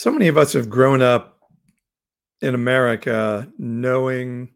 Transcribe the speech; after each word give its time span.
so 0.00 0.10
many 0.10 0.28
of 0.28 0.38
us 0.38 0.54
have 0.54 0.70
grown 0.70 1.02
up 1.02 1.40
in 2.40 2.54
America 2.54 3.46
knowing 3.58 4.48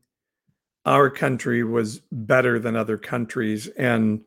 our 0.87 1.11
country 1.11 1.63
was 1.63 2.01
better 2.11 2.59
than 2.59 2.75
other 2.75 2.97
countries 2.97 3.67
and 3.77 4.23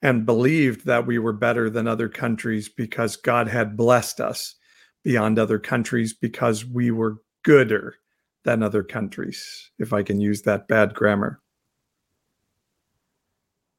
and 0.00 0.24
believed 0.24 0.86
that 0.86 1.08
we 1.08 1.18
were 1.18 1.32
better 1.32 1.68
than 1.68 1.88
other 1.88 2.08
countries 2.08 2.68
because 2.68 3.16
God 3.16 3.48
had 3.48 3.76
blessed 3.76 4.20
us 4.20 4.54
beyond 5.02 5.40
other 5.40 5.58
countries 5.58 6.14
because 6.14 6.64
we 6.64 6.92
were 6.92 7.16
gooder 7.42 7.96
than 8.44 8.62
other 8.62 8.84
countries 8.84 9.72
if 9.80 9.92
I 9.92 10.04
can 10.04 10.20
use 10.20 10.42
that 10.42 10.68
bad 10.68 10.94
grammar. 10.94 11.42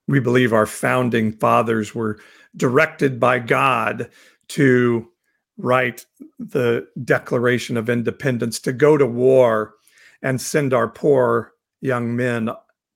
We 0.10 0.20
believe 0.20 0.52
our 0.52 0.66
founding 0.66 1.32
fathers 1.32 1.96
were 1.96 2.20
directed 2.58 3.18
by 3.18 3.40
God 3.40 4.10
to 4.50 5.10
write 5.58 6.06
the 6.40 6.88
Declaration 7.04 7.78
of 7.78 7.90
Independence, 7.90 8.60
to 8.62 8.74
go 8.74 8.98
to 8.98 9.06
war 9.06 9.76
and 10.22 10.40
send 10.40 10.74
our 10.74 10.88
poor 10.88 11.54
young 11.82 12.16
men 12.16 12.50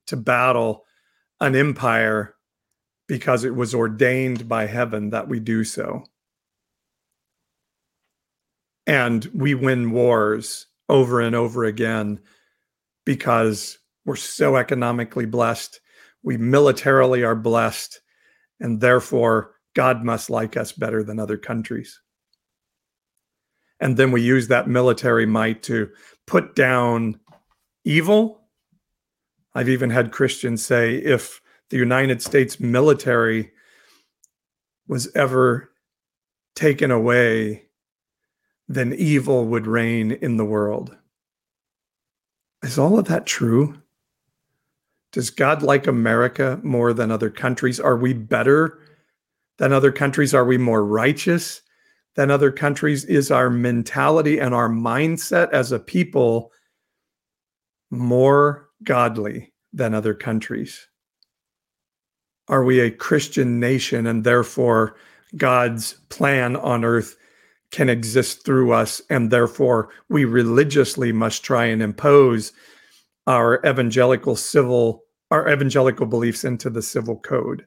to 0.07 0.17
battle 0.17 0.85
an 1.41 1.55
empire 1.55 2.35
because 3.07 3.43
it 3.43 3.55
was 3.55 3.73
ordained 3.73 4.47
by 4.47 4.65
heaven 4.65 5.09
that 5.09 5.27
we 5.27 5.39
do 5.39 5.63
so. 5.63 6.03
And 8.85 9.25
we 9.33 9.53
win 9.53 9.91
wars 9.91 10.67
over 10.89 11.21
and 11.21 11.35
over 11.35 11.65
again 11.65 12.19
because 13.05 13.77
we're 14.05 14.15
so 14.15 14.55
economically 14.55 15.25
blessed. 15.25 15.79
We 16.23 16.37
militarily 16.37 17.23
are 17.23 17.35
blessed, 17.35 18.01
and 18.59 18.81
therefore 18.81 19.55
God 19.75 20.03
must 20.03 20.29
like 20.29 20.57
us 20.57 20.71
better 20.71 21.03
than 21.03 21.19
other 21.19 21.37
countries. 21.37 21.99
And 23.79 23.97
then 23.97 24.11
we 24.11 24.21
use 24.21 24.47
that 24.47 24.67
military 24.67 25.25
might 25.25 25.63
to 25.63 25.89
put 26.27 26.55
down 26.55 27.19
evil. 27.85 28.41
I've 29.55 29.69
even 29.69 29.89
had 29.89 30.11
Christians 30.11 30.65
say 30.65 30.95
if 30.95 31.41
the 31.69 31.77
United 31.77 32.21
States 32.21 32.59
military 32.59 33.51
was 34.87 35.09
ever 35.15 35.71
taken 36.55 36.91
away, 36.91 37.65
then 38.67 38.93
evil 38.93 39.45
would 39.45 39.65
reign 39.65 40.11
in 40.11 40.37
the 40.37 40.45
world. 40.45 40.95
Is 42.63 42.77
all 42.77 42.99
of 42.99 43.05
that 43.05 43.25
true? 43.25 43.81
Does 45.11 45.29
God 45.29 45.63
like 45.63 45.87
America 45.87 46.59
more 46.61 46.93
than 46.93 47.11
other 47.11 47.29
countries? 47.29 47.79
Are 47.79 47.97
we 47.97 48.13
better 48.13 48.79
than 49.57 49.73
other 49.73 49.91
countries? 49.91 50.33
Are 50.33 50.45
we 50.45 50.57
more 50.57 50.85
righteous 50.85 51.61
than 52.19 52.31
other 52.31 52.51
countries? 52.51 53.05
Is 53.05 53.31
our 53.31 53.49
mentality 53.49 54.39
and 54.39 54.53
our 54.53 54.67
mindset 54.67 55.49
as 55.53 55.71
a 55.71 55.79
people 55.79 56.51
more 57.91 58.67
godly 58.83 59.53
than 59.71 59.93
other 59.93 60.13
countries? 60.13 60.85
Are 62.49 62.65
we 62.65 62.81
a 62.81 62.91
Christian 62.91 63.61
nation 63.61 64.05
and 64.05 64.25
therefore 64.25 64.97
God's 65.37 65.93
plan 66.09 66.57
on 66.57 66.83
earth 66.83 67.15
can 67.71 67.87
exist 67.87 68.43
through 68.43 68.73
us 68.73 69.01
and 69.09 69.31
therefore 69.31 69.87
we 70.09 70.25
religiously 70.25 71.13
must 71.13 71.45
try 71.45 71.67
and 71.67 71.81
impose 71.81 72.51
our 73.27 73.65
evangelical 73.65 74.35
civil 74.35 75.03
our 75.31 75.49
evangelical 75.49 76.05
beliefs 76.05 76.43
into 76.43 76.69
the 76.69 76.81
civil 76.81 77.17
code 77.17 77.65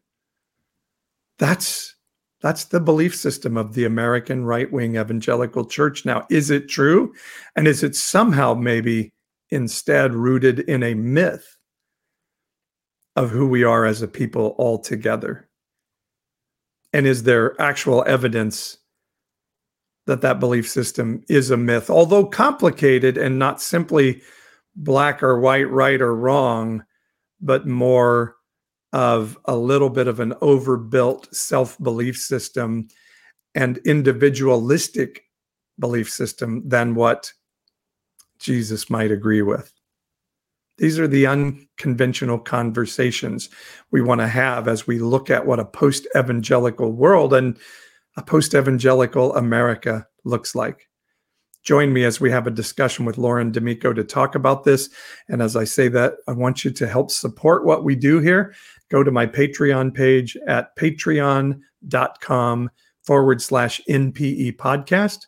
that's 1.39 1.95
that's 2.43 2.65
the 2.65 2.81
belief 2.81 3.15
system 3.15 3.57
of 3.57 3.75
the 3.75 3.85
American 3.85 4.45
right-wing 4.45 4.97
evangelical 4.97 5.65
church. 5.65 6.05
Now 6.05 6.27
is 6.29 6.51
it 6.51 6.69
true? 6.69 7.15
And 7.57 7.69
is 7.69 7.83
it 7.83 7.97
somehow 7.97 8.55
maybe 8.55 9.13
instead 9.51 10.13
rooted 10.13 10.61
in 10.61 10.83
a 10.83 10.95
myth 10.95 11.57
of 13.17 13.31
who 13.31 13.47
we 13.47 13.63
are 13.63 13.85
as 13.85 14.03
a 14.03 14.09
people 14.09 14.57
altogether? 14.59 15.49
And 16.93 17.07
is 17.07 17.23
there 17.23 17.61
actual 17.61 18.05
evidence 18.07 18.77
that 20.07 20.21
that 20.23 20.41
belief 20.41 20.69
system 20.69 21.23
is 21.29 21.51
a 21.51 21.57
myth? 21.57 21.89
Although 21.89 22.27
complicated 22.27 23.17
and 23.17 23.39
not 23.39 23.63
simply 23.63 24.21
black 24.75 25.23
or 25.23 25.39
white 25.39 25.71
right 25.71 26.01
or 26.01 26.15
wrong 26.15 26.83
but 27.41 27.67
more 27.67 28.37
of 28.93 29.39
a 29.47 29.57
little 29.57 29.91
bit 29.91 30.07
of 30.07 30.21
an 30.21 30.35
overbuilt 30.41 31.35
self 31.35 31.79
belief 31.83 32.17
system 32.17 32.89
and 33.55 33.79
individualistic 33.79 35.25
belief 35.79 36.11
system 36.11 36.69
than 36.69 36.95
what 36.95 37.33
Jesus 38.39 38.91
might 38.91 39.11
agree 39.11 39.43
with. 39.43 39.73
These 40.79 40.99
are 40.99 41.09
the 41.09 41.27
unconventional 41.27 42.39
conversations 42.39 43.51
we 43.91 44.01
want 44.01 44.21
to 44.21 44.27
have 44.27 44.69
as 44.69 44.87
we 44.87 44.99
look 44.99 45.31
at 45.31 45.47
what 45.47 45.61
a 45.61 45.65
post 45.65 46.07
evangelical 46.17 46.93
world 46.93 47.35
and 47.35 47.59
a 48.17 48.23
post 48.23 48.55
evangelical 48.55 49.35
America 49.37 50.07
looks 50.25 50.55
like. 50.55 50.89
Join 51.63 51.93
me 51.93 52.05
as 52.05 52.21
we 52.21 52.31
have 52.31 52.47
a 52.47 52.51
discussion 52.51 53.05
with 53.05 53.19
Lauren 53.19 53.53
D'Amico 53.53 53.93
to 53.93 54.03
talk 54.03 54.35
about 54.35 54.65
this. 54.65 54.91
And 55.29 55.41
as 55.41 55.55
I 55.55 55.65
say 55.65 55.89
that, 55.89 56.15
I 56.27 56.33
want 56.33 56.65
you 56.65 56.73
to 56.73 56.89
help 56.89 57.11
support 57.11 57.65
what 57.65 57.85
we 57.85 57.95
do 57.95 58.19
here. 58.19 58.55
Go 58.91 59.05
to 59.05 59.13
my 59.13 59.27
Patreon 59.27 59.95
page 59.95 60.37
at 60.49 60.77
patreon.com 60.77 62.71
forward 63.05 63.43
slash 63.43 63.81
NPE 63.89 64.57
podcast. 64.57 65.27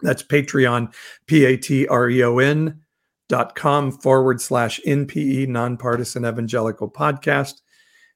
That's 0.00 0.22
Patreon, 0.22 0.94
P 1.26 1.44
A 1.44 1.56
T 1.58 1.86
R 1.88 2.08
E 2.08 2.24
O 2.24 2.38
N 2.38 2.80
dot 3.28 3.54
com 3.54 3.92
forward 3.92 4.40
slash 4.40 4.80
NPE 4.86 5.48
nonpartisan 5.48 6.24
evangelical 6.24 6.90
podcast. 6.90 7.60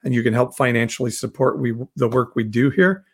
And 0.02 0.14
you 0.14 0.22
can 0.22 0.34
help 0.34 0.56
financially 0.56 1.10
support 1.10 1.60
we 1.60 1.74
the 1.96 2.08
work 2.08 2.34
we 2.34 2.44
do 2.44 2.70
here 2.70 3.04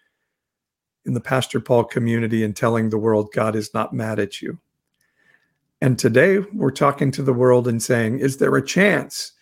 in 1.05 1.15
the 1.15 1.21
Pastor 1.21 1.61
Paul 1.61 1.85
community 1.85 2.45
and 2.45 2.55
telling 2.55 2.91
the 2.91 2.99
world 2.99 3.31
God 3.33 3.57
is 3.57 3.73
not 3.73 3.93
mad 3.93 4.19
at 4.19 4.43
you. 4.43 4.59
And 5.81 5.99
today 5.99 6.41
we're 6.53 6.71
talking 6.71 7.11
to 7.13 7.23
the 7.23 7.33
world 7.33 7.67
and 7.67 7.83
saying, 7.83 8.19
is 8.19 8.37
there 8.37 8.55
a 8.55 8.65
chance 8.65 9.33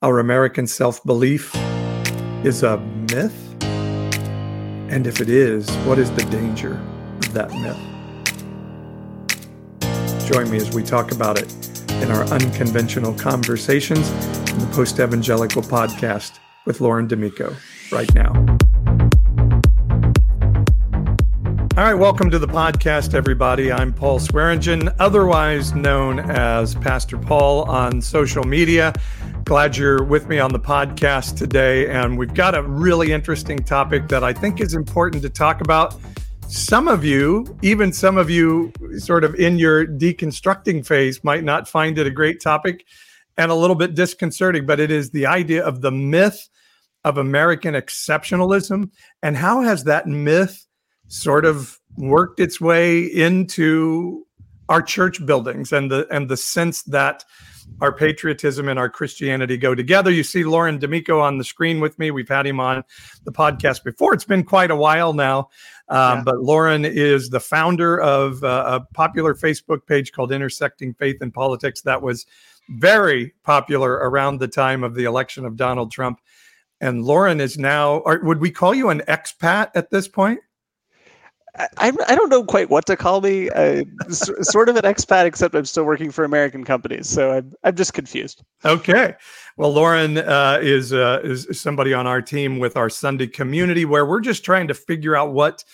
our 0.00 0.18
American 0.18 0.66
self 0.66 1.04
belief 1.04 1.54
is 2.44 2.62
a 2.62 2.78
myth? 3.12 3.36
And 3.62 5.06
if 5.06 5.20
it 5.20 5.28
is, 5.28 5.68
what 5.84 5.98
is 5.98 6.10
the 6.12 6.24
danger 6.24 6.74
of 7.18 7.32
that 7.34 7.50
myth? 7.50 7.76
Join 10.26 10.50
me 10.50 10.56
as 10.56 10.74
we 10.74 10.82
talk 10.82 11.12
about 11.12 11.38
it 11.38 11.52
in 12.02 12.10
our 12.10 12.24
unconventional 12.24 13.12
conversations 13.14 14.08
in 14.50 14.58
the 14.58 14.68
Post 14.72 15.00
Evangelical 15.00 15.62
podcast 15.62 16.38
with 16.64 16.80
Lauren 16.80 17.06
D'Amico 17.06 17.54
right 17.92 18.12
now. 18.14 18.58
All 21.78 21.84
right, 21.84 21.94
welcome 21.94 22.28
to 22.30 22.40
the 22.40 22.48
podcast, 22.48 23.14
everybody. 23.14 23.70
I'm 23.70 23.92
Paul 23.92 24.18
Swearingen, 24.18 24.90
otherwise 24.98 25.76
known 25.76 26.18
as 26.18 26.74
Pastor 26.74 27.16
Paul 27.16 27.70
on 27.70 28.02
social 28.02 28.42
media. 28.42 28.92
Glad 29.44 29.76
you're 29.76 30.02
with 30.02 30.26
me 30.26 30.40
on 30.40 30.52
the 30.52 30.58
podcast 30.58 31.36
today. 31.38 31.88
And 31.88 32.18
we've 32.18 32.34
got 32.34 32.56
a 32.56 32.64
really 32.64 33.12
interesting 33.12 33.60
topic 33.60 34.08
that 34.08 34.24
I 34.24 34.32
think 34.32 34.60
is 34.60 34.74
important 34.74 35.22
to 35.22 35.30
talk 35.30 35.60
about. 35.60 35.94
Some 36.48 36.88
of 36.88 37.04
you, 37.04 37.56
even 37.62 37.92
some 37.92 38.16
of 38.16 38.28
you, 38.28 38.72
sort 38.96 39.22
of 39.22 39.36
in 39.36 39.56
your 39.56 39.86
deconstructing 39.86 40.84
phase, 40.84 41.22
might 41.22 41.44
not 41.44 41.68
find 41.68 41.96
it 41.96 42.08
a 42.08 42.10
great 42.10 42.40
topic 42.42 42.86
and 43.36 43.52
a 43.52 43.54
little 43.54 43.76
bit 43.76 43.94
disconcerting, 43.94 44.66
but 44.66 44.80
it 44.80 44.90
is 44.90 45.10
the 45.10 45.26
idea 45.26 45.64
of 45.64 45.80
the 45.80 45.92
myth 45.92 46.48
of 47.04 47.18
American 47.18 47.74
exceptionalism. 47.74 48.90
And 49.22 49.36
how 49.36 49.62
has 49.62 49.84
that 49.84 50.08
myth 50.08 50.64
sort 51.08 51.44
of 51.44 51.78
worked 51.96 52.38
its 52.40 52.60
way 52.60 53.02
into 53.02 54.24
our 54.68 54.82
church 54.82 55.24
buildings 55.24 55.72
and 55.72 55.90
the 55.90 56.06
and 56.10 56.28
the 56.28 56.36
sense 56.36 56.82
that 56.84 57.24
our 57.80 57.92
patriotism 57.92 58.68
and 58.68 58.78
our 58.78 58.88
Christianity 58.88 59.56
go 59.56 59.74
together. 59.74 60.10
You 60.10 60.22
see 60.24 60.44
Lauren 60.44 60.78
D'Amico 60.78 61.20
on 61.20 61.38
the 61.38 61.44
screen 61.44 61.80
with 61.80 61.98
me. 61.98 62.10
We've 62.10 62.28
had 62.28 62.46
him 62.46 62.60
on 62.60 62.82
the 63.24 63.32
podcast 63.32 63.84
before. 63.84 64.14
It's 64.14 64.24
been 64.24 64.44
quite 64.44 64.70
a 64.70 64.76
while 64.76 65.12
now. 65.12 65.48
Um, 65.88 66.18
yeah. 66.18 66.22
But 66.24 66.40
Lauren 66.40 66.84
is 66.84 67.28
the 67.30 67.40
founder 67.40 68.00
of 68.00 68.42
uh, 68.42 68.64
a 68.66 68.94
popular 68.94 69.34
Facebook 69.34 69.86
page 69.86 70.12
called 70.12 70.32
Intersecting 70.32 70.94
Faith 70.94 71.18
and 71.20 71.32
Politics 71.32 71.82
that 71.82 72.02
was 72.02 72.26
very 72.70 73.34
popular 73.44 73.92
around 73.92 74.38
the 74.38 74.48
time 74.48 74.82
of 74.84 74.94
the 74.94 75.04
election 75.04 75.44
of 75.44 75.56
Donald 75.56 75.90
Trump. 75.90 76.20
And 76.80 77.04
Lauren 77.04 77.40
is 77.40 77.58
now, 77.58 77.98
or 77.98 78.20
would 78.22 78.40
we 78.40 78.50
call 78.50 78.74
you 78.74 78.90
an 78.90 79.02
expat 79.08 79.70
at 79.74 79.90
this 79.90 80.08
point? 80.08 80.40
I, 81.56 81.92
I 82.06 82.14
don't 82.14 82.28
know 82.28 82.44
quite 82.44 82.70
what 82.70 82.86
to 82.86 82.96
call 82.96 83.20
me. 83.20 83.48
Sort 84.10 84.68
of 84.68 84.76
an 84.76 84.82
expat, 84.82 85.24
except 85.24 85.54
I'm 85.54 85.64
still 85.64 85.84
working 85.84 86.10
for 86.10 86.24
American 86.24 86.64
companies. 86.64 87.08
So 87.08 87.32
I'm, 87.32 87.52
I'm 87.64 87.74
just 87.74 87.94
confused. 87.94 88.44
Okay. 88.64 89.14
Well, 89.56 89.72
Lauren 89.72 90.18
uh, 90.18 90.58
is, 90.62 90.92
uh, 90.92 91.20
is 91.24 91.48
somebody 91.60 91.92
on 91.92 92.06
our 92.06 92.22
team 92.22 92.58
with 92.58 92.76
our 92.76 92.88
Sunday 92.88 93.26
community 93.26 93.84
where 93.84 94.06
we're 94.06 94.20
just 94.20 94.44
trying 94.44 94.68
to 94.68 94.74
figure 94.74 95.16
out 95.16 95.32
what 95.32 95.64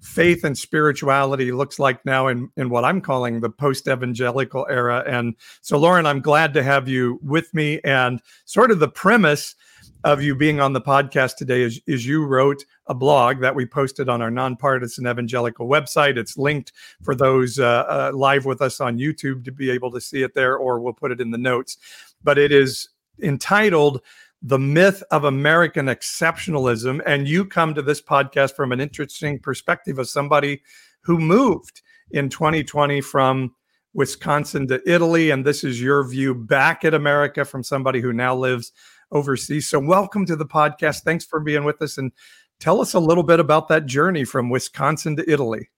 faith 0.00 0.44
and 0.44 0.58
spirituality 0.58 1.52
looks 1.52 1.78
like 1.78 2.04
now 2.04 2.26
in, 2.26 2.50
in 2.56 2.70
what 2.70 2.84
I'm 2.84 3.00
calling 3.00 3.40
the 3.40 3.50
post 3.50 3.88
evangelical 3.88 4.66
era. 4.68 5.04
And 5.06 5.34
so, 5.60 5.78
Lauren, 5.78 6.06
I'm 6.06 6.20
glad 6.20 6.54
to 6.54 6.62
have 6.62 6.88
you 6.88 7.20
with 7.22 7.52
me. 7.54 7.80
And 7.84 8.20
sort 8.44 8.70
of 8.70 8.80
the 8.80 8.88
premise 8.88 9.54
of 10.04 10.22
you 10.22 10.34
being 10.34 10.60
on 10.60 10.72
the 10.72 10.80
podcast 10.80 11.36
today 11.36 11.62
is, 11.62 11.80
is 11.86 12.06
you 12.06 12.24
wrote 12.24 12.64
a 12.86 12.94
blog 12.94 13.40
that 13.40 13.54
we 13.54 13.64
posted 13.64 14.08
on 14.08 14.20
our 14.20 14.30
nonpartisan 14.30 15.06
evangelical 15.06 15.68
website. 15.68 16.16
It's 16.16 16.36
linked 16.36 16.72
for 17.02 17.14
those 17.14 17.58
uh, 17.58 17.84
uh, 17.88 18.12
live 18.14 18.44
with 18.44 18.60
us 18.60 18.80
on 18.80 18.98
YouTube 18.98 19.44
to 19.44 19.52
be 19.52 19.70
able 19.70 19.90
to 19.92 20.00
see 20.00 20.22
it 20.22 20.34
there, 20.34 20.56
or 20.56 20.80
we'll 20.80 20.92
put 20.92 21.12
it 21.12 21.20
in 21.20 21.30
the 21.30 21.38
notes. 21.38 21.76
But 22.22 22.38
it 22.38 22.50
is 22.50 22.88
entitled 23.22 24.00
the 24.42 24.58
myth 24.58 25.04
of 25.12 25.24
American 25.24 25.86
exceptionalism. 25.86 27.00
And 27.06 27.28
you 27.28 27.44
come 27.44 27.74
to 27.74 27.82
this 27.82 28.02
podcast 28.02 28.56
from 28.56 28.72
an 28.72 28.80
interesting 28.80 29.38
perspective 29.38 29.98
of 29.98 30.08
somebody 30.08 30.62
who 31.02 31.18
moved 31.18 31.82
in 32.10 32.28
2020 32.28 33.00
from 33.02 33.54
Wisconsin 33.94 34.66
to 34.68 34.82
Italy. 34.90 35.30
And 35.30 35.44
this 35.44 35.62
is 35.62 35.80
your 35.80 36.02
view 36.08 36.34
back 36.34 36.84
at 36.84 36.94
America 36.94 37.44
from 37.44 37.62
somebody 37.62 38.00
who 38.00 38.12
now 38.12 38.34
lives 38.34 38.72
overseas. 39.12 39.68
So, 39.68 39.78
welcome 39.78 40.26
to 40.26 40.34
the 40.34 40.46
podcast. 40.46 41.02
Thanks 41.02 41.24
for 41.24 41.38
being 41.38 41.64
with 41.64 41.80
us. 41.80 41.98
And 41.98 42.10
tell 42.58 42.80
us 42.80 42.94
a 42.94 43.00
little 43.00 43.22
bit 43.22 43.38
about 43.38 43.68
that 43.68 43.86
journey 43.86 44.24
from 44.24 44.50
Wisconsin 44.50 45.16
to 45.16 45.30
Italy. 45.30 45.68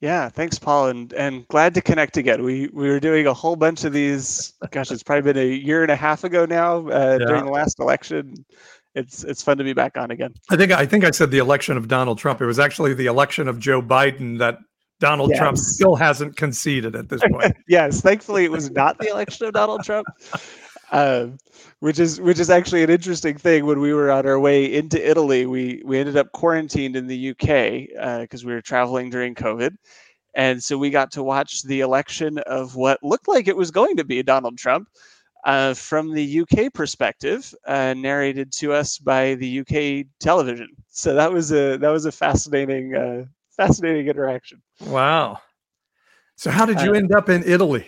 Yeah, 0.00 0.28
thanks, 0.28 0.58
Paul, 0.58 0.88
and 0.88 1.12
and 1.14 1.48
glad 1.48 1.72
to 1.74 1.80
connect 1.80 2.18
again. 2.18 2.42
We 2.42 2.68
we 2.74 2.88
were 2.88 3.00
doing 3.00 3.26
a 3.26 3.32
whole 3.32 3.56
bunch 3.56 3.84
of 3.84 3.92
these. 3.94 4.52
Gosh, 4.70 4.90
it's 4.90 5.02
probably 5.02 5.32
been 5.32 5.42
a 5.42 5.48
year 5.48 5.82
and 5.82 5.90
a 5.90 5.96
half 5.96 6.24
ago 6.24 6.44
now 6.44 6.86
uh, 6.88 7.16
yeah. 7.18 7.26
during 7.26 7.46
the 7.46 7.50
last 7.50 7.80
election. 7.80 8.44
It's 8.94 9.24
it's 9.24 9.42
fun 9.42 9.56
to 9.56 9.64
be 9.64 9.72
back 9.72 9.96
on 9.96 10.10
again. 10.10 10.34
I 10.50 10.56
think 10.56 10.72
I 10.72 10.84
think 10.84 11.04
I 11.04 11.10
said 11.10 11.30
the 11.30 11.38
election 11.38 11.76
of 11.76 11.88
Donald 11.88 12.18
Trump. 12.18 12.42
It 12.42 12.46
was 12.46 12.58
actually 12.58 12.92
the 12.92 13.06
election 13.06 13.48
of 13.48 13.58
Joe 13.58 13.80
Biden 13.80 14.38
that 14.40 14.58
Donald 15.00 15.30
yes. 15.30 15.38
Trump 15.38 15.58
still 15.58 15.96
hasn't 15.96 16.36
conceded 16.36 16.94
at 16.94 17.08
this 17.08 17.22
point. 17.30 17.56
yes, 17.68 18.00
thankfully 18.00 18.44
it 18.44 18.50
was 18.50 18.70
not 18.70 18.98
the 18.98 19.08
election 19.08 19.46
of 19.46 19.52
Donald 19.52 19.84
Trump. 19.84 20.06
Um, 20.90 21.38
which 21.80 21.98
is 21.98 22.20
which 22.20 22.38
is 22.38 22.50
actually 22.50 22.82
an 22.82 22.90
interesting 22.90 23.36
thing. 23.36 23.66
When 23.66 23.80
we 23.80 23.92
were 23.92 24.10
on 24.10 24.26
our 24.26 24.38
way 24.38 24.72
into 24.72 25.08
Italy, 25.08 25.46
we 25.46 25.82
we 25.84 25.98
ended 25.98 26.16
up 26.16 26.32
quarantined 26.32 26.96
in 26.96 27.06
the 27.06 27.30
UK 27.30 28.20
because 28.20 28.44
uh, 28.44 28.46
we 28.46 28.52
were 28.52 28.60
traveling 28.60 29.10
during 29.10 29.34
COVID, 29.34 29.74
and 30.34 30.62
so 30.62 30.78
we 30.78 30.90
got 30.90 31.10
to 31.12 31.22
watch 31.22 31.62
the 31.62 31.80
election 31.80 32.38
of 32.38 32.76
what 32.76 33.02
looked 33.02 33.28
like 33.28 33.48
it 33.48 33.56
was 33.56 33.70
going 33.70 33.96
to 33.96 34.04
be 34.04 34.22
Donald 34.22 34.58
Trump. 34.58 34.88
Uh, 35.44 35.74
from 35.74 36.10
the 36.14 36.40
UK 36.40 36.72
perspective, 36.72 37.54
uh, 37.66 37.92
narrated 37.94 38.50
to 38.50 38.72
us 38.72 38.96
by 38.96 39.34
the 39.34 39.60
UK 39.60 40.06
television. 40.18 40.68
So 40.88 41.14
that 41.14 41.30
was 41.30 41.52
a 41.52 41.76
that 41.76 41.90
was 41.90 42.06
a 42.06 42.12
fascinating 42.12 42.94
uh, 42.94 43.24
fascinating 43.56 44.08
interaction. 44.08 44.62
Wow. 44.86 45.40
So 46.36 46.50
how 46.50 46.66
did 46.66 46.80
you 46.80 46.92
uh, 46.92 46.94
end 46.94 47.14
up 47.14 47.28
in 47.28 47.44
Italy? 47.44 47.86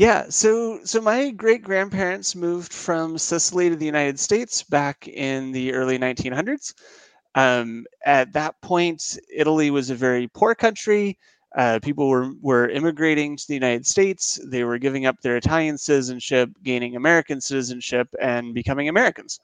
Yeah, 0.00 0.30
so 0.30 0.80
so 0.82 1.02
my 1.02 1.28
great 1.30 1.62
grandparents 1.62 2.34
moved 2.34 2.72
from 2.72 3.18
Sicily 3.18 3.68
to 3.68 3.76
the 3.76 3.84
United 3.84 4.18
States 4.18 4.62
back 4.62 5.06
in 5.06 5.52
the 5.52 5.74
early 5.74 5.98
1900s. 5.98 6.72
Um, 7.34 7.84
at 8.06 8.32
that 8.32 8.58
point, 8.62 9.18
Italy 9.30 9.70
was 9.70 9.90
a 9.90 9.94
very 9.94 10.26
poor 10.28 10.54
country. 10.54 11.18
Uh, 11.54 11.80
people 11.82 12.08
were 12.08 12.32
were 12.40 12.70
immigrating 12.70 13.36
to 13.36 13.46
the 13.46 13.52
United 13.52 13.86
States. 13.86 14.40
They 14.46 14.64
were 14.64 14.78
giving 14.78 15.04
up 15.04 15.20
their 15.20 15.36
Italian 15.36 15.76
citizenship, 15.76 16.48
gaining 16.62 16.96
American 16.96 17.38
citizenship, 17.42 18.08
and 18.18 18.54
becoming 18.54 18.88
Americans. 18.88 19.38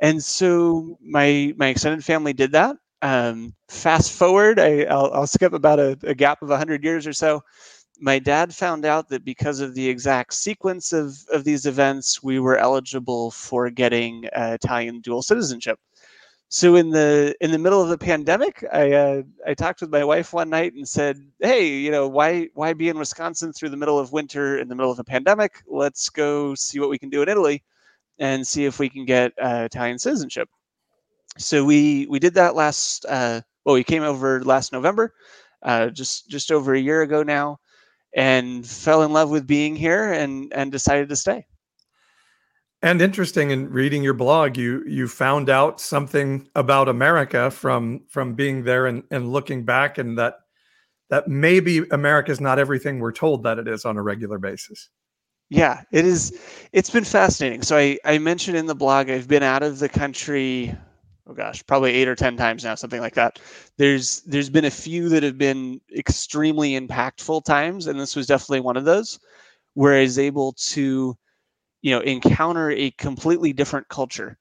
And 0.00 0.22
so 0.22 0.98
my 1.02 1.52
my 1.56 1.68
extended 1.68 2.04
family 2.04 2.32
did 2.32 2.52
that. 2.52 2.76
Um, 3.02 3.54
fast 3.68 4.12
forward, 4.12 4.60
I, 4.60 4.84
will 4.94 5.26
skip 5.26 5.52
about 5.52 5.80
a, 5.80 5.98
a 6.04 6.14
gap 6.14 6.42
of 6.42 6.48
100 6.50 6.84
years 6.84 7.06
or 7.06 7.12
so 7.12 7.42
my 8.00 8.18
dad 8.18 8.54
found 8.54 8.84
out 8.84 9.08
that 9.08 9.24
because 9.24 9.60
of 9.60 9.74
the 9.74 9.88
exact 9.88 10.34
sequence 10.34 10.92
of, 10.92 11.16
of 11.32 11.44
these 11.44 11.66
events, 11.66 12.22
we 12.22 12.38
were 12.38 12.56
eligible 12.56 13.30
for 13.30 13.70
getting 13.70 14.26
uh, 14.26 14.56
Italian 14.60 15.00
dual 15.00 15.22
citizenship. 15.22 15.78
So 16.48 16.76
in 16.76 16.90
the 16.90 17.34
in 17.40 17.50
the 17.50 17.58
middle 17.58 17.82
of 17.82 17.88
the 17.88 17.98
pandemic, 17.98 18.64
I 18.72 18.92
uh, 18.92 19.22
I 19.46 19.54
talked 19.54 19.80
with 19.80 19.90
my 19.90 20.04
wife 20.04 20.32
one 20.32 20.50
night 20.50 20.74
and 20.74 20.86
said, 20.86 21.18
"Hey, 21.40 21.66
you 21.66 21.90
know, 21.90 22.06
why 22.06 22.48
why 22.54 22.72
be 22.74 22.88
in 22.88 22.98
Wisconsin 22.98 23.52
through 23.52 23.70
the 23.70 23.76
middle 23.76 23.98
of 23.98 24.12
winter 24.12 24.58
in 24.58 24.68
the 24.68 24.74
middle 24.76 24.92
of 24.92 24.98
a 24.98 25.04
pandemic? 25.04 25.62
Let's 25.66 26.10
go 26.10 26.54
see 26.54 26.78
what 26.78 26.90
we 26.90 26.98
can 26.98 27.10
do 27.10 27.22
in 27.22 27.28
Italy, 27.28 27.64
and 28.18 28.46
see 28.46 28.66
if 28.66 28.78
we 28.78 28.88
can 28.88 29.04
get 29.04 29.32
uh, 29.42 29.62
Italian 29.64 29.98
citizenship." 29.98 30.48
So 31.38 31.64
we 31.64 32.06
we 32.06 32.20
did 32.20 32.34
that 32.34 32.54
last. 32.54 33.04
Uh, 33.06 33.40
well, 33.64 33.74
we 33.74 33.82
came 33.82 34.04
over 34.04 34.44
last 34.44 34.72
November, 34.72 35.12
uh, 35.62 35.88
just 35.88 36.28
just 36.28 36.52
over 36.52 36.74
a 36.74 36.80
year 36.80 37.02
ago 37.02 37.24
now 37.24 37.58
and 38.14 38.66
fell 38.66 39.02
in 39.02 39.12
love 39.12 39.30
with 39.30 39.46
being 39.46 39.76
here 39.76 40.12
and 40.12 40.52
and 40.54 40.70
decided 40.70 41.08
to 41.08 41.16
stay. 41.16 41.46
And 42.82 43.00
interesting 43.00 43.50
in 43.50 43.70
reading 43.70 44.02
your 44.02 44.14
blog, 44.14 44.56
you 44.56 44.84
you 44.86 45.08
found 45.08 45.48
out 45.48 45.80
something 45.80 46.48
about 46.54 46.88
America 46.88 47.50
from 47.50 48.04
from 48.08 48.34
being 48.34 48.64
there 48.64 48.86
and, 48.86 49.04
and 49.10 49.32
looking 49.32 49.64
back 49.64 49.98
and 49.98 50.18
that 50.18 50.34
that 51.10 51.28
maybe 51.28 51.82
America 51.90 52.30
is 52.30 52.40
not 52.40 52.58
everything 52.58 52.98
we're 52.98 53.12
told 53.12 53.42
that 53.44 53.58
it 53.58 53.68
is 53.68 53.84
on 53.84 53.96
a 53.96 54.02
regular 54.02 54.38
basis. 54.38 54.90
Yeah, 55.50 55.82
it 55.92 56.04
is. 56.04 56.38
It's 56.72 56.90
been 56.90 57.04
fascinating. 57.04 57.62
So 57.62 57.76
I, 57.76 57.98
I 58.04 58.18
mentioned 58.18 58.56
in 58.56 58.66
the 58.66 58.74
blog 58.74 59.10
I've 59.10 59.28
been 59.28 59.42
out 59.42 59.62
of 59.62 59.78
the 59.78 59.88
country 59.88 60.74
oh 61.26 61.34
gosh, 61.34 61.64
probably 61.66 61.92
eight 61.92 62.08
or 62.08 62.14
ten 62.14 62.36
times 62.36 62.64
now, 62.64 62.74
something 62.74 63.00
like 63.00 63.14
that. 63.14 63.38
There's 63.78 64.22
there's 64.22 64.50
been 64.50 64.64
a 64.66 64.70
few 64.70 65.08
that 65.10 65.22
have 65.22 65.38
been 65.38 65.80
extremely 65.96 66.78
impactful 66.78 67.44
times, 67.44 67.86
and 67.86 67.98
this 67.98 68.16
was 68.16 68.26
definitely 68.26 68.60
one 68.60 68.76
of 68.76 68.84
those, 68.84 69.18
where 69.74 69.94
I 69.94 70.02
was 70.02 70.18
able 70.18 70.52
to, 70.70 71.16
you 71.82 71.90
know, 71.90 72.00
encounter 72.00 72.70
a 72.70 72.90
completely 72.92 73.52
different 73.52 73.88
culture, 73.88 74.38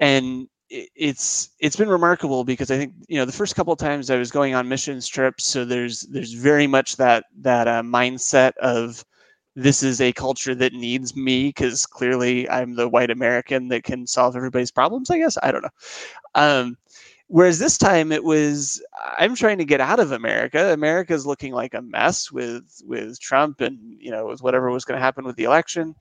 and 0.00 0.48
it's 0.68 1.50
it's 1.60 1.76
been 1.76 1.88
remarkable 1.88 2.44
because 2.44 2.70
I 2.70 2.76
think 2.76 2.94
you 3.08 3.18
know 3.18 3.24
the 3.24 3.32
first 3.32 3.54
couple 3.54 3.72
of 3.72 3.78
times 3.78 4.10
I 4.10 4.16
was 4.16 4.30
going 4.30 4.54
on 4.54 4.68
missions 4.68 5.06
trips, 5.06 5.46
so 5.46 5.64
there's 5.64 6.02
there's 6.02 6.32
very 6.32 6.66
much 6.66 6.96
that 6.96 7.24
that 7.40 7.68
uh, 7.68 7.82
mindset 7.82 8.56
of 8.58 9.04
this 9.56 9.82
is 9.82 10.00
a 10.00 10.12
culture 10.12 10.54
that 10.54 10.74
needs 10.74 11.16
me 11.16 11.48
because 11.48 11.86
clearly 11.86 12.48
I'm 12.50 12.76
the 12.76 12.88
white 12.88 13.10
American 13.10 13.68
that 13.68 13.84
can 13.84 14.06
solve 14.06 14.36
everybody's 14.36 14.70
problems. 14.70 15.10
I 15.10 15.18
guess 15.18 15.38
I 15.42 15.50
don't 15.50 15.62
know. 15.62 15.70
Um, 16.34 16.76
whereas 17.28 17.58
this 17.58 17.78
time 17.78 18.12
it 18.12 18.24
was 18.24 18.82
I'm 19.18 19.34
trying 19.34 19.58
to 19.58 19.64
get 19.64 19.80
out 19.80 20.00
of 20.00 20.12
America. 20.12 20.72
America's 20.72 21.26
looking 21.26 21.52
like 21.54 21.74
a 21.74 21.82
mess 21.82 22.30
with 22.32 22.64
with 22.84 23.20
Trump 23.20 23.60
and 23.62 23.78
you 24.00 24.10
know 24.10 24.26
with 24.26 24.42
whatever 24.42 24.70
was 24.70 24.84
going 24.84 24.98
to 24.98 25.04
happen 25.04 25.24
with 25.24 25.36
the 25.36 25.44
election, 25.44 25.94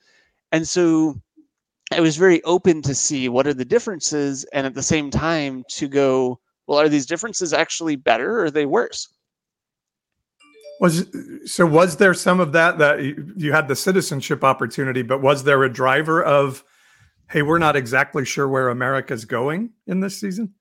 and 0.52 0.68
so 0.68 1.16
I 1.92 2.02
was 2.02 2.18
very 2.18 2.44
open 2.44 2.82
to 2.84 2.96
see 2.96 3.30
what 3.30 3.48
are 3.48 3.54
the 3.56 3.66
differences, 3.66 4.46
and 4.54 4.68
at 4.68 4.76
the 4.76 4.84
same 4.84 5.12
time 5.12 5.64
to 5.74 5.88
go, 5.88 6.40
well, 6.68 6.80
are 6.80 6.90
these 6.90 7.08
differences 7.08 7.54
actually 7.54 7.96
better 7.96 8.40
or 8.42 8.46
are 8.46 8.52
they 8.52 8.68
worse? 8.68 9.10
Was 10.80 11.06
so 11.46 11.66
was 11.66 11.98
there 11.98 12.14
some 12.14 12.40
of 12.40 12.52
that 12.52 12.78
that 12.80 13.02
you, 13.02 13.54
had 13.54 13.68
the 13.68 13.76
citizenship 13.76 14.44
opportunity, 14.44 15.04
but 15.04 15.22
was 15.22 15.46
there 15.46 15.64
a 15.64 15.72
driver 15.72 16.22
of, 16.22 16.64
hey, 17.30 17.44
we're 17.44 17.60
not 17.60 17.78
exactly 17.78 18.26
sure 18.26 18.48
where 18.48 18.68
America's 18.70 19.24
going 19.24 19.70
in 19.88 20.02
this 20.02 20.20
season? 20.20 20.54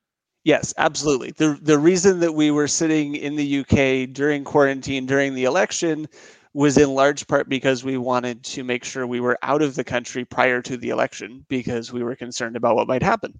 Yes, 0.45 0.73
absolutely. 0.77 1.31
The 1.31 1.59
the 1.61 1.77
reason 1.77 2.19
that 2.21 2.33
we 2.33 2.49
were 2.51 2.67
sitting 2.67 3.15
in 3.15 3.35
the 3.35 3.59
UK 3.59 4.13
during 4.13 4.45
quarantine 4.45 5.05
during 5.05 5.33
the 5.33 5.43
election 5.43 6.07
was 6.53 6.77
in 6.77 6.93
large 6.93 7.27
part 7.27 7.49
because 7.49 7.83
we 7.83 7.97
wanted 7.97 8.41
to 8.41 8.63
make 8.63 8.85
sure 8.85 9.05
we 9.05 9.19
were 9.19 9.37
out 9.41 9.61
of 9.61 9.75
the 9.75 9.83
country 9.83 10.23
prior 10.23 10.61
to 10.61 10.77
the 10.77 10.89
election 10.89 11.45
because 11.49 11.91
we 11.91 12.01
were 12.01 12.15
concerned 12.15 12.55
about 12.55 12.77
what 12.77 12.87
might 12.87 13.03
happen. 13.03 13.37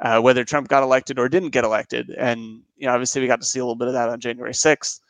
Uh, 0.00 0.20
whether 0.20 0.44
Trump 0.44 0.68
got 0.68 0.82
elected 0.82 1.18
or 1.18 1.28
didn't 1.28 1.50
get 1.50 1.64
elected. 1.64 2.10
And 2.10 2.60
you 2.76 2.86
know, 2.86 2.92
obviously 2.92 3.20
we 3.22 3.26
got 3.26 3.40
to 3.40 3.46
see 3.46 3.60
a 3.60 3.62
little 3.62 3.76
bit 3.76 3.88
of 3.88 3.94
that 3.94 4.08
on 4.08 4.20
January 4.20 4.52
6th. 4.52 5.00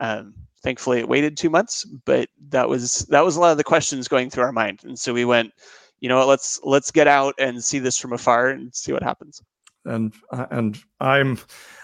Um, 0.00 0.34
thankfully 0.62 0.98
it 0.98 1.08
waited 1.08 1.36
two 1.36 1.50
months 1.50 1.84
but 2.04 2.28
that 2.48 2.68
was 2.68 3.06
that 3.10 3.24
was 3.24 3.36
a 3.36 3.40
lot 3.40 3.52
of 3.52 3.56
the 3.56 3.64
questions 3.64 4.08
going 4.08 4.30
through 4.30 4.44
our 4.44 4.52
mind. 4.52 4.80
And 4.84 4.98
so 4.98 5.12
we 5.14 5.24
went 5.24 5.52
you 6.00 6.08
know 6.08 6.18
what, 6.18 6.28
let's 6.28 6.60
let's 6.64 6.90
get 6.90 7.06
out 7.06 7.34
and 7.38 7.62
see 7.62 7.78
this 7.78 7.98
from 7.98 8.12
afar 8.12 8.48
and 8.48 8.74
see 8.74 8.92
what 8.92 9.02
happens. 9.02 9.42
And 9.84 10.12
and 10.50 10.78
i'm 11.00 11.38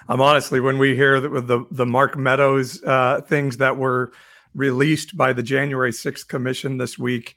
i'm 0.08 0.20
honestly 0.20 0.60
when 0.60 0.78
we 0.78 0.94
hear 0.94 1.18
that 1.20 1.30
with 1.30 1.46
the 1.46 1.64
the 1.70 1.86
mark 1.86 2.16
meadows 2.16 2.82
uh, 2.84 3.22
things 3.22 3.56
that 3.56 3.78
were 3.78 4.12
released 4.54 5.16
by 5.16 5.32
the 5.32 5.42
january 5.42 5.92
6th 5.92 6.28
commission 6.28 6.76
this 6.76 6.98
week 6.98 7.36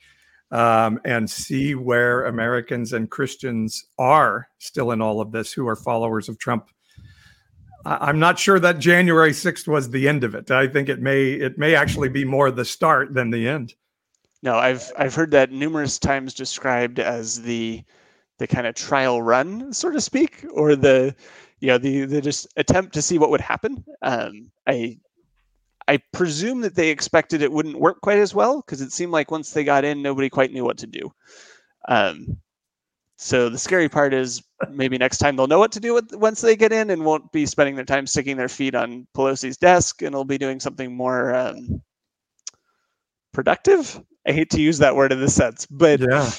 um, 0.52 1.00
and 1.06 1.30
see 1.30 1.76
where 1.76 2.26
americans 2.26 2.92
and 2.92 3.10
christians 3.10 3.86
are 3.98 4.50
still 4.58 4.92
in 4.92 5.02
all 5.02 5.22
of 5.22 5.32
this 5.32 5.54
who 5.54 5.66
are 5.66 5.78
followers 5.78 6.28
of 6.28 6.38
trump 6.38 6.70
I'm 7.86 8.20
not 8.20 8.38
sure 8.38 8.60
that 8.60 8.80
January 8.80 9.32
6th 9.32 9.68
was 9.68 9.90
the 9.90 10.08
end 10.08 10.24
of 10.24 10.36
it. 10.36 10.52
I 10.52 10.68
think 10.68 10.90
it 10.90 11.02
may 11.02 11.32
it 11.32 11.58
may 11.58 11.76
actually 11.76 12.10
be 12.10 12.26
more 12.26 12.52
the 12.52 12.66
start 12.66 13.14
than 13.14 13.30
the 13.30 13.48
end. 13.48 13.74
No, 14.42 14.56
I've 14.56 14.92
I've 14.98 15.16
heard 15.16 15.32
that 15.32 15.52
numerous 15.52 16.00
times 16.00 16.34
described 16.34 17.00
as 17.00 17.42
the 17.42 17.84
the 18.38 18.48
kind 18.48 18.68
of 18.68 18.76
trial 18.76 19.22
run, 19.22 19.74
so 19.74 19.92
to 19.92 20.02
speak, 20.02 20.46
or 20.52 20.76
the 20.76 21.16
you 21.60 21.68
know 21.68 21.78
the 21.78 22.06
the 22.06 22.22
just 22.22 22.48
attempt 22.58 22.94
to 22.94 23.02
see 23.02 23.18
what 23.18 23.30
would 23.30 23.42
happen. 23.42 23.84
Um, 24.02 24.52
I 24.68 24.98
I 25.88 26.00
presume 26.14 26.62
that 26.62 26.76
they 26.76 26.90
expected 26.90 27.42
it 27.42 27.52
wouldn't 27.52 27.80
work 27.80 28.02
quite 28.02 28.20
as 28.20 28.34
well 28.34 28.62
because 28.62 28.82
it 28.82 28.92
seemed 28.92 29.12
like 29.12 29.32
once 29.32 29.52
they 29.52 29.64
got 29.64 29.84
in, 29.84 30.02
nobody 30.02 30.30
quite 30.30 30.54
knew 30.54 30.64
what 30.64 30.78
to 30.80 30.88
do. 30.88 31.12
Um, 31.88 32.38
so 33.22 33.50
the 33.50 33.58
scary 33.58 33.90
part 33.90 34.14
is 34.14 34.42
maybe 34.72 34.98
next 34.98 35.18
time 35.18 35.36
they'll 35.36 35.46
know 35.48 35.60
what 35.60 35.74
to 35.74 35.82
do 35.82 35.94
with, 35.94 36.16
once 36.16 36.40
they 36.40 36.56
get 36.56 36.72
in 36.72 36.90
and 36.90 37.04
won't 37.04 37.30
be 37.34 37.46
spending 37.46 37.76
their 37.76 37.84
time 37.84 38.08
sticking 38.08 38.38
their 38.38 38.48
feet 38.48 38.74
on 38.76 39.06
Pelosi's 39.14 39.58
desk 39.58 40.02
and 40.02 40.14
they'll 40.16 40.24
be 40.24 40.38
doing 40.38 40.62
something 40.62 40.96
more 40.96 41.36
um, 41.36 41.82
productive. 43.34 44.02
I 44.26 44.32
hate 44.32 44.50
to 44.52 44.62
use 44.62 44.78
that 44.78 44.96
word 44.96 45.12
in 45.12 45.20
this 45.20 45.36
sense, 45.36 45.66
but 45.66 46.00
Yeah. 46.00 46.32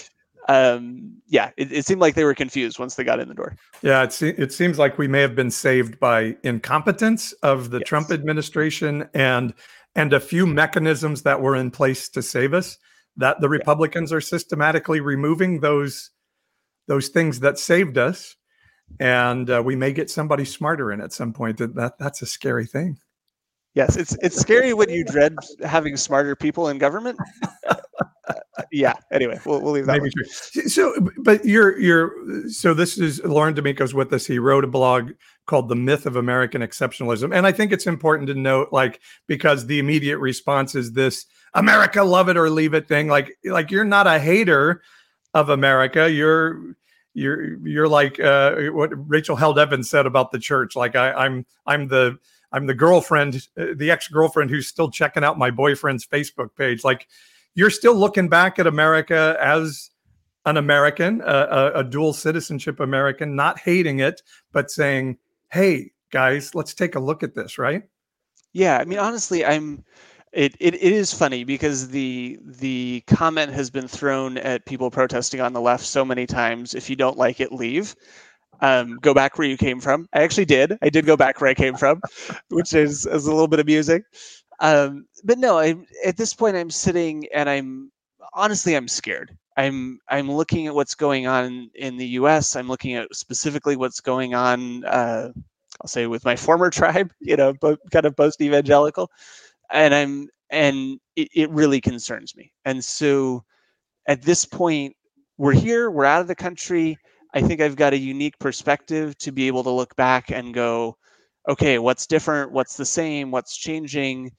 um, 0.49 1.21
yeah, 1.27 1.51
it, 1.59 1.71
it 1.71 1.85
seemed 1.85 2.01
like 2.01 2.15
they 2.15 2.25
were 2.25 2.35
confused 2.35 2.79
once 2.79 2.95
they 2.95 3.05
got 3.05 3.21
in 3.21 3.29
the 3.29 3.35
door. 3.35 3.57
Yeah, 3.83 4.03
it, 4.03 4.15
se- 4.15 4.37
it 4.39 4.51
seems 4.51 4.79
like 4.79 4.97
we 4.97 5.07
may 5.07 5.21
have 5.21 5.35
been 5.35 5.51
saved 5.51 6.01
by 6.01 6.35
incompetence 6.45 7.33
of 7.43 7.71
the 7.71 7.81
Yes. 7.81 7.89
Trump 7.89 8.11
administration 8.11 9.07
and 9.13 9.53
and 9.97 10.13
a 10.15 10.21
few 10.21 10.47
mechanisms 10.47 11.25
that 11.25 11.43
were 11.43 11.57
in 11.57 11.71
place 11.71 12.09
to 12.11 12.23
save 12.23 12.55
us. 12.55 12.79
That 13.17 13.43
the 13.43 13.51
Republicans 13.51 14.13
are 14.15 14.21
systematically 14.23 15.01
removing 15.01 15.61
those 15.61 16.11
those 16.91 17.07
things 17.07 17.39
that 17.39 17.57
saved 17.57 17.97
us, 17.99 18.35
and 18.99 19.49
uh, 19.49 19.63
we 19.65 19.77
may 19.77 19.93
get 19.93 20.11
somebody 20.11 20.45
smarter 20.45 20.91
in 20.91 21.01
at 21.01 21.13
some 21.13 21.33
point. 21.33 21.59
That, 21.59 21.77
that 21.77 21.99
that's 22.01 22.21
a 22.21 22.27
scary 22.27 22.67
thing. 22.67 22.99
Yes, 23.75 23.97
it's 23.97 24.17
it's 24.23 24.37
scary 24.37 24.75
when 24.75 24.91
you 24.91 25.05
dread 25.05 25.37
having 25.65 25.97
smarter 25.97 26.35
people 26.35 26.69
in 26.69 26.79
government. 26.79 27.17
Yeah. 28.73 28.93
Anyway, 29.11 29.41
we'll, 29.45 29.61
we'll 29.61 29.73
leave 29.73 29.87
that. 29.87 30.01
Maybe 30.01 30.11
true. 30.11 30.69
So, 30.69 30.95
but 31.19 31.45
you're 31.45 31.77
you're 31.81 32.49
so 32.49 32.73
this 32.75 32.99
is 32.99 33.21
Lauren 33.25 33.55
D'Amico's 33.55 33.95
with 33.95 34.13
us. 34.13 34.27
He 34.27 34.39
wrote 34.39 34.63
a 34.63 34.69
blog 34.69 35.11
called 35.47 35.69
"The 35.69 35.75
Myth 35.75 36.07
of 36.07 36.15
American 36.15 36.63
Exceptionalism," 36.63 37.35
and 37.35 37.47
I 37.47 37.53
think 37.53 37.73
it's 37.73 37.87
important 37.87 38.29
to 38.29 38.35
note, 38.35 38.69
like, 38.71 39.01
because 39.27 39.67
the 39.67 39.81
immediate 39.81 40.19
response 40.19 40.77
is 40.77 40.93
this 40.93 41.27
"America, 41.55 42.05
love 42.05 42.29
it 42.29 42.37
or 42.37 42.49
leave 42.49 42.75
it" 42.75 42.87
thing. 42.87 43.09
Like, 43.09 43.37
like 43.45 43.73
you're 43.73 43.85
not 43.85 44.07
a 44.07 44.21
hater 44.21 44.83
of 45.35 45.49
America. 45.49 46.11
You're 46.11 46.77
you're 47.15 47.59
you're 47.67 47.89
like 47.89 48.21
uh, 48.21 48.57
what 48.71 48.91
Rachel 49.09 49.37
Held 49.37 49.59
Evans 49.59 49.91
said 49.91 50.07
about 50.07 50.31
the 50.33 50.39
church. 50.39 50.77
Like, 50.77 50.97
I, 50.97 51.13
I'm 51.13 51.47
I'm 51.67 51.89
the 51.89 52.19
I'm 52.53 52.67
the 52.67 52.75
girlfriend, 52.75 53.49
uh, 53.59 53.67
the 53.77 53.91
ex 53.91 54.09
girlfriend 54.09 54.51
who's 54.51 54.67
still 54.67 54.91
checking 54.91 55.25
out 55.25 55.39
my 55.39 55.51
boyfriend's 55.51 56.07
Facebook 56.07 56.55
page. 56.57 56.85
Like, 56.85 57.09
you're 57.55 57.71
still 57.71 57.95
looking 57.95 58.29
back 58.29 58.59
at 58.59 58.67
America 58.67 59.37
as 59.41 59.91
an 60.47 60.57
American, 60.57 61.21
a, 61.21 61.25
a, 61.25 61.73
a 61.81 61.85
dual 61.85 62.13
citizenship 62.13 62.81
American, 62.81 63.37
not 63.37 63.59
hating 63.59 64.01
it, 64.01 64.23
but 64.53 64.71
saying, 64.71 65.19
"Hey, 65.51 65.93
guys, 66.11 66.55
let's 66.55 66.75
take 66.75 66.95
a 66.95 67.01
look 67.01 67.23
at 67.23 67.35
this." 67.35 67.59
Right? 67.59 67.83
Yeah, 68.53 68.79
I 68.79 68.85
mean, 68.85 68.99
honestly, 68.99 69.45
I'm. 69.45 69.85
It, 70.33 70.55
it, 70.61 70.75
it 70.75 70.93
is 70.93 71.13
funny 71.13 71.43
because 71.43 71.89
the 71.89 72.39
the 72.45 73.03
comment 73.09 73.53
has 73.53 73.69
been 73.69 73.89
thrown 73.89 74.39
at 74.39 74.65
people 74.65 74.89
protesting 74.91 75.41
on 75.41 75.53
the 75.53 75.61
left 75.61 75.85
so 75.85 76.05
many 76.05 76.25
times. 76.27 76.75
If 76.75 76.89
you 76.89 76.95
don't 76.95 77.19
like 77.19 77.41
it, 77.41 77.53
leave. 77.53 77.97
Um, 78.61 78.97
go 79.03 79.15
back 79.15 79.39
where 79.39 79.49
you 79.49 79.57
came 79.57 79.81
from. 79.81 80.09
I 80.13 80.23
actually 80.23 80.45
did. 80.45 80.79
I 80.83 80.91
did 80.91 81.07
go 81.07 81.17
back 81.17 81.41
where 81.41 81.51
I 81.51 81.55
came 81.55 81.75
from, 81.77 82.01
which 82.51 82.75
is, 82.75 83.07
is 83.07 83.27
a 83.27 83.33
little 83.33 83.49
bit 83.49 83.61
amusing. 83.61 84.03
Um, 84.61 85.07
but 85.25 85.39
no, 85.39 85.59
I 85.59 85.77
at 86.05 86.17
this 86.17 86.35
point 86.35 86.57
I'm 86.57 86.71
sitting 86.71 87.27
and 87.35 87.49
I'm 87.49 87.91
honestly 88.35 88.77
I'm 88.77 88.89
scared. 88.89 89.37
I'm 89.57 89.99
I'm 90.09 90.31
looking 90.31 90.67
at 90.67 90.75
what's 90.75 90.95
going 90.95 91.27
on 91.27 91.71
in 91.75 91.97
the 91.97 92.07
U.S. 92.21 92.57
I'm 92.57 92.69
looking 92.69 92.95
at 92.95 93.15
specifically 93.15 93.77
what's 93.77 94.01
going 94.01 94.35
on. 94.35 94.85
Uh, 94.85 95.31
I'll 95.81 95.89
say 95.89 96.07
with 96.07 96.25
my 96.25 96.37
former 96.37 96.71
tribe, 96.73 97.13
you 97.21 97.37
know, 97.37 97.55
kind 97.91 98.07
of 98.07 98.17
post 98.17 98.41
evangelical, 98.41 99.11
and 99.73 99.95
I'm 99.95 100.29
and 100.51 100.99
it, 101.17 101.29
it 101.35 101.51
really 101.51 101.81
concerns 101.81 102.35
me. 102.37 102.53
And 102.65 102.85
so 102.85 103.45
at 104.09 104.23
this 104.23 104.45
point, 104.45 104.97
we're 105.39 105.53
here, 105.53 105.91
we're 105.91 106.05
out 106.05 106.21
of 106.21 106.29
the 106.29 106.35
country. 106.35 106.99
I 107.35 107.41
think 107.41 107.61
I've 107.61 107.77
got 107.77 107.93
a 107.93 107.99
unique 107.99 108.39
perspective 108.39 109.17
to 109.19 109.33
be 109.33 109.47
able 109.47 109.63
to 109.65 109.71
look 109.71 109.95
back 109.97 110.31
and 110.31 110.53
go, 110.53 110.97
okay, 111.49 111.79
what's 111.79 112.07
different? 112.07 112.53
What's 112.53 112.77
the 112.77 112.85
same? 112.85 113.31
What's 113.31 113.57
changing? 113.57 114.33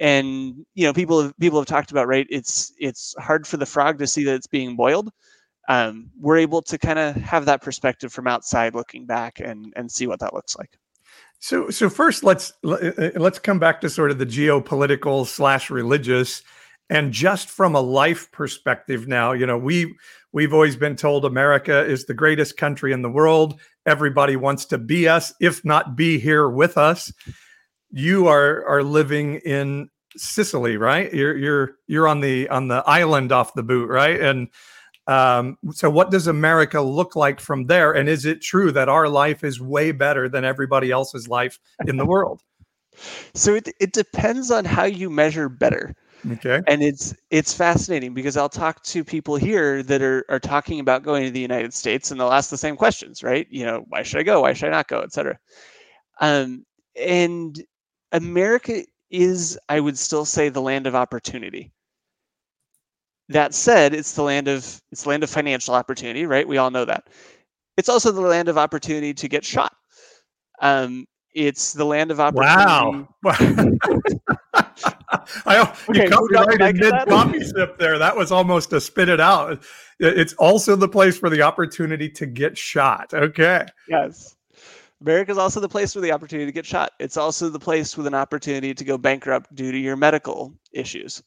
And 0.00 0.66
you 0.74 0.84
know, 0.86 0.92
people 0.92 1.22
have, 1.22 1.38
people 1.38 1.60
have 1.60 1.66
talked 1.66 1.92
about 1.92 2.08
right. 2.08 2.26
It's 2.30 2.72
it's 2.78 3.14
hard 3.18 3.46
for 3.46 3.56
the 3.56 3.66
frog 3.66 3.98
to 3.98 4.06
see 4.06 4.24
that 4.24 4.34
it's 4.34 4.46
being 4.48 4.76
boiled. 4.76 5.10
Um, 5.68 6.10
we're 6.18 6.38
able 6.38 6.60
to 6.62 6.78
kind 6.78 6.98
of 6.98 7.14
have 7.16 7.44
that 7.46 7.62
perspective 7.62 8.12
from 8.12 8.26
outside, 8.26 8.74
looking 8.74 9.06
back 9.06 9.40
and 9.40 9.72
and 9.76 9.90
see 9.90 10.06
what 10.08 10.20
that 10.20 10.34
looks 10.34 10.56
like. 10.58 10.70
So, 11.42 11.70
so 11.70 11.90
first, 11.90 12.22
let's 12.22 12.52
eh, 12.64 12.92
eh, 12.98 13.10
let's 13.16 13.40
come 13.40 13.58
back 13.58 13.80
to 13.80 13.90
sort 13.90 14.12
of 14.12 14.18
the 14.18 14.26
geopolitical 14.26 15.26
slash 15.26 15.70
religious, 15.70 16.40
and 16.88 17.12
just 17.12 17.50
from 17.50 17.74
a 17.74 17.80
life 17.80 18.30
perspective. 18.30 19.08
Now, 19.08 19.32
you 19.32 19.44
know, 19.44 19.58
we 19.58 19.92
we've 20.32 20.54
always 20.54 20.76
been 20.76 20.94
told 20.94 21.24
America 21.24 21.84
is 21.84 22.04
the 22.04 22.14
greatest 22.14 22.56
country 22.56 22.92
in 22.92 23.02
the 23.02 23.10
world. 23.10 23.58
Everybody 23.86 24.36
wants 24.36 24.66
to 24.66 24.78
be 24.78 25.08
us, 25.08 25.34
if 25.40 25.64
not 25.64 25.96
be 25.96 26.20
here 26.20 26.48
with 26.48 26.78
us. 26.78 27.12
You 27.90 28.28
are 28.28 28.64
are 28.68 28.84
living 28.84 29.40
in 29.44 29.90
Sicily, 30.16 30.76
right? 30.76 31.12
You're 31.12 31.36
you're 31.36 31.74
you're 31.88 32.06
on 32.06 32.20
the 32.20 32.48
on 32.50 32.68
the 32.68 32.84
island 32.86 33.32
off 33.32 33.54
the 33.54 33.64
boot, 33.64 33.90
right? 33.90 34.20
And 34.20 34.46
um, 35.06 35.58
so, 35.72 35.90
what 35.90 36.10
does 36.10 36.26
America 36.26 36.80
look 36.80 37.16
like 37.16 37.40
from 37.40 37.66
there? 37.66 37.92
And 37.92 38.08
is 38.08 38.24
it 38.24 38.40
true 38.40 38.70
that 38.72 38.88
our 38.88 39.08
life 39.08 39.42
is 39.42 39.60
way 39.60 39.92
better 39.92 40.28
than 40.28 40.44
everybody 40.44 40.90
else's 40.90 41.28
life 41.28 41.58
in 41.86 41.96
the 41.96 42.06
world? 42.06 42.42
So 43.34 43.54
it 43.54 43.70
it 43.80 43.94
depends 43.94 44.50
on 44.50 44.66
how 44.66 44.84
you 44.84 45.08
measure 45.08 45.48
better. 45.48 45.94
Okay. 46.30 46.60
And 46.66 46.82
it's 46.82 47.14
it's 47.30 47.54
fascinating 47.54 48.12
because 48.12 48.36
I'll 48.36 48.50
talk 48.50 48.82
to 48.84 49.02
people 49.02 49.36
here 49.36 49.82
that 49.84 50.02
are 50.02 50.26
are 50.28 50.38
talking 50.38 50.78
about 50.78 51.02
going 51.02 51.24
to 51.24 51.30
the 51.30 51.40
United 51.40 51.72
States 51.72 52.10
and 52.10 52.20
they'll 52.20 52.30
ask 52.30 52.50
the 52.50 52.58
same 52.58 52.76
questions, 52.76 53.22
right? 53.22 53.46
You 53.50 53.64
know, 53.64 53.84
why 53.88 54.02
should 54.02 54.20
I 54.20 54.24
go? 54.24 54.42
Why 54.42 54.52
should 54.52 54.68
I 54.68 54.72
not 54.72 54.88
go? 54.88 55.00
Etc. 55.00 55.38
Um, 56.20 56.66
and 57.00 57.64
America 58.12 58.84
is, 59.10 59.58
I 59.68 59.80
would 59.80 59.98
still 59.98 60.24
say, 60.24 60.48
the 60.48 60.60
land 60.60 60.86
of 60.86 60.94
opportunity. 60.94 61.72
That 63.28 63.54
said, 63.54 63.94
it's 63.94 64.12
the 64.12 64.22
land 64.22 64.48
of 64.48 64.80
it's 64.90 65.04
the 65.04 65.08
land 65.08 65.22
of 65.22 65.30
financial 65.30 65.74
opportunity, 65.74 66.26
right? 66.26 66.46
We 66.46 66.58
all 66.58 66.70
know 66.70 66.84
that. 66.84 67.08
It's 67.76 67.88
also 67.88 68.12
the 68.12 68.20
land 68.20 68.48
of 68.48 68.58
opportunity 68.58 69.14
to 69.14 69.28
get 69.28 69.44
shot. 69.44 69.74
Um, 70.60 71.06
it's 71.34 71.72
the 71.72 71.84
land 71.84 72.10
of 72.10 72.20
opportunity. 72.20 73.06
Wow. 73.22 73.32
I, 75.46 75.60
Okay, 75.88 76.04
you 76.04 76.10
who 76.10 76.28
got 76.32 76.46
the 76.46 76.56
copyrighted 76.58 76.60
mic 76.60 76.76
mid 76.76 76.92
that? 76.92 77.52
sip 77.56 77.78
there. 77.78 77.98
That 77.98 78.16
was 78.16 78.32
almost 78.32 78.72
a 78.72 78.80
spit 78.80 79.08
it 79.08 79.20
out. 79.20 79.62
It's 79.98 80.32
also 80.34 80.76
the 80.76 80.88
place 80.88 81.18
for 81.18 81.30
the 81.30 81.42
opportunity 81.42 82.08
to 82.10 82.26
get 82.26 82.56
shot. 82.58 83.12
Okay. 83.14 83.66
Yes. 83.88 84.36
America 85.00 85.32
is 85.32 85.38
also 85.38 85.58
the 85.60 85.68
place 85.68 85.94
with 85.94 86.04
the 86.04 86.12
opportunity 86.12 86.46
to 86.46 86.52
get 86.52 86.66
shot. 86.66 86.92
It's 87.00 87.16
also 87.16 87.48
the 87.48 87.58
place 87.58 87.96
with 87.96 88.06
an 88.06 88.14
opportunity 88.14 88.72
to 88.74 88.84
go 88.84 88.96
bankrupt 88.98 89.54
due 89.54 89.72
to 89.72 89.78
your 89.78 89.96
medical 89.96 90.54
issues. 90.72 91.22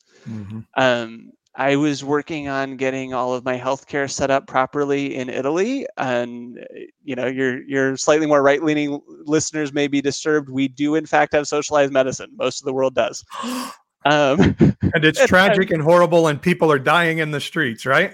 Um, 0.75 1.31
I 1.57 1.75
was 1.77 2.03
working 2.03 2.47
on 2.47 2.75
getting 2.75 3.13
all 3.13 3.33
of 3.33 3.45
my 3.45 3.57
healthcare 3.57 4.09
set 4.11 4.29
up 4.29 4.45
properly 4.47 5.15
in 5.15 5.29
Italy, 5.29 5.85
and 5.97 6.65
you 7.03 7.15
know, 7.15 7.27
your 7.27 7.63
your 7.63 7.97
slightly 7.97 8.27
more 8.27 8.43
right-leaning 8.43 8.99
listeners 9.23 9.71
may 9.71 9.87
be 9.87 10.01
disturbed. 10.01 10.49
We 10.49 10.67
do, 10.67 10.95
in 10.95 11.05
fact, 11.05 11.33
have 11.33 11.47
socialized 11.47 11.93
medicine. 11.93 12.31
Most 12.35 12.61
of 12.61 12.65
the 12.65 12.73
world 12.73 12.95
does. 12.95 13.23
Um, 14.07 14.55
And 14.93 15.03
it's 15.03 15.25
tragic 15.25 15.71
and 15.71 15.81
horrible, 15.81 16.27
and 16.27 16.39
people 16.39 16.71
are 16.71 16.77
dying 16.77 17.17
in 17.17 17.31
the 17.31 17.41
streets, 17.41 17.87
right? 17.87 18.13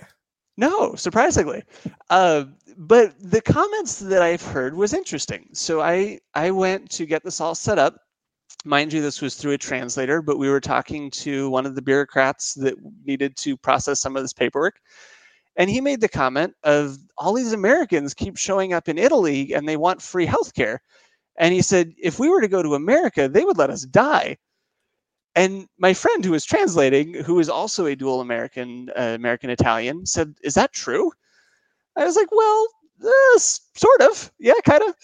No, 0.55 0.95
surprisingly. 0.95 1.63
Uh, 2.09 2.45
but 2.77 3.13
the 3.19 3.41
comments 3.41 3.99
that 3.99 4.21
I've 4.21 4.41
heard 4.41 4.75
was 4.75 4.93
interesting. 4.93 5.49
So 5.51 5.81
I 5.81 6.19
I 6.33 6.51
went 6.51 6.89
to 6.91 7.05
get 7.05 7.25
this 7.25 7.41
all 7.41 7.55
set 7.55 7.77
up. 7.77 7.99
Mind 8.65 8.93
you, 8.93 9.01
this 9.01 9.21
was 9.21 9.35
through 9.35 9.53
a 9.53 9.57
translator, 9.57 10.21
but 10.21 10.37
we 10.37 10.49
were 10.49 10.61
talking 10.61 11.09
to 11.11 11.49
one 11.49 11.65
of 11.65 11.75
the 11.75 11.81
bureaucrats 11.81 12.53
that 12.55 12.75
needed 13.05 13.35
to 13.37 13.57
process 13.57 13.99
some 13.99 14.15
of 14.15 14.23
this 14.23 14.33
paperwork. 14.33 14.79
And 15.57 15.69
he 15.69 15.81
made 15.81 16.01
the 16.01 16.07
comment 16.09 16.55
of 16.63 16.97
all 17.17 17.33
these 17.33 17.53
Americans 17.53 18.13
keep 18.13 18.37
showing 18.37 18.73
up 18.73 18.87
in 18.87 18.97
Italy 18.97 19.53
and 19.53 19.67
they 19.67 19.77
want 19.77 20.01
free 20.01 20.27
healthcare. 20.27 20.79
And 21.37 21.53
he 21.53 21.61
said, 21.61 21.93
if 21.97 22.19
we 22.19 22.29
were 22.29 22.41
to 22.41 22.47
go 22.47 22.63
to 22.63 22.75
America, 22.75 23.27
they 23.27 23.45
would 23.45 23.57
let 23.57 23.69
us 23.69 23.83
die. 23.83 24.37
And 25.35 25.67
my 25.77 25.93
friend 25.93 26.23
who 26.25 26.31
was 26.31 26.45
translating, 26.45 27.13
who 27.13 27.39
is 27.39 27.49
also 27.49 27.85
a 27.85 27.95
dual 27.95 28.21
American, 28.21 28.89
uh, 28.97 29.13
American 29.15 29.49
Italian, 29.49 30.05
said, 30.05 30.35
"Is 30.43 30.55
that 30.55 30.73
true?" 30.73 31.11
I 31.97 32.05
was 32.05 32.15
like, 32.17 32.31
"Well, 32.31 32.67
uh, 33.05 33.39
sort 33.39 34.01
of, 34.01 34.31
yeah, 34.39 34.59
kind 34.65 34.83
of." 34.83 34.95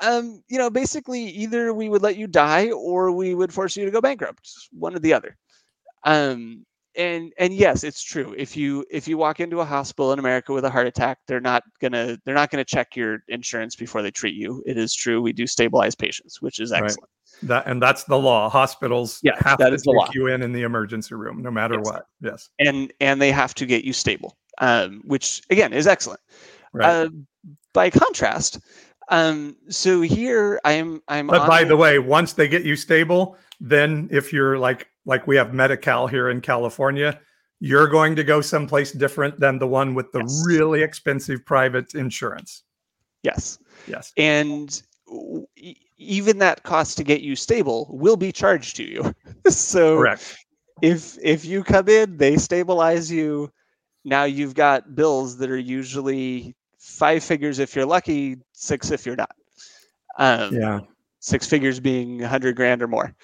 Um, 0.00 0.42
you 0.48 0.58
know, 0.58 0.70
basically, 0.70 1.22
either 1.24 1.72
we 1.74 1.88
would 1.88 2.02
let 2.02 2.16
you 2.16 2.26
die 2.26 2.70
or 2.70 3.10
we 3.12 3.34
would 3.34 3.52
force 3.52 3.76
you 3.76 3.84
to 3.84 3.90
go 3.90 4.00
bankrupt, 4.00 4.48
one 4.72 4.94
or 4.94 5.00
the 5.00 5.12
other. 5.12 5.36
Um, 6.04 6.64
and 6.96 7.32
and 7.38 7.52
yes, 7.52 7.84
it's 7.84 8.02
true. 8.02 8.34
If 8.36 8.56
you 8.56 8.84
if 8.90 9.06
you 9.06 9.18
walk 9.18 9.40
into 9.40 9.60
a 9.60 9.64
hospital 9.64 10.12
in 10.12 10.18
America 10.18 10.52
with 10.52 10.64
a 10.64 10.70
heart 10.70 10.86
attack, 10.86 11.18
they're 11.26 11.40
not 11.40 11.62
gonna 11.80 12.18
they're 12.24 12.34
not 12.34 12.50
gonna 12.50 12.64
check 12.64 12.96
your 12.96 13.22
insurance 13.28 13.76
before 13.76 14.02
they 14.02 14.10
treat 14.10 14.34
you. 14.34 14.62
It 14.66 14.76
is 14.78 14.94
true. 14.94 15.20
We 15.22 15.32
do 15.32 15.46
stabilize 15.46 15.94
patients, 15.94 16.42
which 16.42 16.58
is 16.60 16.72
excellent. 16.72 17.00
Right. 17.42 17.48
That 17.48 17.66
and 17.66 17.80
that's 17.80 18.04
the 18.04 18.18
law. 18.18 18.48
Hospitals 18.48 19.20
yeah, 19.22 19.32
have 19.38 19.58
that 19.58 19.68
to 19.68 19.74
is 19.74 19.82
the 19.82 19.92
take 19.92 19.96
law. 19.98 20.10
you 20.14 20.26
in 20.28 20.42
in 20.42 20.52
the 20.52 20.62
emergency 20.62 21.14
room, 21.14 21.40
no 21.40 21.50
matter 21.52 21.74
Yes. 21.76 21.84
what. 21.84 22.06
Yes, 22.20 22.48
And 22.58 22.92
and 23.00 23.22
they 23.22 23.30
have 23.30 23.54
to 23.56 23.66
get 23.66 23.84
you 23.84 23.92
stable, 23.92 24.36
um, 24.58 25.00
which 25.04 25.42
again 25.50 25.72
is 25.72 25.86
excellent. 25.86 26.20
right. 26.72 26.88
Uh, 26.88 27.10
by 27.74 27.90
contrast, 27.90 28.58
um, 29.10 29.56
so 29.68 30.00
here 30.00 30.60
I'm 30.64 31.02
I'm. 31.08 31.26
but 31.28 31.46
by 31.46 31.64
the 31.64 31.76
way, 31.76 31.98
once 31.98 32.32
they 32.32 32.48
get 32.48 32.64
you 32.64 32.76
stable, 32.76 33.36
then 33.60 34.08
if 34.10 34.32
you're 34.32 34.58
like 34.58 34.88
like 35.06 35.26
we 35.26 35.36
have 35.36 35.54
Medi-Cal 35.54 36.06
here 36.06 36.28
in 36.30 36.40
California, 36.40 37.18
you're 37.60 37.88
going 37.88 38.14
to 38.16 38.24
go 38.24 38.40
someplace 38.40 38.92
different 38.92 39.40
than 39.40 39.58
the 39.58 39.66
one 39.66 39.94
with 39.94 40.12
the 40.12 40.20
Yes. 40.20 40.42
really 40.46 40.82
expensive 40.82 41.44
private 41.46 41.94
insurance. 41.94 42.64
yes, 43.22 43.58
Yes. 43.86 44.12
and 44.16 44.82
even 45.96 46.38
that 46.38 46.62
cost 46.62 46.96
to 46.98 47.04
get 47.04 47.22
you 47.22 47.34
stable 47.34 47.88
will 47.90 48.16
be 48.16 48.30
charged 48.30 48.76
to 48.76 48.84
you. 48.84 49.14
so 49.48 49.96
Correct. 49.96 50.36
if 50.82 51.16
if 51.22 51.44
you 51.44 51.64
come 51.64 51.88
in, 51.88 52.16
they 52.18 52.36
stabilize 52.36 53.10
you. 53.10 53.50
Now 54.04 54.24
you've 54.24 54.54
got 54.54 54.94
bills 54.94 55.38
that 55.38 55.50
are 55.50 55.58
usually 55.58 56.54
five 56.98 57.22
figures 57.22 57.58
if 57.58 57.74
you're 57.76 57.86
lucky, 57.86 58.36
six 58.52 58.90
if 58.90 59.06
you're 59.06 59.16
not. 59.16 59.34
Um, 60.18 60.54
Yeah. 60.54 60.80
Six 61.20 61.46
figures 61.46 61.80
being 61.80 62.22
a 62.22 62.28
hundred 62.28 62.54
grand 62.56 62.82
or 62.82 62.88
more. 62.88 63.14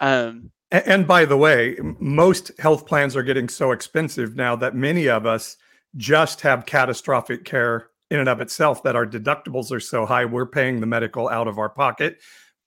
Um, 0.00 0.50
A- 0.72 0.88
And 0.88 1.06
by 1.06 1.24
the 1.24 1.36
way, 1.36 1.76
most 2.00 2.50
health 2.58 2.86
plans 2.86 3.14
are 3.16 3.22
getting 3.22 3.48
so 3.48 3.72
expensive 3.72 4.36
now 4.36 4.56
that 4.56 4.74
many 4.74 5.08
of 5.08 5.26
us 5.26 5.56
just 5.96 6.40
have 6.42 6.66
catastrophic 6.66 7.44
care 7.44 7.88
in 8.10 8.18
and 8.18 8.28
of 8.28 8.40
itself 8.40 8.82
that 8.84 8.96
our 8.96 9.06
deductibles 9.06 9.70
are 9.72 9.80
so 9.80 10.06
high, 10.06 10.24
we're 10.24 10.46
paying 10.46 10.80
the 10.80 10.86
medical 10.86 11.28
out 11.28 11.48
of 11.48 11.58
our 11.58 11.68
pocket. 11.68 12.18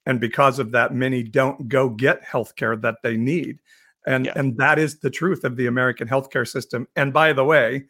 And 0.05 0.19
because 0.19 0.59
of 0.59 0.71
that, 0.71 0.93
many 0.93 1.23
don't 1.23 1.67
go 1.67 1.89
get 1.89 2.23
health 2.23 2.55
care 2.55 2.75
that 2.77 2.95
they 3.03 3.17
need. 3.17 3.59
And, 4.07 4.25
Yeah. 4.25 4.33
and 4.35 4.57
that 4.57 4.79
is 4.79 4.99
the 4.99 5.09
truth 5.09 5.43
of 5.43 5.55
the 5.55 5.67
American 5.67 6.07
healthcare 6.07 6.47
system. 6.47 6.87
And 6.95 7.13
by 7.13 7.33
the 7.33 7.45
way, 7.45 7.85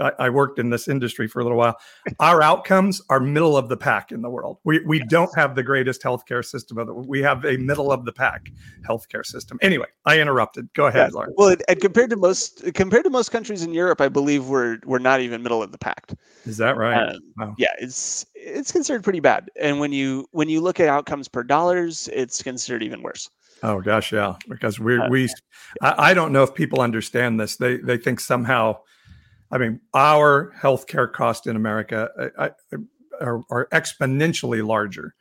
I, 0.00 0.12
I 0.18 0.30
worked 0.30 0.58
in 0.58 0.70
this 0.70 0.88
industry 0.88 1.26
for 1.28 1.40
a 1.40 1.42
little 1.42 1.58
while. 1.58 1.76
Our 2.20 2.42
outcomes 2.42 3.00
are 3.10 3.20
middle 3.20 3.56
of 3.56 3.68
the 3.68 3.76
pack 3.76 4.12
in 4.12 4.22
the 4.22 4.30
world. 4.30 4.58
We, 4.64 4.80
we 4.80 4.98
Yes. 4.98 5.08
don't 5.10 5.30
have 5.36 5.54
the 5.54 5.62
greatest 5.62 6.02
healthcare 6.02 6.44
system. 6.44 6.78
Of 6.78 6.86
the, 6.86 6.94
we 6.94 7.20
have 7.22 7.44
a 7.44 7.56
middle 7.56 7.90
of 7.92 8.04
the 8.04 8.12
pack 8.12 8.50
healthcare 8.88 9.24
system. 9.24 9.58
Anyway, 9.62 9.86
I 10.06 10.20
interrupted. 10.20 10.72
Go 10.74 10.86
ahead, 10.86 11.10
Yeah. 11.10 11.14
Lauren. 11.14 11.34
Well, 11.36 11.56
and- 11.68 11.80
compared 11.80 12.10
to 12.10 12.16
most 12.16 12.72
compared 12.74 13.04
to 13.04 13.10
most 13.10 13.30
countries 13.30 13.62
in 13.62 13.72
Europe, 13.74 14.00
I 14.00 14.08
believe 14.08 14.46
we're 14.46 14.78
we're 14.84 14.98
not 14.98 15.20
even 15.20 15.42
middle 15.42 15.62
of 15.62 15.72
the 15.72 15.78
pack. 15.78 16.10
Is 16.44 16.56
that 16.58 16.76
right? 16.76 17.08
Um, 17.14 17.18
Wow. 17.38 17.54
Yeah, 17.58 17.72
it's 17.80 18.24
it's 18.34 18.70
considered 18.72 19.02
pretty 19.02 19.20
bad. 19.20 19.50
And 19.60 19.80
when 19.80 19.92
you 19.92 20.26
when 20.32 20.48
you 20.48 20.60
look 20.60 20.80
at 20.80 20.88
outcomes 20.88 21.28
per 21.28 21.42
dollars, 21.42 22.08
it's 22.12 22.42
considered 22.42 22.82
even 22.82 23.02
worse. 23.02 23.28
Oh 23.62 23.80
gosh, 23.80 24.12
yeah. 24.12 24.34
Because 24.48 24.78
we 24.80 24.98
Uh, 24.98 25.08
we 25.08 25.28
I, 25.80 26.10
I 26.10 26.14
don't 26.14 26.32
know 26.32 26.42
if 26.42 26.54
people 26.54 26.80
understand 26.80 27.40
this. 27.40 27.56
They 27.56 27.76
they 27.78 27.96
think 27.96 28.20
somehow, 28.20 28.78
I 29.52 29.58
mean, 29.58 29.80
our 29.92 30.52
healthcare 30.58 31.12
cost 31.12 31.46
in 31.46 31.56
America 31.56 32.30
I, 32.38 32.46
I, 32.46 32.50
are, 33.20 33.42
are 33.50 33.68
exponentially 33.72 34.66
larger. 34.66 35.14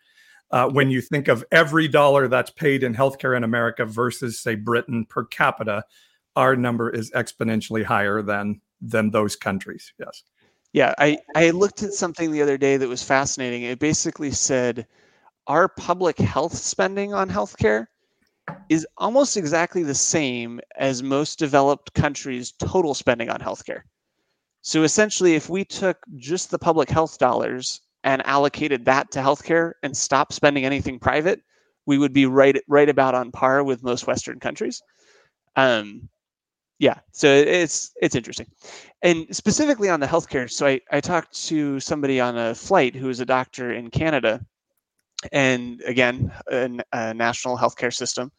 Uh, 0.52 0.70
when 0.70 0.90
you 0.90 1.02
think 1.02 1.28
of 1.28 1.46
every 1.52 1.88
dollar 1.88 2.28
that's 2.28 2.52
paid 2.52 2.84
in 2.84 2.96
healthcare 2.96 3.38
in 3.38 3.44
America 3.44 3.86
versus, 3.86 4.40
say, 4.40 4.56
Britain 4.56 5.06
per 5.06 5.26
capita, 5.26 5.84
our 6.36 6.56
number 6.56 6.90
is 6.90 7.12
exponentially 7.12 7.84
higher 7.84 8.22
than 8.22 8.62
than 8.82 9.12
those 9.12 9.36
countries. 9.36 9.94
Yes. 10.00 10.24
Yeah, 10.74 10.94
I 10.98 11.20
I 11.36 11.50
looked 11.52 11.84
at 11.84 11.94
something 11.94 12.32
the 12.32 12.42
other 12.42 12.58
day 12.58 12.78
that 12.78 12.88
was 12.88 13.04
fascinating. 13.04 13.64
It 13.64 13.80
basically 13.80 14.32
said 14.32 14.88
our 15.48 15.68
public 15.68 16.18
health 16.18 16.56
spending 16.56 17.14
on 17.14 17.30
healthcare 17.30 17.88
is 18.70 18.88
almost 18.98 19.38
exactly 19.38 19.84
the 19.84 19.96
same 19.96 20.60
as 20.78 21.04
most 21.04 21.40
developed 21.40 21.94
countries' 21.94 22.54
total 22.54 22.94
spending 22.94 23.30
on 23.30 23.40
healthcare. 23.40 23.82
So 24.62 24.84
essentially, 24.84 25.36
if 25.36 25.50
we 25.50 25.66
took 25.66 25.98
just 26.18 26.52
the 26.52 26.60
public 26.60 26.90
health 26.90 27.18
dollars 27.18 27.82
and 28.04 28.26
allocated 28.26 28.86
that 28.86 29.12
to 29.12 29.20
healthcare 29.20 29.74
and 29.84 29.96
stopped 29.96 30.34
spending 30.34 30.66
anything 30.66 31.00
private, 31.00 31.42
we 31.86 31.98
would 31.98 32.14
be 32.14 32.26
right 32.26 32.62
right 32.68 32.90
about 32.90 33.16
on 33.16 33.32
par 33.32 33.64
with 33.64 33.84
most 33.84 34.08
Western 34.08 34.40
countries. 34.40 34.82
Um, 35.56 36.10
yeah, 36.80 37.00
so 37.12 37.28
it's 37.28 37.92
it's 38.02 38.16
interesting, 38.16 38.48
and 39.04 39.28
specifically 39.36 39.90
on 39.90 40.00
the 40.00 40.08
healthcare. 40.08 40.50
So 40.50 40.66
I 40.68 40.82
I 40.92 41.00
talked 41.00 41.34
to 41.48 41.80
somebody 41.80 42.20
on 42.20 42.38
a 42.38 42.56
flight 42.56 42.96
who 42.96 43.10
is 43.10 43.20
a 43.20 43.26
doctor 43.26 43.72
in 43.72 43.90
Canada, 43.92 44.44
and 45.32 45.82
again 45.82 46.32
a 46.50 47.14
national 47.14 47.58
healthcare 47.58 47.94
system, 47.94 48.32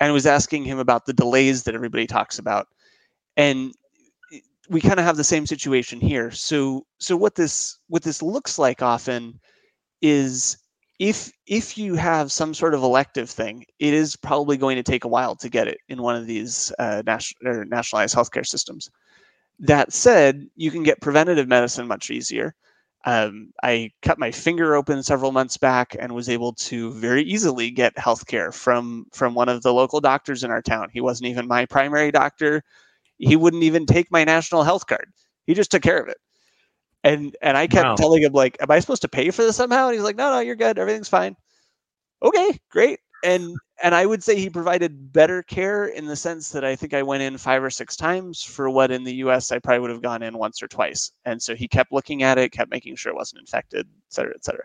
and 0.00 0.12
was 0.12 0.26
asking 0.26 0.64
him 0.64 0.78
about 0.78 1.06
the 1.06 1.12
delays 1.12 1.64
that 1.64 1.74
everybody 1.74 2.06
talks 2.06 2.38
about, 2.38 2.68
and 3.36 3.72
we 4.68 4.80
kind 4.80 4.98
of 4.98 5.04
have 5.04 5.16
the 5.16 5.24
same 5.24 5.46
situation 5.46 6.00
here. 6.00 6.30
So 6.30 6.86
so 6.98 7.16
what 7.16 7.34
this 7.34 7.78
what 7.88 8.02
this 8.02 8.22
looks 8.22 8.58
like 8.58 8.82
often 8.82 9.40
is 10.02 10.58
if 10.98 11.32
if 11.46 11.76
you 11.76 11.94
have 11.94 12.30
some 12.32 12.54
sort 12.54 12.74
of 12.74 12.82
elective 12.82 13.28
thing, 13.28 13.64
it 13.78 13.94
is 13.94 14.16
probably 14.16 14.56
going 14.56 14.76
to 14.76 14.82
take 14.82 15.04
a 15.04 15.08
while 15.08 15.34
to 15.36 15.48
get 15.48 15.68
it 15.68 15.78
in 15.88 16.02
one 16.02 16.16
of 16.16 16.26
these 16.26 16.72
uh, 16.78 17.02
national 17.06 17.64
nationalized 17.66 18.14
healthcare 18.16 18.46
systems. 18.46 18.90
That 19.58 19.92
said, 19.92 20.46
you 20.56 20.70
can 20.70 20.82
get 20.82 21.00
preventative 21.00 21.48
medicine 21.48 21.86
much 21.86 22.10
easier. 22.10 22.54
Um, 23.06 23.52
I 23.62 23.90
cut 24.02 24.18
my 24.18 24.30
finger 24.30 24.74
open 24.74 25.02
several 25.02 25.30
months 25.30 25.58
back 25.58 25.94
and 25.98 26.14
was 26.14 26.28
able 26.28 26.54
to 26.54 26.90
very 26.92 27.22
easily 27.22 27.70
get 27.70 27.94
healthcare 27.96 28.52
from 28.52 29.06
from 29.12 29.34
one 29.34 29.48
of 29.48 29.62
the 29.62 29.74
local 29.74 30.00
doctors 30.00 30.42
in 30.42 30.50
our 30.50 30.62
town. 30.62 30.88
He 30.92 31.00
wasn't 31.00 31.28
even 31.28 31.46
my 31.46 31.66
primary 31.66 32.10
doctor. 32.10 32.62
He 33.18 33.36
wouldn't 33.36 33.62
even 33.62 33.86
take 33.86 34.10
my 34.10 34.24
national 34.24 34.64
health 34.64 34.86
card. 34.86 35.12
He 35.46 35.54
just 35.54 35.70
took 35.70 35.82
care 35.82 35.98
of 36.00 36.08
it. 36.08 36.18
And 37.04 37.36
and 37.42 37.56
I 37.56 37.66
kept 37.66 37.84
Wow. 37.84 37.94
telling 37.96 38.22
him 38.22 38.32
like, 38.32 38.56
"Am 38.60 38.70
I 38.70 38.80
supposed 38.80 39.02
to 39.02 39.08
pay 39.08 39.30
for 39.30 39.42
this 39.42 39.56
somehow?" 39.56 39.86
And 39.86 39.94
he's 39.94 40.02
like, 40.04 40.16
"No, 40.16 40.30
no, 40.32 40.40
you're 40.40 40.56
good. 40.56 40.78
Everything's 40.78 41.08
fine." 41.08 41.36
Okay, 42.22 42.58
great. 42.70 43.00
And 43.24 43.56
and 43.82 43.94
I 43.94 44.06
would 44.06 44.22
say 44.22 44.36
he 44.36 44.48
provided 44.50 45.12
better 45.12 45.42
care 45.42 45.86
in 45.86 46.06
the 46.06 46.16
sense 46.16 46.50
that 46.50 46.64
I 46.64 46.76
think 46.76 46.94
I 46.94 47.02
went 47.02 47.22
in 47.22 47.36
five 47.38 47.62
or 47.62 47.70
six 47.70 47.96
times 47.96 48.42
for 48.42 48.70
what 48.70 48.90
in 48.90 49.04
the 49.04 49.14
U.S. 49.16 49.52
I 49.52 49.58
probably 49.58 49.80
would 49.80 49.90
have 49.90 50.02
gone 50.02 50.22
in 50.22 50.38
once 50.38 50.62
or 50.62 50.68
twice. 50.68 51.10
And 51.24 51.42
so 51.42 51.54
he 51.54 51.68
kept 51.68 51.92
looking 51.92 52.22
at 52.22 52.38
it, 52.38 52.52
kept 52.52 52.70
making 52.70 52.96
sure 52.96 53.12
it 53.12 53.16
wasn't 53.16 53.40
infected, 53.40 53.86
et 53.86 54.14
cetera, 54.14 54.32
et 54.34 54.44
cetera. 54.44 54.64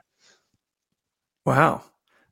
Wow. 1.46 1.84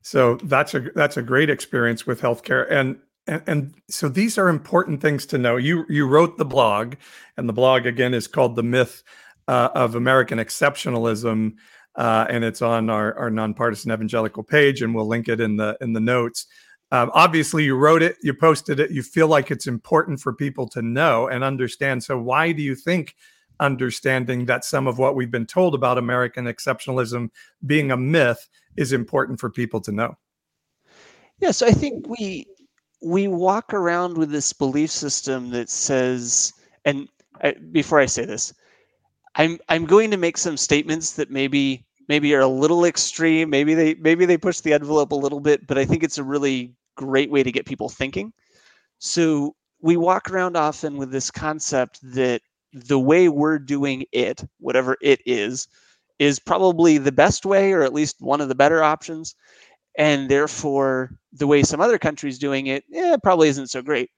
So 0.02 0.36
that's 0.44 0.74
a 0.74 0.80
that's 0.96 1.18
a 1.18 1.22
great 1.22 1.50
experience 1.50 2.06
with 2.08 2.22
healthcare, 2.22 2.70
and 2.72 3.00
and, 3.28 3.42
and 3.48 3.76
so 3.90 4.10
these 4.10 4.38
are 4.38 4.50
important 4.50 5.02
things 5.02 5.26
to 5.28 5.38
know. 5.38 5.58
You 5.58 5.86
you 5.90 6.08
wrote 6.08 6.38
the 6.38 6.46
blog, 6.46 6.96
and 7.36 7.48
the 7.48 7.54
blog 7.54 7.86
again 7.86 8.14
is 8.14 8.28
called 8.28 8.56
"The 8.56 8.64
Myth 8.64 9.04
uh, 9.48 9.70
of 9.76 9.96
American 9.96 10.40
Exceptionalism," 10.40 11.54
uh, 11.96 12.26
and 12.30 12.44
it's 12.44 12.62
on 12.62 12.90
our 12.90 13.18
our 13.18 13.30
nonpartisan 13.30 13.92
evangelical 13.92 14.44
page, 14.44 14.82
and 14.82 14.96
we'll 14.96 15.08
link 15.08 15.28
it 15.28 15.42
in 15.42 15.58
the 15.58 15.78
in 15.82 15.94
the 15.94 16.00
notes. 16.00 16.48
Um, 16.92 17.12
obviously, 17.14 17.66
you 17.66 17.76
wrote 17.76 18.02
it, 18.02 18.16
you 18.24 18.34
posted 18.34 18.80
it, 18.80 18.92
you 18.92 19.04
feel 19.04 19.28
like 19.28 19.52
it's 19.52 19.68
important 19.68 20.22
for 20.22 20.34
people 20.34 20.70
to 20.70 20.82
know 20.82 21.28
and 21.28 21.44
understand. 21.44 22.04
So, 22.04 22.18
why 22.18 22.54
do 22.54 22.62
you 22.62 22.76
think 22.76 23.14
understanding 23.60 24.46
that 24.46 24.64
some 24.64 24.88
of 24.88 24.98
what 24.98 25.16
we've 25.16 25.32
been 25.32 25.46
told 25.46 25.76
about 25.76 25.98
American 25.98 26.46
exceptionalism 26.46 27.30
being 27.66 27.92
a 27.92 27.98
myth 27.98 28.48
is 28.78 28.94
important 28.94 29.40
for 29.40 29.50
people 29.50 29.82
to 29.82 29.92
know? 29.92 30.16
Yeah, 31.40 31.52
so 31.52 31.68
I 31.68 31.72
think 31.72 32.08
we 32.08 32.48
we 33.02 33.28
walk 33.28 33.74
around 33.74 34.18
with 34.18 34.32
this 34.32 34.54
belief 34.54 34.90
system 34.90 35.52
that 35.52 35.70
says, 35.70 36.54
and 36.86 37.08
I, 37.44 37.54
before 37.72 38.00
I 38.00 38.06
say 38.06 38.26
this, 38.26 38.54
I'm 39.36 39.60
I'm 39.70 39.86
going 39.86 40.12
to 40.12 40.18
make 40.18 40.38
some 40.38 40.58
statements 40.58 41.14
that 41.14 41.30
maybe 41.30 41.86
maybe 42.10 42.34
are 42.34 42.42
a 42.42 42.48
little 42.48 42.86
extreme. 42.86 43.50
Maybe 43.50 43.74
they 43.74 43.96
maybe 43.96 44.26
they 44.26 44.38
push 44.38 44.62
the 44.62 44.74
envelope 44.74 45.12
a 45.12 45.16
little 45.16 45.40
bit, 45.40 45.68
but 45.68 45.78
I 45.78 45.86
think 45.86 46.04
it's 46.04 46.18
a 46.18 46.24
really 46.24 46.74
great 46.96 47.30
way 47.30 47.44
to 47.44 47.52
get 47.52 47.66
people 47.66 47.90
thinking. 47.90 48.34
So 49.00 49.56
we 49.82 49.96
walk 49.96 50.32
around 50.32 50.58
often 50.58 50.98
with 50.98 51.12
this 51.12 51.30
concept 51.30 52.00
that 52.02 52.42
the 52.74 53.00
way 53.00 53.30
we're 53.30 53.60
doing 53.60 54.06
it, 54.12 54.44
whatever 54.60 54.98
it 55.02 55.22
is, 55.26 55.68
is 56.18 56.40
probably 56.40 56.98
the 56.98 57.12
best 57.12 57.46
way, 57.46 57.74
or 57.74 57.84
at 57.84 57.94
least 57.94 58.18
one 58.20 58.42
of 58.42 58.50
the 58.50 58.56
better 58.56 58.84
options 58.84 59.36
and 59.98 60.30
therefore 60.30 61.12
the 61.38 61.48
way 61.48 61.64
some 61.64 61.82
other 61.82 61.98
countries 61.98 62.40
doing 62.40 62.68
it 62.68 62.84
yeah 62.90 63.16
probably 63.22 63.50
isn't 63.50 63.70
so 63.70 63.82
great. 63.82 64.10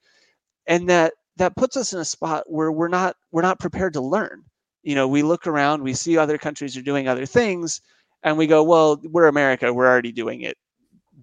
And 0.67 0.89
that 0.89 1.13
that 1.37 1.55
puts 1.55 1.77
us 1.77 1.93
in 1.93 1.99
a 1.99 2.05
spot 2.05 2.43
where 2.47 2.71
we're 2.71 2.87
not 2.89 3.15
we're 3.31 3.41
not 3.41 3.59
prepared 3.59 3.93
to 3.93 4.01
learn. 4.01 4.43
You 4.83 4.95
know 4.95 5.07
we 5.07 5.23
look 5.23 5.47
around 5.47 5.83
we 5.83 5.93
see 5.93 6.17
other 6.17 6.37
countries 6.37 6.77
are 6.77 6.81
doing 6.81 7.07
other 7.07 7.25
things 7.25 7.81
and 8.23 8.37
we 8.37 8.47
go 8.47 8.63
well 8.63 8.99
we're 9.05 9.27
america 9.27 9.73
we're 9.73 9.87
already 9.87 10.11
doing 10.11 10.41
it 10.41 10.57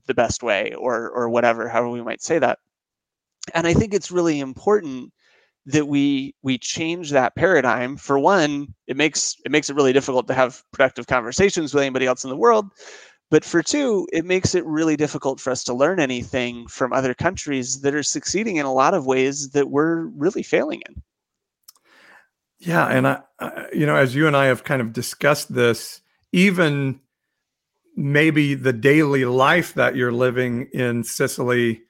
the 0.07 0.15
best 0.15 0.43
way 0.43 0.73
or 0.75 1.11
or 1.11 1.29
whatever 1.29 1.69
however 1.69 1.91
we 1.91 2.03
might 2.03 2.23
say 2.23 2.39
that. 2.39 2.59
And 3.55 3.67
i 3.67 3.75
think 3.75 3.95
it's 3.95 4.11
really 4.11 4.41
important 4.41 5.13
that 5.67 5.87
we 5.89 6.35
we 6.43 6.59
change 6.59 7.11
that 7.11 7.35
paradigm. 7.35 7.97
For 7.97 8.19
one 8.19 8.75
it 8.87 8.97
makes 8.97 9.37
it 9.45 9.51
makes 9.53 9.69
it 9.69 9.77
really 9.77 9.93
difficult 9.93 10.29
to 10.29 10.35
have 10.35 10.63
productive 10.73 11.07
conversations 11.09 11.75
with 11.75 11.83
anybody 11.83 12.07
else 12.07 12.25
in 12.25 12.31
the 12.31 12.37
world 12.37 12.67
but 13.31 13.45
for 13.45 13.63
two 13.63 14.07
it 14.13 14.25
makes 14.25 14.55
it 14.55 14.65
really 14.65 14.97
difficult 14.97 15.41
for 15.41 15.51
us 15.51 15.65
to 15.65 15.75
learn 15.75 16.01
anything 16.01 16.67
from 16.67 16.93
other 16.93 17.15
countries 17.15 17.81
that 17.81 17.95
are 17.95 18.03
succeeding 18.03 18.57
in 18.57 18.67
a 18.67 18.73
lot 18.73 18.95
of 18.95 19.07
ways 19.07 19.51
that 19.51 19.71
we're 19.71 20.07
really 20.07 20.43
failing 20.43 20.83
in 20.89 21.03
yeah 22.59 22.87
and 22.87 23.07
i, 23.07 23.21
I 23.39 23.67
you 23.73 23.87
know 23.87 23.97
as 23.97 24.15
you 24.15 24.27
and 24.27 24.37
i 24.37 24.47
have 24.47 24.65
kind 24.65 24.81
of 24.81 24.93
discussed 24.93 25.55
this 25.55 26.01
even 26.33 27.01
maybe 27.97 28.55
the 28.55 28.73
daily 28.73 29.25
life 29.25 29.75
that 29.75 29.97
you're 29.97 30.13
living 30.13 30.69
in 30.73 31.03
sicily 31.03 31.83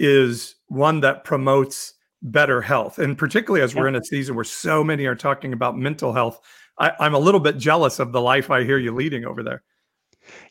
is 0.00 0.56
one 0.68 1.00
that 1.00 1.24
promotes 1.24 1.92
better 2.22 2.62
health. 2.62 2.98
And 2.98 3.16
particularly 3.16 3.62
as 3.62 3.74
we're 3.74 3.86
in 3.86 3.94
a 3.94 4.04
season 4.04 4.34
where 4.34 4.44
so 4.44 4.82
many 4.82 5.04
are 5.04 5.14
talking 5.14 5.52
about 5.52 5.76
mental 5.76 6.12
health, 6.12 6.40
I, 6.78 6.92
I'm 6.98 7.14
a 7.14 7.18
little 7.18 7.40
bit 7.40 7.58
jealous 7.58 7.98
of 7.98 8.12
the 8.12 8.20
life 8.20 8.50
I 8.50 8.64
hear 8.64 8.78
you 8.78 8.94
leading 8.94 9.26
over 9.26 9.42
there. 9.42 9.62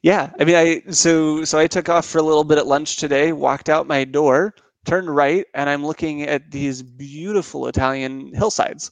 Yeah, 0.02 0.32
I 0.40 0.44
mean, 0.46 0.56
I 0.56 0.92
so 0.92 1.44
so 1.46 1.58
I 1.60 1.68
took 1.68 1.90
off 1.90 2.06
for 2.06 2.18
a 2.20 2.24
little 2.24 2.44
bit 2.44 2.58
at 2.58 2.68
lunch 2.68 2.98
today, 2.98 3.32
walked 3.34 3.70
out 3.70 3.88
my 3.88 4.04
door, 4.04 4.54
turned 4.86 5.14
right, 5.14 5.46
and 5.54 5.70
I'm 5.70 5.86
looking 5.86 6.24
at 6.24 6.52
these 6.52 6.82
beautiful 6.84 7.68
Italian 7.68 8.34
hillsides. 8.34 8.92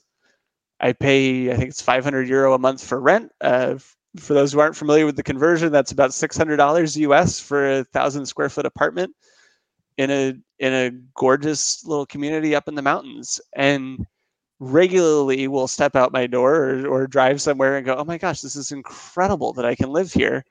I 0.81 0.93
pay, 0.93 1.51
I 1.51 1.57
think 1.57 1.69
it's 1.69 1.81
500 1.81 2.27
euro 2.29 2.53
a 2.55 2.59
month 2.59 2.83
for 2.85 3.01
rent. 3.01 3.31
Uh, 3.41 3.77
for 4.19 4.33
those 4.35 4.53
who 4.53 4.59
aren't 4.61 4.77
familiar 4.77 5.05
with 5.05 5.15
the 5.17 5.23
conversion, 5.23 5.71
that's 5.71 5.91
about 5.93 6.13
$600 6.13 6.97
US 6.97 7.39
for 7.39 7.79
a 7.79 7.85
thousand 7.85 8.25
square 8.27 8.49
foot 8.49 8.65
apartment 8.67 9.15
in 9.97 10.09
a 10.11 10.33
in 10.59 10.73
a 10.73 10.91
gorgeous 11.15 11.83
little 11.85 12.05
community 12.05 12.55
up 12.55 12.67
in 12.67 12.75
the 12.75 12.81
mountains 12.81 13.39
and 13.55 14.05
regularly 14.59 15.47
will 15.47 15.67
step 15.67 15.95
out 15.95 16.13
my 16.13 16.27
door 16.27 16.55
or, 16.55 16.87
or 16.87 17.07
drive 17.07 17.41
somewhere 17.41 17.77
and 17.77 17.85
go 17.85 17.95
oh 17.95 18.05
my 18.05 18.17
gosh 18.17 18.41
this 18.41 18.55
is 18.55 18.71
incredible 18.71 19.53
that 19.53 19.65
i 19.65 19.75
can 19.75 19.91
live 19.91 20.13
here 20.13 20.43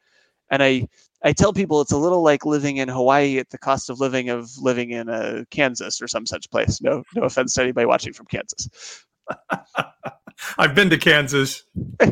and 0.50 0.62
i 0.62 0.86
i 1.24 1.32
tell 1.32 1.52
people 1.52 1.80
it's 1.80 1.92
a 1.92 1.96
little 1.96 2.22
like 2.22 2.44
living 2.44 2.76
in 2.76 2.88
hawaii 2.88 3.38
at 3.38 3.50
the 3.50 3.58
cost 3.58 3.90
of 3.90 4.00
living 4.00 4.28
of 4.28 4.50
living 4.58 4.90
in 4.90 5.08
a 5.08 5.12
uh, 5.12 5.44
kansas 5.50 6.00
or 6.00 6.08
some 6.08 6.26
such 6.26 6.50
place 6.50 6.80
no 6.80 7.02
no 7.14 7.22
offense 7.22 7.54
to 7.54 7.62
anybody 7.62 7.86
watching 7.86 8.12
from 8.12 8.26
kansas 8.26 9.04
i've 10.58 10.74
been 10.74 10.90
to 10.90 10.98
kansas 10.98 11.64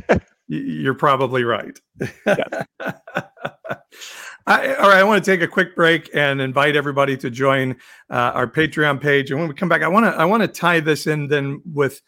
you're 0.48 0.94
probably 0.94 1.44
right 1.44 1.78
yeah. 2.26 2.64
I, 4.48 4.74
all 4.76 4.88
right, 4.88 5.00
I 5.00 5.04
want 5.04 5.22
to 5.22 5.30
take 5.30 5.42
a 5.42 5.46
quick 5.46 5.76
break 5.76 6.08
and 6.14 6.40
invite 6.40 6.74
everybody 6.74 7.18
to 7.18 7.28
join 7.28 7.72
uh, 8.08 8.32
our 8.34 8.46
Patreon 8.46 8.98
page. 8.98 9.30
And 9.30 9.38
when 9.38 9.46
we 9.46 9.54
come 9.54 9.68
back, 9.68 9.82
I 9.82 9.88
want 9.88 10.06
to 10.06 10.18
I 10.18 10.24
want 10.24 10.42
to 10.42 10.48
tie 10.48 10.80
this 10.80 11.06
in 11.06 11.28
then 11.28 11.60
with 11.70 12.00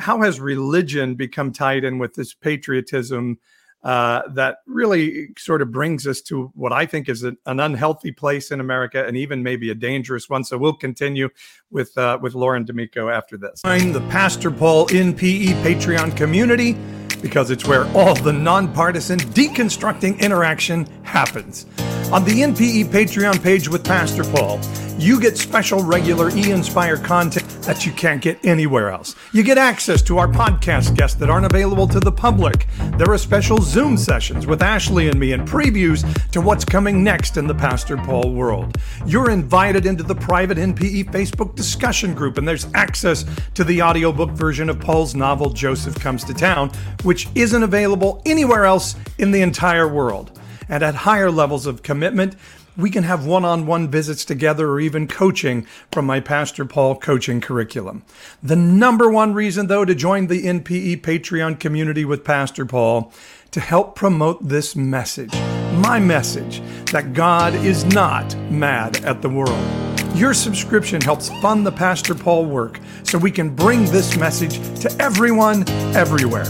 how 0.00 0.20
has 0.22 0.40
religion 0.40 1.14
become 1.14 1.52
tied 1.52 1.84
in 1.84 1.98
with 1.98 2.14
this 2.14 2.34
patriotism 2.34 3.38
uh, 3.86 4.26
that 4.30 4.58
really 4.66 5.28
sort 5.38 5.62
of 5.62 5.70
brings 5.70 6.08
us 6.08 6.20
to 6.20 6.50
what 6.56 6.72
I 6.72 6.86
think 6.86 7.08
is 7.08 7.22
an, 7.22 7.38
unhealthy 7.46 8.10
place 8.10 8.50
in 8.50 8.58
America 8.58 9.06
and 9.06 9.16
even 9.16 9.44
maybe 9.44 9.70
a 9.70 9.76
dangerous 9.76 10.28
one. 10.28 10.42
So 10.42 10.58
we'll 10.58 10.72
continue 10.72 11.28
with 11.70 11.96
uh, 11.96 12.18
with 12.20 12.34
Lauren 12.34 12.64
D'Amico 12.64 13.08
after 13.08 13.36
this. 13.36 13.62
Join 13.64 13.92
the 13.92 14.00
Pastor 14.08 14.50
Paul 14.50 14.88
NPE 14.88 15.62
Patreon 15.62 16.16
community 16.16 16.76
because 17.22 17.52
it's 17.52 17.64
where 17.64 17.86
all 17.96 18.16
the 18.16 18.32
nonpartisan 18.32 19.20
deconstructing 19.20 20.18
interaction 20.18 20.86
happens. 21.04 21.66
On 22.12 22.24
the 22.24 22.42
NPE 22.42 22.84
Patreon 22.86 23.42
page 23.42 23.68
with 23.68 23.82
Pastor 23.82 24.22
Paul, 24.22 24.60
you 24.96 25.20
get 25.20 25.36
special 25.36 25.82
regular 25.82 26.30
e 26.30 26.52
inspired 26.52 27.02
content 27.02 27.48
that 27.62 27.84
you 27.84 27.90
can't 27.90 28.22
get 28.22 28.38
anywhere 28.46 28.90
else. 28.90 29.16
You 29.32 29.42
get 29.42 29.58
access 29.58 30.02
to 30.02 30.18
our 30.18 30.28
podcast 30.28 30.96
guests 30.96 31.18
that 31.18 31.28
aren't 31.28 31.46
available 31.46 31.88
to 31.88 31.98
the 31.98 32.12
public. 32.12 32.68
There 32.96 33.10
are 33.10 33.18
special 33.18 33.58
Zoom 33.58 33.96
sessions 33.96 34.46
with 34.46 34.62
Ashley 34.62 35.08
and 35.08 35.18
me 35.18 35.32
and 35.32 35.48
previews 35.48 36.04
to 36.30 36.40
what's 36.40 36.64
coming 36.64 37.02
next 37.02 37.36
in 37.36 37.48
the 37.48 37.54
Pastor 37.56 37.96
Paul 37.96 38.32
world. 38.32 38.76
You're 39.04 39.30
invited 39.30 39.84
into 39.84 40.04
the 40.04 40.14
private 40.14 40.58
NPE 40.58 41.10
Facebook 41.10 41.56
discussion 41.56 42.14
group, 42.14 42.38
and 42.38 42.46
there's 42.46 42.68
access 42.72 43.24
to 43.54 43.64
the 43.64 43.82
audiobook 43.82 44.30
version 44.30 44.70
of 44.70 44.78
Paul's 44.78 45.16
novel 45.16 45.50
Joseph 45.50 45.96
Comes 45.96 46.22
to 46.24 46.34
Town, 46.34 46.70
which 47.02 47.28
isn't 47.34 47.64
available 47.64 48.22
anywhere 48.24 48.64
else 48.64 48.94
in 49.18 49.32
the 49.32 49.42
entire 49.42 49.88
world. 49.88 50.38
And 50.68 50.82
at 50.82 50.94
higher 50.94 51.30
levels 51.30 51.66
of 51.66 51.82
commitment, 51.82 52.36
we 52.76 52.90
can 52.90 53.04
have 53.04 53.24
one 53.24 53.44
on 53.44 53.66
one 53.66 53.90
visits 53.90 54.24
together 54.24 54.68
or 54.68 54.80
even 54.80 55.08
coaching 55.08 55.66
from 55.90 56.04
my 56.04 56.20
Pastor 56.20 56.64
Paul 56.64 56.96
coaching 56.96 57.40
curriculum. 57.40 58.04
The 58.42 58.56
number 58.56 59.10
one 59.10 59.32
reason, 59.32 59.68
though, 59.68 59.84
to 59.84 59.94
join 59.94 60.26
the 60.26 60.44
NPE 60.44 61.00
Patreon 61.02 61.58
community 61.58 62.04
with 62.04 62.24
Pastor 62.24 62.66
Paul 62.66 63.12
to 63.52 63.60
help 63.60 63.96
promote 63.96 64.46
this 64.46 64.76
message, 64.76 65.32
my 65.72 65.98
message 65.98 66.60
that 66.92 67.14
God 67.14 67.54
is 67.54 67.84
not 67.86 68.36
mad 68.50 69.02
at 69.04 69.22
the 69.22 69.30
world. 69.30 69.86
Your 70.14 70.34
subscription 70.34 71.00
helps 71.00 71.28
fund 71.40 71.66
the 71.66 71.72
Pastor 71.72 72.14
Paul 72.14 72.46
work 72.46 72.80
so 73.02 73.18
we 73.18 73.30
can 73.30 73.54
bring 73.54 73.84
this 73.84 74.16
message 74.16 74.58
to 74.80 74.94
everyone, 75.00 75.68
everywhere. 75.94 76.46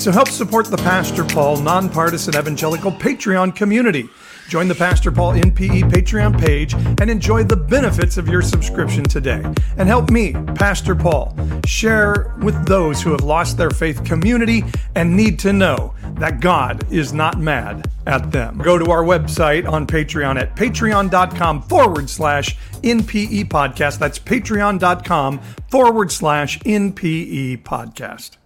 So 0.00 0.10
help 0.10 0.28
support 0.28 0.66
the 0.66 0.78
Pastor 0.78 1.24
Paul 1.24 1.58
nonpartisan 1.58 2.34
evangelical 2.34 2.90
Patreon 2.90 3.54
community 3.54 4.08
Join 4.50 4.66
the 4.66 4.74
Pastor 4.74 5.12
Paul 5.12 5.34
NPE 5.34 5.92
Patreon 5.92 6.36
page 6.36 6.74
and 6.74 7.08
enjoy 7.08 7.44
the 7.44 7.56
benefits 7.56 8.16
of 8.16 8.26
your 8.26 8.42
subscription 8.42 9.04
today. 9.04 9.44
And 9.76 9.88
help 9.88 10.10
me, 10.10 10.32
Pastor 10.32 10.96
Paul, 10.96 11.36
share 11.64 12.34
with 12.40 12.66
those 12.66 13.00
who 13.00 13.12
have 13.12 13.20
lost 13.20 13.56
their 13.56 13.70
faith 13.70 14.04
community 14.04 14.64
and 14.96 15.16
need 15.16 15.38
to 15.38 15.52
know 15.52 15.94
that 16.14 16.40
God 16.40 16.84
is 16.92 17.12
not 17.12 17.38
mad 17.38 17.88
at 18.08 18.32
them. 18.32 18.58
Go 18.58 18.76
to 18.76 18.90
our 18.90 19.04
website 19.04 19.70
on 19.70 19.86
Patreon 19.86 20.40
at 20.40 20.56
patreon.com 20.56 21.62
forward 21.62 22.10
slash 22.10 22.56
NPE 22.82 23.44
podcast. 23.44 24.00
That's 24.00 24.18
patreon.com 24.18 25.38
forward 25.70 26.10
slash 26.10 26.58
NPE 26.58 27.62
podcast. 27.62 28.39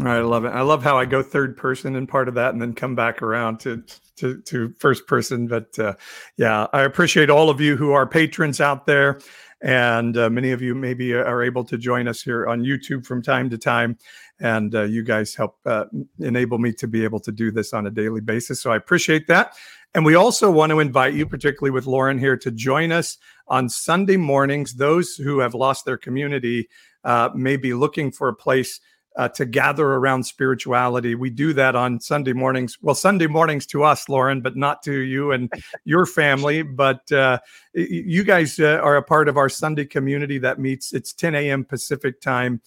I 0.00 0.20
love 0.20 0.44
it. 0.44 0.50
I 0.50 0.62
love 0.62 0.82
how 0.82 0.98
I 0.98 1.04
go 1.04 1.22
third 1.22 1.56
person 1.56 1.96
and 1.96 2.08
part 2.08 2.28
of 2.28 2.34
that 2.34 2.52
and 2.52 2.62
then 2.62 2.72
come 2.72 2.94
back 2.94 3.20
around 3.22 3.60
to 3.60 3.82
to, 4.16 4.40
to 4.42 4.72
first 4.78 5.06
person. 5.06 5.46
But 5.46 5.78
uh, 5.78 5.94
yeah, 6.36 6.66
I 6.72 6.82
appreciate 6.82 7.30
all 7.30 7.50
of 7.50 7.60
you 7.60 7.76
who 7.76 7.92
are 7.92 8.06
patrons 8.06 8.60
out 8.60 8.86
there. 8.86 9.20
And 9.60 10.16
uh, 10.16 10.28
many 10.28 10.50
of 10.50 10.60
you 10.60 10.74
maybe 10.74 11.14
are 11.14 11.42
able 11.42 11.64
to 11.64 11.78
join 11.78 12.08
us 12.08 12.22
here 12.22 12.46
on 12.48 12.62
YouTube 12.62 13.06
from 13.06 13.22
time 13.22 13.48
to 13.50 13.58
time. 13.58 13.96
And 14.40 14.74
uh, 14.74 14.82
you 14.82 15.04
guys 15.04 15.34
help 15.34 15.58
uh, 15.66 15.84
enable 16.18 16.58
me 16.58 16.72
to 16.74 16.88
be 16.88 17.04
able 17.04 17.20
to 17.20 17.30
do 17.30 17.52
this 17.52 17.72
on 17.72 17.86
a 17.86 17.90
daily 17.90 18.20
basis. 18.20 18.60
So 18.60 18.72
I 18.72 18.76
appreciate 18.76 19.28
that. 19.28 19.54
And 19.94 20.04
we 20.04 20.14
also 20.14 20.50
want 20.50 20.70
to 20.70 20.80
invite 20.80 21.14
you, 21.14 21.26
particularly 21.26 21.70
with 21.70 21.86
Lauren 21.86 22.18
here, 22.18 22.36
to 22.38 22.50
join 22.50 22.90
us 22.90 23.18
on 23.46 23.68
Sunday 23.68 24.16
mornings. 24.16 24.74
Those 24.74 25.14
who 25.14 25.38
have 25.40 25.54
lost 25.54 25.84
their 25.84 25.98
community 25.98 26.68
uh, 27.04 27.28
may 27.34 27.56
be 27.56 27.74
looking 27.74 28.10
for 28.10 28.28
a 28.28 28.34
place 28.34 28.80
uh, 29.16 29.28
to 29.28 29.44
gather 29.44 29.86
around 29.86 30.24
spirituality. 30.24 31.14
We 31.14 31.30
do 31.30 31.52
that 31.54 31.74
on 31.74 32.00
Sunday 32.00 32.32
mornings. 32.32 32.78
Well, 32.80 32.94
Sunday 32.94 33.26
mornings 33.26 33.66
to 33.66 33.84
us, 33.84 34.08
Lauren, 34.08 34.40
but 34.40 34.56
not 34.56 34.82
to 34.84 34.92
you 34.92 35.32
and 35.32 35.52
your 35.84 36.06
family. 36.06 36.62
But 36.62 37.10
uh, 37.12 37.38
you 37.74 38.24
guys 38.24 38.58
uh, 38.58 38.80
are 38.82 38.96
a 38.96 39.02
part 39.02 39.28
of 39.28 39.36
our 39.36 39.48
Sunday 39.48 39.84
community 39.84 40.38
that 40.38 40.58
meets. 40.58 40.92
It's 40.92 41.12
10 41.12 41.34
a.m. 41.34 41.64
Pacific 41.64 42.20
time 42.20 42.60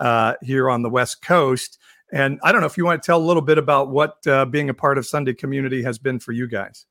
uh, 0.00 0.34
here 0.42 0.68
on 0.70 0.82
the 0.82 0.90
West 0.90 1.22
Coast. 1.22 1.78
And 2.12 2.38
I 2.42 2.52
don't 2.52 2.60
know 2.60 2.66
if 2.66 2.76
you 2.76 2.84
want 2.84 3.02
to 3.02 3.06
tell 3.06 3.18
a 3.18 3.24
little 3.24 3.42
bit 3.42 3.56
about 3.56 3.90
what 3.90 4.26
uh, 4.26 4.44
being 4.44 4.68
a 4.68 4.74
part 4.74 4.98
of 4.98 5.06
Sunday 5.06 5.32
community 5.32 5.82
has 5.82 5.98
been 5.98 6.18
for 6.18 6.32
you 6.32 6.46
guys. 6.46 6.84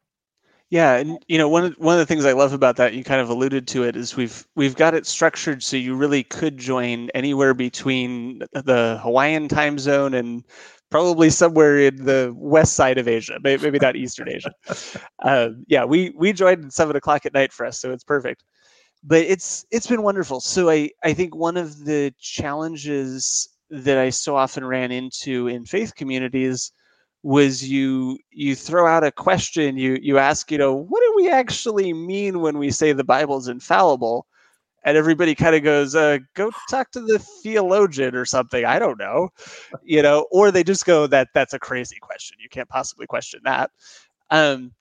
Yeah, 0.72 0.96
and 0.96 1.20
you 1.28 1.38
know 1.38 1.50
one 1.50 1.66
of 1.66 1.74
one 1.80 1.96
of 1.96 2.00
the 2.00 2.06
things 2.06 2.24
I 2.26 2.32
love 2.32 2.54
about 2.54 2.78
that 2.78 2.94
you 2.94 3.04
kind 3.04 3.20
of 3.20 3.30
alluded 3.30 3.68
to 3.68 3.84
it 3.84 3.98
is 3.98 4.16
we've 4.16 4.48
we've 4.56 4.76
got 4.76 4.94
it 4.96 5.06
structured 5.06 5.62
so 5.62 5.76
you 5.76 5.96
really 5.96 6.24
could 6.24 6.58
join 6.58 7.10
anywhere 7.14 7.54
between 7.54 8.40
the 8.54 8.98
Hawaiian 9.04 9.50
time 9.50 9.78
zone 9.80 10.14
and 10.14 10.46
probably 10.90 11.30
somewhere 11.30 11.78
in 11.78 12.06
the 12.06 12.34
west 12.38 12.74
side 12.74 12.98
of 12.98 13.08
Asia, 13.10 13.38
maybe, 13.44 13.62
maybe 13.64 13.80
not 13.80 13.96
Eastern 13.98 14.30
Asia. 14.30 14.52
Uh, 15.24 15.50
yeah, 15.68 15.86
we 15.86 16.12
we 16.18 16.34
joined 16.34 16.66
at 16.66 16.74
seven 16.74 16.96
o'clock 16.96 17.26
at 17.28 17.34
night 17.34 17.54
for 17.54 17.66
us, 17.66 17.80
so 17.80 17.92
it's 17.92 18.04
perfect. 18.04 18.44
But 19.04 19.22
it's 19.22 19.66
it's 19.72 19.88
been 19.88 20.04
wonderful. 20.04 20.42
So 20.42 20.70
I 20.70 20.92
I 21.04 21.14
think 21.14 21.36
one 21.36 21.58
of 21.58 21.86
the 21.86 22.14
challenges 22.20 23.50
that 23.72 23.98
I 23.98 24.10
so 24.10 24.36
often 24.36 24.66
ran 24.66 24.92
into 24.92 25.48
in 25.48 25.66
faith 25.66 25.96
communities 25.96 26.72
was 27.24 27.68
you 27.68 28.18
you 28.32 28.56
throw 28.56 28.88
out 28.88 29.04
a 29.04 29.12
question 29.12 29.78
you 29.78 29.98
you 30.02 30.18
ask 30.18 30.52
you 30.52 30.58
know 30.58 30.74
what 30.74 31.02
do 31.02 31.14
we 31.16 31.30
actually 31.30 31.94
mean 31.94 32.42
when 32.42 32.58
we 32.58 32.72
say 32.72 32.94
the 32.94 33.04
bible's 33.04 33.48
infallible? 33.48 34.26
And 34.84 34.98
everybody 34.98 35.36
kind 35.36 35.56
of 35.56 35.62
goes 35.62 35.94
uh, 35.94 36.18
go 36.36 36.50
talk 36.70 36.90
to 36.92 37.02
the 37.02 37.20
theologian 37.20 38.16
or 38.16 38.26
something 38.26 38.66
i 38.66 38.80
don't 38.80 38.98
know 38.98 39.30
you 39.84 40.02
know 40.02 40.26
or 40.32 40.50
they 40.50 40.64
just 40.64 40.86
go 40.86 41.06
that 41.08 41.28
that's 41.36 41.54
a 41.54 41.60
crazy 41.60 41.98
question 42.02 42.38
you 42.42 42.50
can't 42.50 42.70
possibly 42.70 43.06
question 43.06 43.42
that. 43.44 43.70
Um, 44.32 44.72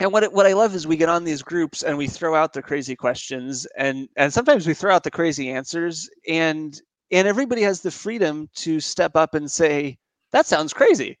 and 0.00 0.12
what 0.12 0.32
what 0.32 0.46
I 0.46 0.52
love 0.52 0.74
is 0.74 0.86
we 0.86 0.96
get 0.96 1.08
on 1.08 1.24
these 1.24 1.42
groups 1.42 1.82
and 1.82 1.96
we 1.96 2.06
throw 2.06 2.34
out 2.34 2.52
the 2.52 2.62
crazy 2.62 2.96
questions 2.96 3.66
and 3.76 4.08
and 4.16 4.32
sometimes 4.32 4.66
we 4.66 4.74
throw 4.74 4.94
out 4.94 5.04
the 5.04 5.10
crazy 5.10 5.50
answers 5.50 6.08
and 6.28 6.80
and 7.10 7.28
everybody 7.28 7.62
has 7.62 7.80
the 7.80 7.90
freedom 7.90 8.48
to 8.56 8.80
step 8.80 9.16
up 9.16 9.34
and 9.34 9.50
say 9.50 9.98
that 10.32 10.46
sounds 10.46 10.72
crazy 10.72 11.18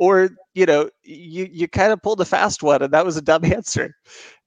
or 0.00 0.30
you 0.54 0.66
know 0.66 0.90
you 1.04 1.48
you 1.52 1.68
kind 1.68 1.92
of 1.92 2.02
pulled 2.02 2.20
a 2.20 2.24
fast 2.24 2.64
one 2.64 2.82
and 2.82 2.92
that 2.92 3.04
was 3.04 3.16
a 3.16 3.22
dumb 3.22 3.44
answer. 3.46 3.94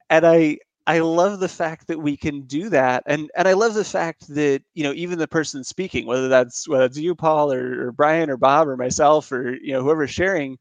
And 0.09 0.27
i 0.27 0.57
i 0.87 0.99
love 0.99 1.39
the 1.39 1.47
fact 1.47 1.87
that 1.87 1.99
we 1.99 2.17
can 2.17 2.41
do 2.41 2.69
that 2.69 3.03
and 3.07 3.31
and 3.37 3.47
i 3.47 3.53
love 3.53 3.73
the 3.73 3.85
fact 3.85 4.27
that 4.27 4.61
you 4.73 4.83
know 4.83 4.93
even 4.93 5.17
the 5.17 5.27
person 5.27 5.63
speaking 5.63 6.05
whether 6.05 6.27
that's 6.27 6.67
whether 6.67 6.83
it's 6.85 6.97
you 6.97 7.15
paul 7.15 7.53
or, 7.53 7.87
or 7.87 7.91
brian 7.93 8.29
or 8.29 8.35
bob 8.35 8.67
or 8.67 8.75
myself 8.75 9.31
or 9.31 9.55
you 9.61 9.71
know 9.71 9.81
whoever's 9.81 10.11
sharing 10.11 10.57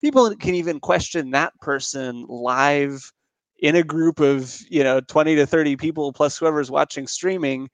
people 0.00 0.32
can 0.36 0.54
even 0.54 0.78
question 0.78 1.32
that 1.32 1.52
person 1.60 2.24
live 2.28 3.10
in 3.62 3.76
a 3.76 3.82
group 3.82 4.20
of 4.20 4.56
you 4.70 4.84
know 4.84 5.00
20 5.00 5.34
to 5.36 5.46
30 5.46 5.76
people 5.76 6.12
plus 6.12 6.38
whoever's 6.38 6.70
watching 6.70 7.06
streaming 7.08 7.68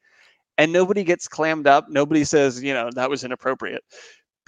and 0.58 0.72
nobody 0.72 1.02
gets 1.04 1.26
clammed 1.26 1.66
up. 1.66 1.86
Nobody 1.88 2.24
says 2.24 2.62
you 2.62 2.74
know 2.74 2.90
that 2.94 3.10
was 3.10 3.24
inappropriate 3.24 3.82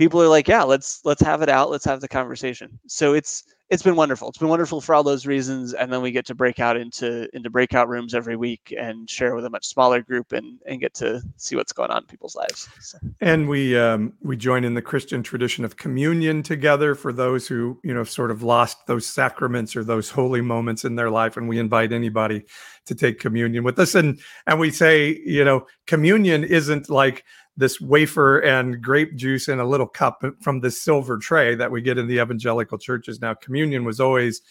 people 0.02 0.20
are 0.20 0.28
like 0.28 0.48
yeah 0.48 0.64
let's 0.64 1.00
let's 1.04 1.22
have 1.22 1.42
it 1.42 1.48
out 1.48 1.70
let's 1.70 1.84
have 1.84 2.00
the 2.00 2.08
conversation 2.08 2.76
so 2.88 3.14
it's 3.14 3.44
it's 3.72 3.82
been 3.82 3.96
wonderful. 3.96 4.28
It's 4.28 4.36
been 4.36 4.48
wonderful 4.48 4.82
for 4.82 4.94
all 4.94 5.02
those 5.02 5.24
reasons, 5.24 5.72
and 5.72 5.90
then 5.90 6.02
we 6.02 6.12
get 6.12 6.26
to 6.26 6.34
break 6.34 6.60
out 6.60 6.76
into 6.76 7.26
into 7.34 7.48
breakout 7.48 7.88
rooms 7.88 8.14
every 8.14 8.36
week 8.36 8.74
and 8.78 9.08
share 9.08 9.34
with 9.34 9.46
a 9.46 9.50
much 9.50 9.64
smaller 9.64 10.02
group 10.02 10.32
and 10.32 10.58
and 10.66 10.78
get 10.78 10.92
to 10.96 11.22
see 11.38 11.56
what's 11.56 11.72
going 11.72 11.90
on 11.90 12.02
in 12.02 12.06
people's 12.06 12.36
lives. 12.36 12.68
So. 12.80 12.98
And 13.22 13.48
we 13.48 13.78
um, 13.78 14.12
we 14.20 14.36
join 14.36 14.64
in 14.64 14.74
the 14.74 14.82
Christian 14.82 15.22
tradition 15.22 15.64
of 15.64 15.78
communion 15.78 16.42
together 16.42 16.94
for 16.94 17.14
those 17.14 17.48
who 17.48 17.80
you 17.82 17.94
know 17.94 18.04
sort 18.04 18.30
of 18.30 18.42
lost 18.42 18.86
those 18.86 19.06
sacraments 19.06 19.74
or 19.74 19.84
those 19.84 20.10
holy 20.10 20.42
moments 20.42 20.84
in 20.84 20.96
their 20.96 21.08
life, 21.08 21.38
and 21.38 21.48
we 21.48 21.58
invite 21.58 21.94
anybody 21.94 22.44
to 22.84 22.94
take 22.94 23.20
communion 23.20 23.64
with 23.64 23.78
us. 23.78 23.94
And 23.94 24.20
and 24.46 24.60
we 24.60 24.70
say 24.70 25.18
you 25.24 25.46
know 25.46 25.66
communion 25.86 26.44
isn't 26.44 26.90
like 26.90 27.24
this 27.56 27.80
wafer 27.80 28.38
and 28.38 28.82
grape 28.82 29.14
juice 29.14 29.48
in 29.48 29.60
a 29.60 29.64
little 29.64 29.86
cup 29.86 30.24
from 30.40 30.60
this 30.60 30.82
silver 30.82 31.18
tray 31.18 31.54
that 31.54 31.70
we 31.70 31.82
get 31.82 31.98
in 31.98 32.06
the 32.06 32.18
evangelical 32.18 32.78
churches 32.78 33.20
now. 33.20 33.34
Communion 33.34 33.84
was 33.84 34.00
always 34.00 34.42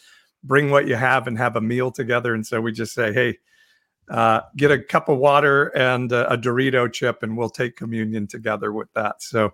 bring 0.43 0.69
what 0.69 0.87
you 0.87 0.95
have 0.95 1.27
and 1.27 1.37
have 1.37 1.55
a 1.55 1.61
meal 1.61 1.91
together. 1.91 2.33
And 2.33 2.45
so 2.45 2.61
we 2.61 2.71
just 2.71 2.93
say, 2.93 3.11
hey, 3.13 3.37
uh, 4.09 4.41
get 4.57 4.71
a 4.71 4.79
cup 4.79 5.09
of 5.09 5.17
water 5.17 5.67
and 5.67 6.11
a, 6.11 6.33
a 6.33 6.37
Dorito 6.37 6.91
chip, 6.91 7.23
and 7.23 7.37
we'll 7.37 7.49
take 7.49 7.75
communion 7.75 8.27
together 8.27 8.71
with 8.73 8.91
that. 8.93 9.21
So 9.21 9.53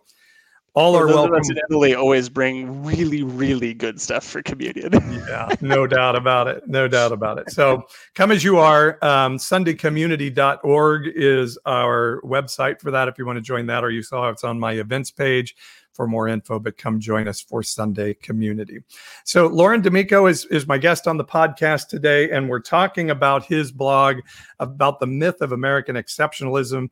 all 0.73 0.93
well, 0.93 1.01
are 1.01 1.08
welcome. 1.08 1.41
in 1.49 1.58
Italy 1.69 1.95
always 1.95 2.30
bring 2.30 2.84
really, 2.84 3.23
really 3.23 3.73
good 3.73 3.99
stuff 3.99 4.23
for 4.23 4.41
communion. 4.43 4.91
yeah, 5.27 5.49
no 5.62 5.88
doubt 5.88 6.15
about 6.15 6.47
it. 6.47 6.67
No 6.67 6.88
doubt 6.88 7.12
about 7.12 7.39
it. 7.39 7.49
So 7.49 7.84
come 8.13 8.32
as 8.32 8.43
you 8.43 8.58
are. 8.58 8.99
Um, 9.01 9.38
SundayCommunity.org 9.38 11.08
is 11.15 11.58
our 11.65 12.21
website 12.23 12.80
for 12.80 12.91
that 12.91 13.08
if 13.08 13.17
you 13.17 13.25
want 13.25 13.38
to 13.38 13.41
join 13.41 13.65
that, 13.67 13.84
or 13.84 13.89
you 13.89 14.03
saw 14.03 14.30
it's 14.30 14.43
on 14.43 14.60
my 14.60 14.73
events 14.73 15.10
page 15.10 15.56
for 15.97 16.08
more 16.08 16.27
info, 16.27 16.60
but 16.60 16.77
come 16.77 16.99
join 16.99 17.27
us 17.27 17.41
for 17.41 17.63
Sunday 17.63 18.13
Community. 18.13 18.80
So 19.25 19.47
Lauren 19.47 19.82
D'Amico 19.82 20.27
is, 20.27 20.45
is 20.45 20.67
my 20.67 20.77
guest 20.77 21.08
on 21.08 21.17
the 21.17 21.25
podcast 21.25 21.88
today, 21.88 22.30
and 22.30 22.47
we're 22.47 22.60
talking 22.60 23.10
about 23.10 23.43
his 23.43 23.71
blog 23.71 24.17
about 24.60 24.99
the 24.99 25.08
myth 25.08 25.41
of 25.41 25.51
American 25.51 25.95
exceptionalism. 25.95 26.89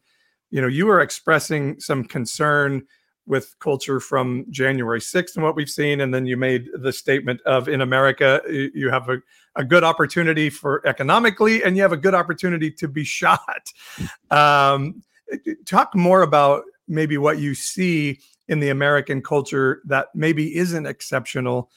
You 0.50 0.62
know, 0.62 0.68
you 0.68 0.88
were 0.88 1.02
expressing 1.02 1.80
some 1.80 2.04
concern 2.04 2.88
with 3.28 3.56
culture 3.60 4.00
from 4.00 4.46
January 4.50 5.00
6th 5.00 5.36
and 5.36 5.44
what 5.44 5.56
we've 5.56 5.70
seen. 5.70 6.02
And 6.02 6.14
then 6.14 6.26
you 6.26 6.38
made 6.38 6.68
the 6.74 6.94
statement 6.94 7.42
of 7.42 7.68
in 7.68 7.82
America, 7.82 8.42
you 8.48 8.90
have 8.90 9.10
a, 9.10 9.18
a 9.56 9.64
good 9.64 9.84
opportunity 9.84 10.50
for 10.50 10.86
economically, 10.86 11.64
and 11.64 11.76
you 11.76 11.82
have 11.82 11.92
a 11.92 11.98
good 11.98 12.14
opportunity 12.14 12.70
to 12.72 12.88
be 12.88 13.04
shot. 13.20 13.72
Um, 14.30 15.04
talk 15.66 15.96
more 15.96 16.22
about 16.22 16.64
maybe 16.88 17.18
what 17.18 17.40
you 17.40 17.56
see 17.56 18.20
in 18.48 18.60
the 18.60 18.70
American 18.70 19.22
culture 19.22 19.82
that 19.86 20.08
maybe 20.14 20.56
isn't 20.56 20.86
exceptional 20.86 21.72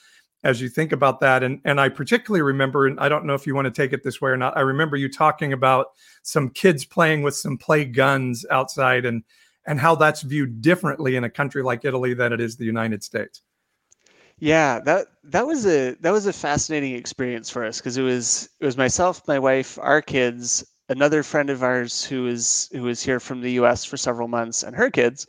as 0.44 0.60
you 0.60 0.68
think 0.68 0.92
about 0.92 1.20
that. 1.20 1.42
And, 1.42 1.60
and 1.64 1.80
I 1.80 1.88
particularly 1.88 2.42
remember, 2.42 2.86
and 2.86 3.00
I 3.00 3.08
don't 3.08 3.24
know 3.24 3.34
if 3.34 3.46
you 3.46 3.54
want 3.54 3.64
to 3.64 3.70
take 3.70 3.92
it 3.92 4.04
this 4.04 4.20
way 4.20 4.30
or 4.30 4.36
not, 4.36 4.56
I 4.56 4.60
remember 4.60 4.96
you 4.96 5.10
talking 5.10 5.52
about 5.52 5.88
some 6.22 6.50
kids 6.50 6.84
playing 6.84 7.22
with 7.22 7.34
some 7.34 7.58
play 7.58 7.84
guns 7.84 8.44
outside 8.50 9.04
and 9.04 9.24
and 9.66 9.78
how 9.80 9.94
that's 9.94 10.22
viewed 10.22 10.62
differently 10.62 11.16
in 11.16 11.24
a 11.24 11.30
country 11.30 11.62
like 11.62 11.84
Italy 11.84 12.14
than 12.14 12.32
it 12.32 12.40
is 12.40 12.56
the 12.56 12.64
United 12.64 13.02
States. 13.02 13.42
Yeah, 14.38 14.80
that 14.80 15.06
that 15.24 15.46
was 15.46 15.66
a 15.66 15.94
that 16.00 16.12
was 16.12 16.26
a 16.26 16.32
fascinating 16.32 16.94
experience 16.94 17.50
for 17.50 17.64
us 17.64 17.78
because 17.78 17.96
it 17.96 18.02
was 18.02 18.48
it 18.60 18.64
was 18.64 18.76
myself, 18.76 19.26
my 19.26 19.38
wife, 19.38 19.78
our 19.82 20.00
kids, 20.00 20.64
another 20.88 21.22
friend 21.22 21.50
of 21.50 21.62
ours 21.62 22.04
who 22.04 22.22
was 22.22 22.68
who 22.72 22.82
was 22.82 23.02
here 23.02 23.20
from 23.20 23.40
the 23.40 23.52
US 23.52 23.84
for 23.84 23.96
several 23.96 24.28
months 24.28 24.62
and 24.62 24.76
her 24.76 24.90
kids. 24.90 25.26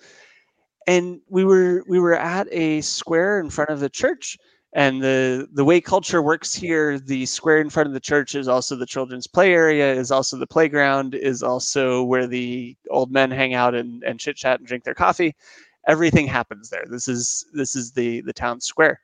And 0.88 1.22
we 1.28 1.44
were 1.44 1.84
we 1.88 2.00
were 2.00 2.16
at 2.16 2.48
a 2.52 2.82
square 2.82 3.40
in 3.40 3.50
front 3.50 3.72
of 3.72 3.80
the 3.80 3.90
church 3.90 4.38
and 4.74 5.02
the 5.02 5.48
the 5.54 5.66
way 5.66 5.82
culture 5.82 6.22
works 6.22 6.54
here 6.54 7.00
the 7.00 7.26
square 7.26 7.60
in 7.60 7.70
front 7.70 7.88
of 7.88 7.94
the 7.94 8.00
church 8.00 8.36
is 8.36 8.48
also 8.48 8.76
the 8.76 8.86
children's 8.86 9.26
play 9.26 9.52
area 9.52 9.92
is 9.92 10.12
also 10.12 10.38
the 10.38 10.46
playground 10.46 11.16
is 11.16 11.42
also 11.42 12.04
where 12.04 12.28
the 12.28 12.76
old 12.92 13.12
men 13.12 13.32
hang 13.32 13.56
out 13.56 13.74
and, 13.74 14.04
and 14.04 14.20
chit 14.20 14.36
chat 14.36 14.60
and 14.60 14.68
drink 14.68 14.84
their 14.84 14.94
coffee. 14.94 15.36
Everything 15.88 16.28
happens 16.28 16.70
there. 16.70 16.86
This 16.88 17.08
is 17.08 17.46
this 17.54 17.76
is 17.76 17.92
the 17.92 18.22
the 18.22 18.34
town 18.34 18.62
square. 18.62 19.02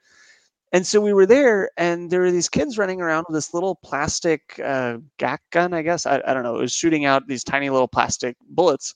And 0.71 0.85
so 0.85 0.99
we 0.99 1.13
were 1.13 1.25
there 1.25 1.69
and 1.77 2.11
there 2.11 2.19
were 2.19 2.31
these 2.31 2.49
kids 2.49 2.77
running 2.77 3.01
around 3.01 3.25
with 3.27 3.35
this 3.35 3.53
little 3.53 3.75
plastic 3.75 4.59
uh, 4.63 4.97
gack 5.17 5.41
gun 5.51 5.73
i 5.73 5.81
guess. 5.81 6.05
I, 6.05 6.21
I 6.27 6.33
don't 6.33 6.43
know. 6.43 6.57
It 6.57 6.61
was 6.61 6.73
shooting 6.73 7.05
out 7.05 7.27
these 7.27 7.43
tiny 7.43 7.69
little 7.69 7.87
plastic 7.87 8.35
bullets 8.49 8.93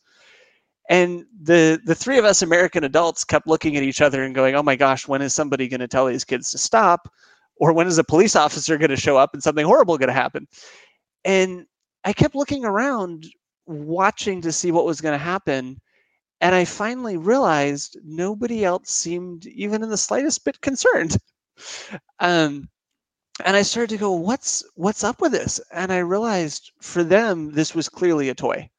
and 0.90 1.24
the 1.42 1.80
the 1.86 1.96
three 1.96 2.18
of 2.18 2.26
us 2.26 2.42
american 2.42 2.84
adults 2.84 3.24
kept 3.24 3.48
looking 3.48 3.78
at 3.78 3.84
each 3.84 4.02
other 4.02 4.24
and 4.24 4.36
going 4.36 4.56
oh 4.56 4.64
my 4.64 4.76
gosh 4.76 5.08
when 5.08 5.22
is 5.22 5.34
somebody 5.34 5.68
going 5.68 5.80
to 5.80 5.88
tell 5.88 6.08
these 6.08 6.26
kids 6.26 6.52
to 6.52 6.58
stop? 6.58 7.08
Or 7.58 7.74
when 7.74 7.88
is 7.88 7.98
a 7.98 8.04
police 8.04 8.36
officer 8.36 8.78
going 8.78 8.90
to 8.90 8.96
show 8.96 9.18
up 9.18 9.34
and 9.34 9.44
something 9.44 9.66
horrible 9.66 9.98
going 9.98 10.08
to 10.08 10.14
happen? 10.14 10.48
And 11.26 11.66
i 12.06 12.14
kept 12.14 12.36
looking 12.36 12.66
around 12.66 13.26
watching 13.66 14.42
to 14.42 14.52
see 14.52 14.72
what 14.72 14.86
was 14.86 15.02
going 15.02 15.14
to 15.14 15.24
happen. 15.24 15.80
And 16.42 16.56
i 16.56 16.66
finally 16.66 17.18
realized 17.18 17.98
nobody 18.04 18.66
else 18.66 18.90
seemed 18.90 19.46
even 19.46 19.84
in 19.84 19.90
the 19.90 19.98
slightest 19.98 20.44
bit 20.46 20.62
concerned. 20.62 21.18
Um, 22.20 22.70
and 23.46 23.56
i 23.56 23.62
started 23.62 23.90
to 23.90 23.98
go 23.98 24.12
what's 24.14 24.64
what's 24.76 25.04
up 25.04 25.22
with 25.22 25.34
this? 25.34 25.60
And 25.72 25.92
i 25.92 26.00
realized 26.00 26.72
for 26.82 27.04
them 27.04 27.52
this 27.52 27.76
was 27.76 27.90
clearly 27.90 28.30
a 28.30 28.36
toy 28.36 28.70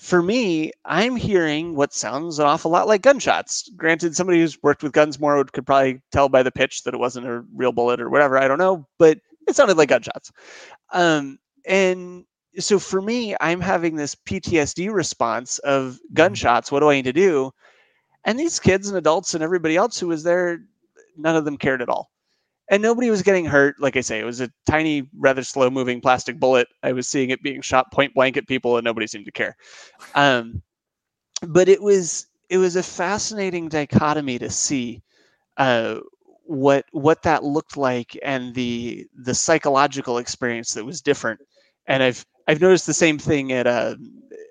for 0.00 0.22
me, 0.22 0.72
I'm 0.86 1.14
hearing 1.14 1.76
what 1.76 1.92
sounds 1.92 2.38
an 2.38 2.46
awful 2.46 2.70
lot 2.70 2.88
like 2.88 3.02
gunshots. 3.02 3.70
Granted, 3.76 4.16
somebody 4.16 4.40
who's 4.40 4.60
worked 4.62 4.82
with 4.82 4.92
guns 4.92 5.20
more 5.20 5.44
could 5.44 5.66
probably 5.66 6.00
tell 6.10 6.30
by 6.30 6.42
the 6.42 6.50
pitch 6.50 6.84
that 6.84 6.94
it 6.94 7.00
wasn't 7.00 7.26
a 7.26 7.44
real 7.54 7.70
bullet 7.70 8.00
or 8.00 8.08
whatever. 8.08 8.38
I 8.38 8.48
don't 8.48 8.58
know, 8.58 8.88
but 8.98 9.18
it 9.46 9.54
sounded 9.54 9.76
like 9.76 9.90
gunshots. 9.90 10.32
Um, 10.94 11.38
and 11.66 12.24
so 12.58 12.78
for 12.78 13.02
me, 13.02 13.36
I'm 13.42 13.60
having 13.60 13.96
this 13.96 14.14
PTSD 14.14 14.90
response 14.90 15.58
of 15.58 15.92
mm-hmm. 15.92 16.14
gunshots. 16.14 16.72
What 16.72 16.80
do 16.80 16.88
I 16.88 16.94
need 16.94 17.04
to 17.04 17.12
do? 17.12 17.52
And 18.24 18.40
these 18.40 18.58
kids 18.58 18.88
and 18.88 18.96
adults 18.96 19.34
and 19.34 19.44
everybody 19.44 19.76
else 19.76 20.00
who 20.00 20.08
was 20.08 20.22
there, 20.22 20.60
none 21.18 21.36
of 21.36 21.44
them 21.44 21.58
cared 21.58 21.82
at 21.82 21.90
all 21.90 22.10
and 22.70 22.80
nobody 22.80 23.10
was 23.10 23.22
getting 23.22 23.44
hurt. 23.44 23.78
Like 23.80 23.96
I 23.96 24.00
say, 24.00 24.20
it 24.20 24.24
was 24.24 24.40
a 24.40 24.50
tiny, 24.64 25.08
rather 25.18 25.42
slow 25.42 25.68
moving 25.68 26.00
plastic 26.00 26.38
bullet. 26.38 26.68
I 26.82 26.92
was 26.92 27.08
seeing 27.08 27.30
it 27.30 27.42
being 27.42 27.60
shot 27.60 27.92
point 27.92 28.14
blank 28.14 28.36
at 28.36 28.46
people, 28.46 28.76
and 28.76 28.84
nobody 28.84 29.06
seemed 29.06 29.26
to 29.26 29.32
care. 29.32 29.56
Um, 30.14 30.62
but 31.42 31.68
it 31.68 31.82
was 31.82 32.26
it 32.48 32.58
was 32.58 32.76
a 32.76 32.82
fascinating 32.82 33.68
dichotomy 33.68 34.38
to 34.38 34.50
see 34.50 35.02
uh, 35.56 35.96
what 36.44 36.86
what 36.92 37.22
that 37.22 37.44
looked 37.44 37.76
like 37.76 38.16
and 38.22 38.54
the 38.54 39.06
the 39.14 39.34
psychological 39.34 40.18
experience 40.18 40.72
that 40.74 40.84
was 40.84 41.02
different. 41.02 41.40
And 41.86 42.02
I've 42.02 42.24
I've 42.46 42.60
noticed 42.60 42.86
the 42.86 42.94
same 42.94 43.18
thing 43.18 43.52
at 43.52 43.66
uh, 43.66 43.96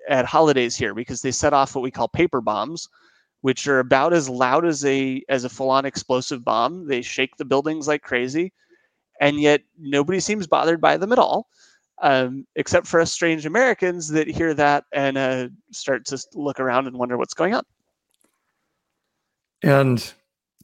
at 0.08 0.26
holidays 0.26 0.76
here 0.76 0.94
because 0.94 1.22
they 1.22 1.30
set 1.30 1.54
off 1.54 1.74
what 1.74 1.82
we 1.82 1.90
call 1.90 2.08
paper 2.08 2.42
bombs, 2.42 2.88
which 3.42 3.66
are 3.66 3.78
about 3.78 4.12
as 4.12 4.28
loud 4.28 4.64
as 4.64 4.84
a 4.84 5.22
as 5.28 5.44
a 5.44 5.48
full-on 5.48 5.84
explosive 5.84 6.44
bomb. 6.44 6.86
They 6.86 7.02
shake 7.02 7.36
the 7.36 7.44
buildings 7.44 7.88
like 7.88 8.02
crazy, 8.02 8.52
and 9.20 9.40
yet 9.40 9.62
nobody 9.78 10.20
seems 10.20 10.46
bothered 10.46 10.80
by 10.80 10.96
them 10.96 11.12
at 11.12 11.18
all, 11.18 11.48
um, 12.02 12.46
except 12.56 12.86
for 12.86 13.00
us 13.00 13.12
strange 13.12 13.46
Americans 13.46 14.08
that 14.08 14.28
hear 14.28 14.54
that 14.54 14.84
and 14.92 15.16
uh, 15.16 15.48
start 15.72 16.04
to 16.06 16.18
look 16.34 16.60
around 16.60 16.86
and 16.86 16.98
wonder 16.98 17.16
what's 17.16 17.34
going 17.34 17.54
on. 17.54 17.64
And 19.62 20.12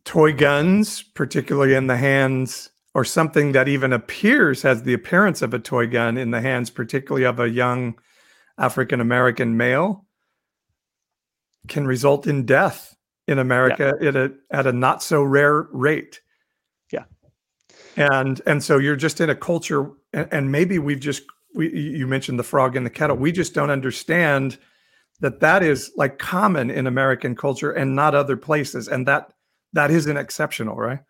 toy 0.05 0.33
guns, 0.33 1.03
particularly 1.03 1.75
in 1.75 1.87
the 1.87 1.97
hands, 1.97 2.71
or 2.95 3.05
something 3.05 3.53
that 3.53 3.69
even 3.69 3.93
appears 3.93 4.63
has 4.63 4.83
the 4.83 4.95
appearance 4.95 5.43
of 5.43 5.53
a 5.53 5.59
toy 5.59 5.87
gun 5.87 6.17
in 6.17 6.31
the 6.31 6.41
hands, 6.41 6.71
particularly 6.71 7.25
of 7.25 7.39
a 7.39 7.49
young 7.49 7.99
African 8.59 9.03
American 9.03 9.59
male 9.59 10.06
can 11.69 11.87
result 11.87 12.27
in 12.27 12.47
death 12.47 12.97
in 13.27 13.39
America 13.39 13.95
yeah. 14.01 14.09
at 14.09 14.17
a 14.17 14.33
at 14.51 14.67
a 14.67 14.73
not 14.73 15.03
so 15.03 15.23
rare 15.23 15.67
rate. 15.73 16.21
Yeah. 16.93 17.05
and 17.97 18.41
and 18.47 18.63
so 18.63 18.79
you're 18.79 18.97
just 18.97 19.21
in 19.21 19.31
a 19.31 19.35
culture 19.35 19.91
and, 20.13 20.29
and 20.31 20.53
maybe 20.53 20.79
we've 20.79 21.01
just 21.01 21.23
we 21.55 21.75
you 21.75 22.07
mentioned 22.07 22.39
the 22.39 22.45
frog 22.45 22.77
in 22.77 22.85
the 22.85 22.91
kettle 22.91 23.17
we 23.17 23.33
just 23.33 23.55
don't 23.55 23.71
understand 23.71 24.59
that 25.21 25.41
that 25.41 25.63
is 25.63 25.91
like 25.97 26.19
common 26.19 26.71
in 26.71 26.87
american 26.87 27.35
culture 27.35 27.73
and 27.73 27.97
not 27.97 28.15
other 28.15 28.37
places 28.37 28.87
and 28.87 29.09
that 29.09 29.33
that 29.73 29.91
isn't 29.91 30.17
exceptional 30.17 30.77
right 30.77 31.01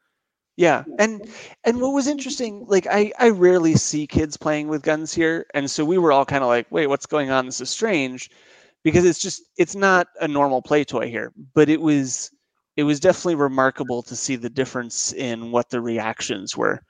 yeah 0.56 0.84
and 0.98 1.28
and 1.64 1.80
what 1.80 1.92
was 1.92 2.06
interesting 2.06 2.64
like 2.68 2.86
i 2.86 3.12
i 3.18 3.28
rarely 3.28 3.74
see 3.74 4.06
kids 4.06 4.36
playing 4.36 4.68
with 4.68 4.82
guns 4.82 5.12
here 5.12 5.46
and 5.54 5.70
so 5.70 5.84
we 5.84 5.98
were 5.98 6.12
all 6.12 6.24
kind 6.24 6.44
of 6.44 6.48
like 6.48 6.66
wait 6.70 6.86
what's 6.86 7.06
going 7.06 7.30
on 7.30 7.46
this 7.46 7.60
is 7.60 7.68
strange 7.68 8.30
because 8.86 9.04
it's 9.04 9.20
just 9.20 9.42
it's 9.58 9.76
not 9.76 10.08
a 10.22 10.28
normal 10.28 10.62
play 10.62 10.84
toy 10.84 11.10
here 11.10 11.32
but 11.54 11.68
it 11.68 11.82
was 11.82 12.30
it 12.76 12.84
was 12.84 13.00
definitely 13.00 13.34
remarkable 13.34 14.02
to 14.02 14.14
see 14.14 14.36
the 14.36 14.50
difference 14.50 15.12
in 15.14 15.50
what 15.50 15.70
the 15.70 15.80
reactions 15.80 16.56
were. 16.56 16.80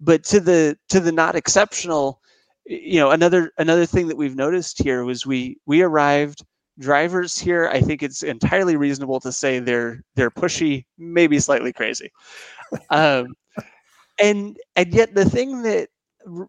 But 0.00 0.24
to 0.24 0.40
the 0.40 0.78
to 0.90 1.00
the 1.00 1.12
not 1.12 1.36
exceptional 1.36 2.20
you 2.66 3.00
know 3.00 3.10
another 3.10 3.52
another 3.58 3.86
thing 3.86 4.08
that 4.08 4.16
we've 4.16 4.36
noticed 4.36 4.82
here 4.82 5.04
was 5.04 5.24
we 5.26 5.58
we 5.66 5.82
arrived 5.82 6.44
drivers 6.78 7.38
here 7.38 7.68
i 7.72 7.80
think 7.80 8.02
it's 8.02 8.22
entirely 8.22 8.76
reasonable 8.76 9.20
to 9.20 9.32
say 9.32 9.58
they're 9.60 10.02
they're 10.16 10.30
pushy 10.30 10.84
maybe 10.98 11.38
slightly 11.40 11.72
crazy. 11.72 12.10
Um 12.90 13.34
and 14.20 14.58
and 14.76 14.94
yet 14.94 15.14
the 15.14 15.24
thing 15.24 15.62
that 15.62 15.88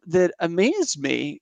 that 0.07 0.31
amazed 0.39 1.01
me 1.01 1.41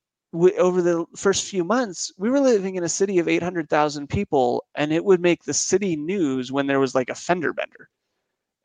over 0.58 0.82
the 0.82 1.04
first 1.16 1.44
few 1.44 1.64
months, 1.64 2.12
we 2.18 2.30
were 2.30 2.40
living 2.40 2.76
in 2.76 2.84
a 2.84 2.88
city 2.88 3.18
of 3.18 3.28
800,000 3.28 4.08
people, 4.08 4.64
and 4.74 4.92
it 4.92 5.04
would 5.04 5.20
make 5.20 5.44
the 5.44 5.54
city 5.54 5.96
news 5.96 6.52
when 6.52 6.66
there 6.66 6.80
was 6.80 6.94
like 6.94 7.10
a 7.10 7.14
fender 7.14 7.52
bender. 7.52 7.88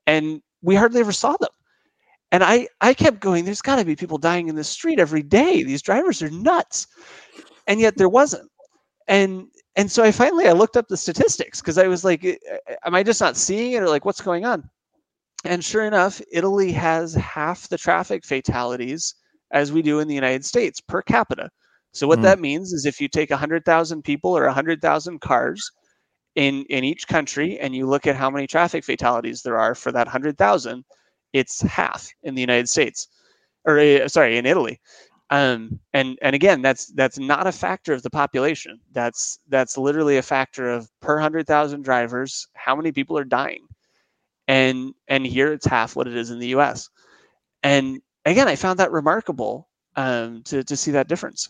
And 0.08 0.42
we 0.62 0.76
hardly 0.76 1.00
ever 1.00 1.12
saw 1.12 1.36
them. 1.40 1.52
And 2.32 2.44
I, 2.44 2.68
I 2.80 2.94
kept 2.94 3.20
going, 3.20 3.44
there's 3.44 3.62
got 3.62 3.76
to 3.76 3.86
be 3.86 3.96
people 3.96 4.18
dying 4.18 4.48
in 4.48 4.56
the 4.56 4.64
street 4.64 5.00
every 5.00 5.24
day. 5.24 5.64
These 5.64 5.82
drivers 5.82 6.22
are 6.22 6.30
nuts. 6.30 6.88
And 7.68 7.80
yet 7.80 7.98
there 7.98 8.10
wasn't. 8.10 8.50
And 9.08 9.48
and 9.76 9.92
so 9.92 10.04
I 10.04 10.12
finally 10.12 10.48
I 10.48 10.52
looked 10.52 10.78
up 10.78 10.88
the 10.88 10.98
statistics 10.98 11.62
because 11.62 11.78
I 11.78 11.88
was 11.88 12.04
like, 12.04 12.26
am 12.86 12.96
I 12.96 13.04
just 13.04 13.22
not 13.22 13.38
seeing 13.38 13.74
it 13.74 13.82
or 13.82 13.90
like 13.90 14.06
what's 14.06 14.22
going 14.22 14.46
on? 14.46 14.70
And 15.44 15.64
sure 15.64 15.86
enough, 15.86 16.22
Italy 16.32 16.72
has 16.74 17.14
half 17.16 17.68
the 17.68 17.78
traffic 17.78 18.26
fatalities 18.26 19.16
as 19.52 19.72
we 19.72 19.82
do 19.82 20.00
in 20.00 20.08
the 20.08 20.16
United 20.16 20.46
States 20.46 20.80
per 20.80 21.02
capita. 21.02 21.50
So 21.94 22.08
what 22.08 22.20
mm. 22.20 22.24
that 22.24 22.40
means 22.40 22.74
is 22.74 22.86
if 22.86 23.02
you 23.02 23.08
take 23.08 23.30
100,000 23.30 24.04
people 24.04 24.36
or 24.36 24.46
100,000 24.46 25.22
cars 25.22 25.72
in 26.36 26.64
in 26.70 26.86
each 26.86 27.08
country 27.08 27.60
and 27.60 27.76
you 27.76 27.86
look 27.86 28.08
at 28.08 28.16
how 28.16 28.30
many 28.30 28.48
traffic 28.48 28.86
fatalities 28.86 29.42
there 29.42 29.58
are 29.58 29.76
for 29.76 29.92
that 29.92 30.08
100,000, 30.08 30.86
it's 31.34 31.62
half 31.62 32.10
in 32.24 32.36
the 32.36 32.42
United 32.42 32.70
States 32.70 33.08
or 33.66 33.80
uh, 33.80 34.08
sorry, 34.08 34.38
in 34.38 34.46
Italy. 34.46 34.80
Um, 35.30 35.80
and 35.94 36.18
and 36.22 36.36
again, 36.36 36.62
that's 36.62 36.88
that's 36.88 37.18
not 37.18 37.48
a 37.48 37.52
factor 37.52 37.94
of 37.94 38.04
the 38.04 38.10
population. 38.10 38.80
That's 38.92 39.40
that's 39.50 39.78
literally 39.78 40.18
a 40.18 40.22
factor 40.22 40.70
of 40.70 40.90
per 41.02 41.16
100,000 41.16 41.84
drivers, 41.84 42.48
how 42.54 42.76
many 42.76 42.92
people 42.92 43.18
are 43.18 43.24
dying. 43.24 43.66
And 44.48 44.94
and 45.08 45.26
here 45.26 45.54
it's 45.54 45.66
half 45.66 45.96
what 45.96 46.08
it 46.08 46.16
is 46.16 46.32
in 46.32 46.40
the 46.40 46.48
US. 46.48 46.90
And 47.64 48.02
again, 48.26 48.48
I 48.48 48.56
found 48.56 48.80
that 48.80 48.92
remarkable 48.92 49.70
um, 49.96 50.44
to 50.44 50.64
to 50.64 50.76
see 50.76 50.92
that 50.92 51.08
difference. 51.08 51.50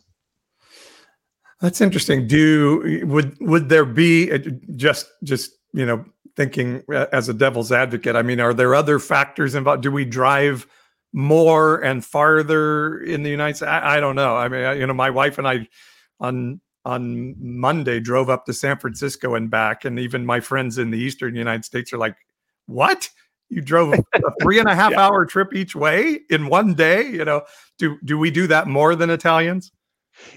That's 1.61 1.79
interesting. 1.79 2.27
Do 2.27 3.03
would 3.05 3.37
would 3.39 3.69
there 3.69 3.85
be 3.85 4.31
uh, 4.31 4.39
just 4.75 5.07
just 5.23 5.51
you 5.73 5.85
know 5.85 6.03
thinking 6.35 6.83
uh, 6.91 7.05
as 7.13 7.29
a 7.29 7.33
devil's 7.33 7.71
advocate? 7.71 8.15
I 8.15 8.23
mean, 8.23 8.39
are 8.39 8.53
there 8.53 8.73
other 8.73 8.97
factors 8.97 9.53
involved? 9.53 9.83
Do 9.83 9.91
we 9.91 10.03
drive 10.03 10.65
more 11.13 11.79
and 11.83 12.03
farther 12.03 12.99
in 13.01 13.21
the 13.21 13.29
United 13.29 13.57
States? 13.57 13.69
I, 13.69 13.97
I 13.97 13.99
don't 13.99 14.15
know. 14.15 14.35
I 14.35 14.47
mean, 14.47 14.79
you 14.79 14.87
know, 14.87 14.93
my 14.93 15.11
wife 15.11 15.37
and 15.37 15.47
I 15.47 15.67
on 16.19 16.59
on 16.83 17.35
Monday 17.39 17.99
drove 17.99 18.27
up 18.27 18.45
to 18.47 18.53
San 18.53 18.79
Francisco 18.79 19.35
and 19.35 19.51
back, 19.51 19.85
and 19.85 19.99
even 19.99 20.25
my 20.25 20.39
friends 20.39 20.79
in 20.79 20.89
the 20.89 20.97
Eastern 20.97 21.35
United 21.35 21.63
States 21.63 21.93
are 21.93 21.99
like, 21.99 22.15
"What? 22.65 23.07
You 23.49 23.61
drove 23.61 23.93
a 23.93 24.01
three 24.41 24.57
and 24.57 24.67
a 24.67 24.73
half 24.73 24.93
yeah. 24.93 25.05
hour 25.05 25.27
trip 25.27 25.53
each 25.53 25.75
way 25.75 26.21
in 26.31 26.47
one 26.47 26.73
day?" 26.73 27.07
You 27.07 27.23
know, 27.23 27.43
do 27.77 27.99
do 28.03 28.17
we 28.17 28.31
do 28.31 28.47
that 28.47 28.65
more 28.65 28.95
than 28.95 29.11
Italians? 29.11 29.71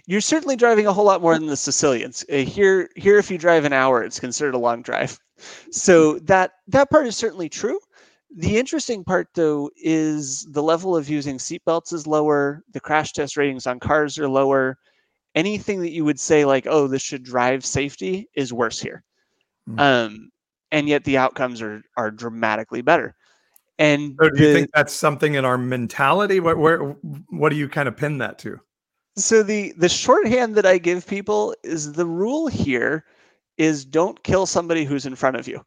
You're 0.07 0.21
certainly 0.21 0.57
driving 0.57 0.87
a 0.87 0.93
whole 0.93 1.05
lot 1.05 1.23
more 1.23 1.39
than 1.39 1.47
the 1.47 1.57
Sicilians. 1.57 2.25
Uh, 2.33 2.37
here, 2.39 2.89
here, 2.97 3.19
if 3.19 3.31
you 3.31 3.39
drive 3.39 3.65
an 3.65 3.73
hour, 3.73 4.03
it's 4.03 4.21
considered 4.21 4.55
a 4.55 4.59
long 4.59 4.83
drive. 4.83 5.19
So 5.71 6.19
that 6.21 6.53
that 6.69 6.91
part 6.91 7.07
is 7.07 7.17
certainly 7.17 7.49
true. 7.49 7.79
The 8.37 8.57
interesting 8.57 9.05
part, 9.05 9.29
though, 9.35 9.71
is 9.77 10.47
the 10.51 10.63
level 10.63 10.97
of 10.97 11.09
using 11.09 11.39
seatbelts 11.39 11.93
is 11.93 12.07
lower. 12.07 12.63
The 12.73 12.81
crash 12.81 13.13
test 13.13 13.37
ratings 13.37 13.67
on 13.67 13.81
cars 13.81 14.19
are 14.19 14.29
lower. 14.29 14.79
Anything 15.35 15.81
that 15.81 15.91
you 15.91 16.05
would 16.05 16.21
say 16.21 16.45
like, 16.45 16.67
"Oh, 16.69 16.87
this 16.87 17.03
should 17.03 17.25
drive 17.25 17.65
safety," 17.65 18.29
is 18.35 18.53
worse 18.53 18.81
here. 18.81 19.03
Mm. 19.69 19.81
Um, 19.81 20.31
and 20.73 20.89
yet 20.89 21.05
the 21.05 21.19
outcomes 21.19 21.63
are 21.63 21.83
are 21.97 22.11
dramatically 22.11 22.83
better. 22.83 23.15
And 23.79 24.17
so 24.21 24.31
do 24.31 24.43
you 24.43 24.53
think 24.53 24.71
that's 24.73 24.93
something 24.93 25.35
in 25.35 25.45
our 25.45 25.59
mentality? 25.59 26.39
Where, 26.39 26.57
where 26.57 26.79
what 27.31 27.49
do 27.49 27.57
you 27.57 27.69
kind 27.69 27.89
of 27.89 27.97
pin 27.97 28.19
that 28.19 28.39
to? 28.41 28.61
So 29.17 29.43
the 29.43 29.73
the 29.77 29.89
shorthand 29.89 30.55
that 30.57 30.67
I 30.67 30.79
give 30.79 31.07
people 31.07 31.55
is 31.63 31.93
the 31.93 32.07
rule 32.07 32.47
here 32.47 33.05
is 33.57 33.85
don't 33.85 34.23
kill 34.25 34.47
somebody 34.47 34.85
who's 34.85 35.07
in 35.07 35.15
front 35.15 35.37
of 35.37 35.47
you. 35.47 35.65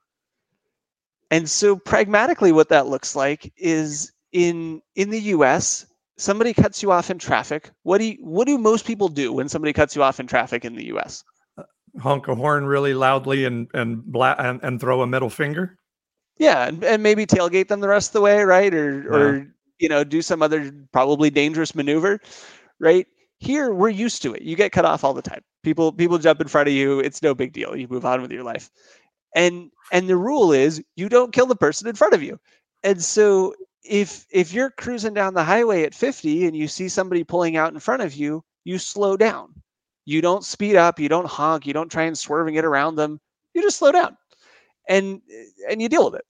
And 1.31 1.49
so 1.49 1.75
pragmatically 1.75 2.51
what 2.51 2.69
that 2.69 2.87
looks 2.87 3.15
like 3.15 3.53
is 3.57 4.11
in 4.31 4.81
in 4.95 5.09
the 5.09 5.21
US 5.21 5.85
somebody 6.17 6.53
cuts 6.53 6.81
you 6.83 6.91
off 6.91 7.09
in 7.09 7.19
traffic. 7.19 7.69
What 7.83 7.99
do 7.99 8.05
you, 8.05 8.17
what 8.19 8.47
do 8.47 8.57
most 8.57 8.85
people 8.85 9.07
do 9.07 9.31
when 9.31 9.47
somebody 9.47 9.71
cuts 9.71 9.95
you 9.95 10.03
off 10.03 10.19
in 10.19 10.27
traffic 10.27 10.65
in 10.65 10.75
the 10.75 10.85
US? 10.87 11.23
Uh, 11.57 11.63
honk 11.99 12.27
a 12.27 12.35
horn 12.35 12.65
really 12.65 12.93
loudly 12.93 13.45
and 13.45 13.67
and, 13.73 14.03
bla- 14.03 14.35
and 14.39 14.59
and 14.63 14.81
throw 14.81 15.01
a 15.01 15.07
middle 15.07 15.29
finger? 15.29 15.77
Yeah, 16.37 16.67
and, 16.67 16.83
and 16.83 17.01
maybe 17.01 17.25
tailgate 17.25 17.67
them 17.67 17.79
the 17.79 17.87
rest 17.87 18.09
of 18.09 18.13
the 18.13 18.21
way, 18.21 18.43
right? 18.43 18.73
Or 18.73 19.01
yeah. 19.01 19.17
or 19.17 19.53
you 19.79 19.89
know, 19.89 20.03
do 20.03 20.21
some 20.21 20.41
other 20.41 20.71
probably 20.91 21.29
dangerous 21.29 21.75
maneuver, 21.75 22.19
right? 22.79 23.07
Here, 23.39 23.71
we're 23.73 23.89
used 23.89 24.21
to 24.23 24.33
it. 24.33 24.41
You 24.41 24.55
get 24.55 24.71
cut 24.71 24.85
off 24.85 25.03
all 25.03 25.13
the 25.13 25.21
time. 25.21 25.41
People 25.63 25.91
people 25.91 26.17
jump 26.17 26.41
in 26.41 26.47
front 26.47 26.67
of 26.67 26.73
you. 26.73 26.99
It's 26.99 27.21
no 27.21 27.35
big 27.35 27.53
deal. 27.53 27.75
You 27.75 27.87
move 27.87 28.05
on 28.05 28.21
with 28.21 28.31
your 28.31 28.43
life. 28.43 28.69
And 29.35 29.71
and 29.91 30.09
the 30.09 30.17
rule 30.17 30.51
is 30.51 30.83
you 30.95 31.09
don't 31.09 31.33
kill 31.33 31.45
the 31.45 31.55
person 31.55 31.87
in 31.87 31.95
front 31.95 32.13
of 32.13 32.23
you. 32.23 32.39
And 32.83 33.01
so 33.03 33.53
if 33.83 34.25
if 34.31 34.53
you're 34.53 34.71
cruising 34.71 35.13
down 35.13 35.33
the 35.33 35.43
highway 35.43 35.83
at 35.83 35.93
50 35.93 36.47
and 36.47 36.55
you 36.55 36.67
see 36.67 36.89
somebody 36.89 37.23
pulling 37.23 37.57
out 37.57 37.73
in 37.73 37.79
front 37.79 38.01
of 38.01 38.15
you, 38.15 38.43
you 38.63 38.77
slow 38.79 39.17
down. 39.17 39.53
You 40.05 40.21
don't 40.21 40.43
speed 40.43 40.75
up, 40.75 40.99
you 40.99 41.09
don't 41.09 41.27
honk, 41.27 41.67
you 41.67 41.73
don't 41.73 41.91
try 41.91 42.03
and 42.03 42.17
swerve 42.17 42.47
and 42.47 42.55
get 42.55 42.65
around 42.65 42.95
them. 42.95 43.19
You 43.53 43.61
just 43.61 43.77
slow 43.77 43.91
down. 43.91 44.17
And 44.89 45.21
and 45.69 45.81
you 45.81 45.89
deal 45.89 46.05
with 46.05 46.15
it. 46.15 46.25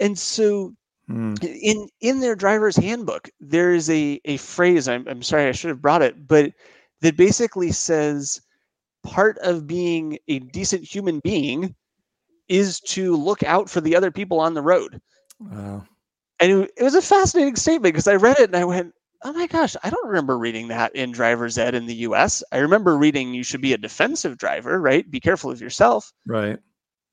And 0.00 0.18
so 0.18 0.74
Mm. 1.08 1.42
In 1.42 1.88
in 2.00 2.20
their 2.20 2.34
driver's 2.34 2.76
handbook, 2.76 3.28
there 3.40 3.74
is 3.74 3.90
a 3.90 4.20
a 4.24 4.38
phrase. 4.38 4.88
I'm 4.88 5.06
I'm 5.06 5.22
sorry, 5.22 5.48
I 5.48 5.52
should 5.52 5.68
have 5.68 5.82
brought 5.82 6.02
it, 6.02 6.26
but 6.26 6.52
that 7.02 7.16
basically 7.16 7.72
says 7.72 8.40
part 9.02 9.36
of 9.38 9.66
being 9.66 10.18
a 10.28 10.38
decent 10.38 10.82
human 10.82 11.20
being 11.22 11.74
is 12.48 12.80
to 12.80 13.16
look 13.16 13.42
out 13.42 13.68
for 13.68 13.80
the 13.80 13.94
other 13.94 14.10
people 14.10 14.40
on 14.40 14.54
the 14.54 14.62
road. 14.62 15.00
Wow. 15.38 15.84
And 16.40 16.52
it, 16.52 16.70
it 16.78 16.82
was 16.82 16.94
a 16.94 17.02
fascinating 17.02 17.56
statement 17.56 17.94
because 17.94 18.08
I 18.08 18.16
read 18.16 18.38
it 18.38 18.48
and 18.48 18.56
I 18.56 18.64
went, 18.64 18.94
oh 19.24 19.32
my 19.32 19.46
gosh, 19.46 19.76
I 19.82 19.90
don't 19.90 20.06
remember 20.06 20.38
reading 20.38 20.68
that 20.68 20.94
in 20.94 21.12
driver's 21.12 21.58
ed 21.58 21.74
in 21.74 21.86
the 21.86 21.94
US. 21.96 22.42
I 22.52 22.58
remember 22.58 22.96
reading 22.96 23.32
you 23.32 23.42
should 23.42 23.62
be 23.62 23.72
a 23.72 23.78
defensive 23.78 24.38
driver, 24.38 24.80
right? 24.80 25.10
Be 25.10 25.20
careful 25.20 25.50
of 25.50 25.60
yourself. 25.60 26.12
Right. 26.26 26.58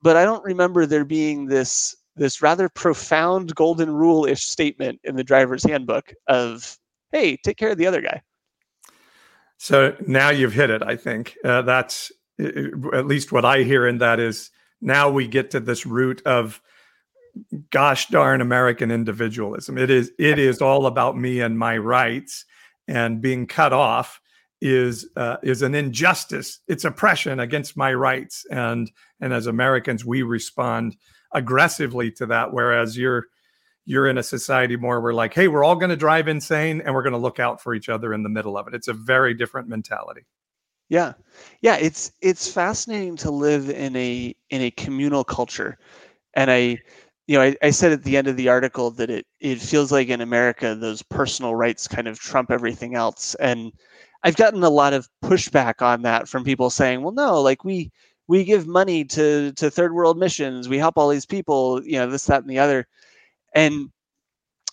But 0.01 0.17
I 0.17 0.25
don't 0.25 0.43
remember 0.43 0.86
there 0.86 1.06
being 1.06 1.45
this 1.45 1.95
this 2.15 2.41
rather 2.41 2.69
profound 2.69 3.56
golden 3.56 3.91
rule 3.91 4.26
ish 4.26 4.43
statement 4.43 5.00
in 5.04 5.15
the 5.15 5.24
driver's 5.24 5.63
handbook 5.63 6.13
of, 6.28 6.78
hey, 7.12 7.38
take 7.38 7.58
care 7.58 7.71
of 7.71 7.78
the 7.78 7.88
other 7.88 8.02
guy. 8.02 8.21
So 9.58 9.95
now 10.08 10.30
you've 10.30 10.54
hit 10.54 10.69
it. 10.69 10.82
I 10.82 10.95
think 10.95 11.38
uh, 11.45 11.62
that's 11.62 12.12
at 12.39 13.06
least 13.06 13.32
what 13.32 13.45
I 13.45 13.63
hear 13.63 13.88
in 13.88 14.00
that 14.00 14.19
is 14.19 14.50
now 14.82 15.10
we 15.10 15.28
get 15.28 15.52
to 15.52 15.60
this 15.60 15.86
root 15.86 16.21
of 16.26 16.62
gosh 17.69 18.08
darn 18.08 18.41
American 18.41 18.91
individualism. 18.91 19.78
It 19.78 19.89
is 19.89 20.12
it 20.18 20.39
is 20.39 20.62
all 20.62 20.86
about 20.88 21.18
me 21.18 21.41
and 21.41 21.57
my 21.57 21.78
rights, 21.78 22.45
and 22.88 23.22
being 23.22 23.47
cut 23.47 23.74
off 23.74 24.20
is 24.62 25.09
uh, 25.16 25.38
is 25.43 25.62
an 25.62 25.76
injustice. 25.76 26.59
It's 26.68 26.86
oppression 26.86 27.39
against 27.39 27.78
my 27.78 27.93
rights, 27.93 28.45
and 28.51 28.91
and 29.20 29.34
as 29.34 29.47
Americans 29.47 30.03
we 30.03 30.24
respond 30.24 30.97
aggressively 31.34 32.11
to 32.11 32.25
that 32.25 32.51
whereas 32.53 32.97
you're 32.97 33.25
you're 33.86 34.07
in 34.07 34.17
a 34.17 34.23
society 34.23 34.75
more 34.75 35.01
where 35.01 35.13
like 35.13 35.34
hey 35.34 35.47
we're 35.47 35.63
all 35.63 35.75
going 35.75 35.89
to 35.89 35.95
drive 35.95 36.27
insane 36.27 36.82
and 36.82 36.93
we're 36.93 37.03
going 37.03 37.13
to 37.13 37.19
look 37.19 37.39
out 37.39 37.61
for 37.61 37.73
each 37.73 37.89
other 37.89 38.13
in 38.13 38.23
the 38.23 38.29
middle 38.29 38.57
of 38.57 38.67
it. 38.67 38.73
It's 38.73 38.88
a 38.88 38.93
very 38.93 39.34
different 39.34 39.67
mentality. 39.67 40.21
Yeah. 40.89 41.13
Yeah 41.61 41.77
it's 41.77 42.11
it's 42.21 42.51
fascinating 42.51 43.15
to 43.17 43.32
live 43.32 43.69
in 43.69 43.95
a 43.95 44.36
in 44.49 44.61
a 44.61 44.71
communal 44.71 45.23
culture. 45.23 45.77
And 46.34 46.51
i 46.51 46.79
you 47.27 47.38
know, 47.38 47.43
I, 47.43 47.55
I, 47.61 47.69
said 47.69 47.93
at 47.93 48.03
the 48.03 48.17
end 48.17 48.27
of 48.27 48.36
the 48.36 48.49
article 48.49 48.91
that 48.91 49.09
it 49.09 49.25
it 49.39 49.61
feels 49.61 49.89
like 49.91 50.09
in 50.09 50.19
America 50.19 50.75
those 50.75 51.01
personal 51.01 51.55
rights 51.55 51.88
kind 51.88 52.07
of 52.07 52.19
trump 52.19 52.51
everything 52.51 52.95
else, 52.95 53.36
and 53.36 53.71
I've 54.23 54.36
gotten 54.36 54.63
a 54.63 54.69
lot 54.69 54.93
of 54.93 55.07
pushback 55.23 55.82
on 55.82 56.01
that 56.01 56.27
from 56.27 56.43
people 56.43 56.69
saying, 56.69 57.01
well, 57.03 57.13
no, 57.13 57.41
like 57.41 57.63
we 57.63 57.91
we 58.32 58.45
give 58.45 58.65
money 58.65 59.03
to 59.03 59.51
to 59.57 59.69
third 59.69 59.93
world 59.93 60.17
missions, 60.17 60.69
we 60.69 60.77
help 60.77 60.97
all 60.97 61.09
these 61.09 61.25
people, 61.25 61.84
you 61.84 61.97
know, 61.99 62.09
this, 62.09 62.25
that, 62.27 62.41
and 62.41 62.49
the 62.49 62.59
other, 62.59 62.88
and 63.53 63.89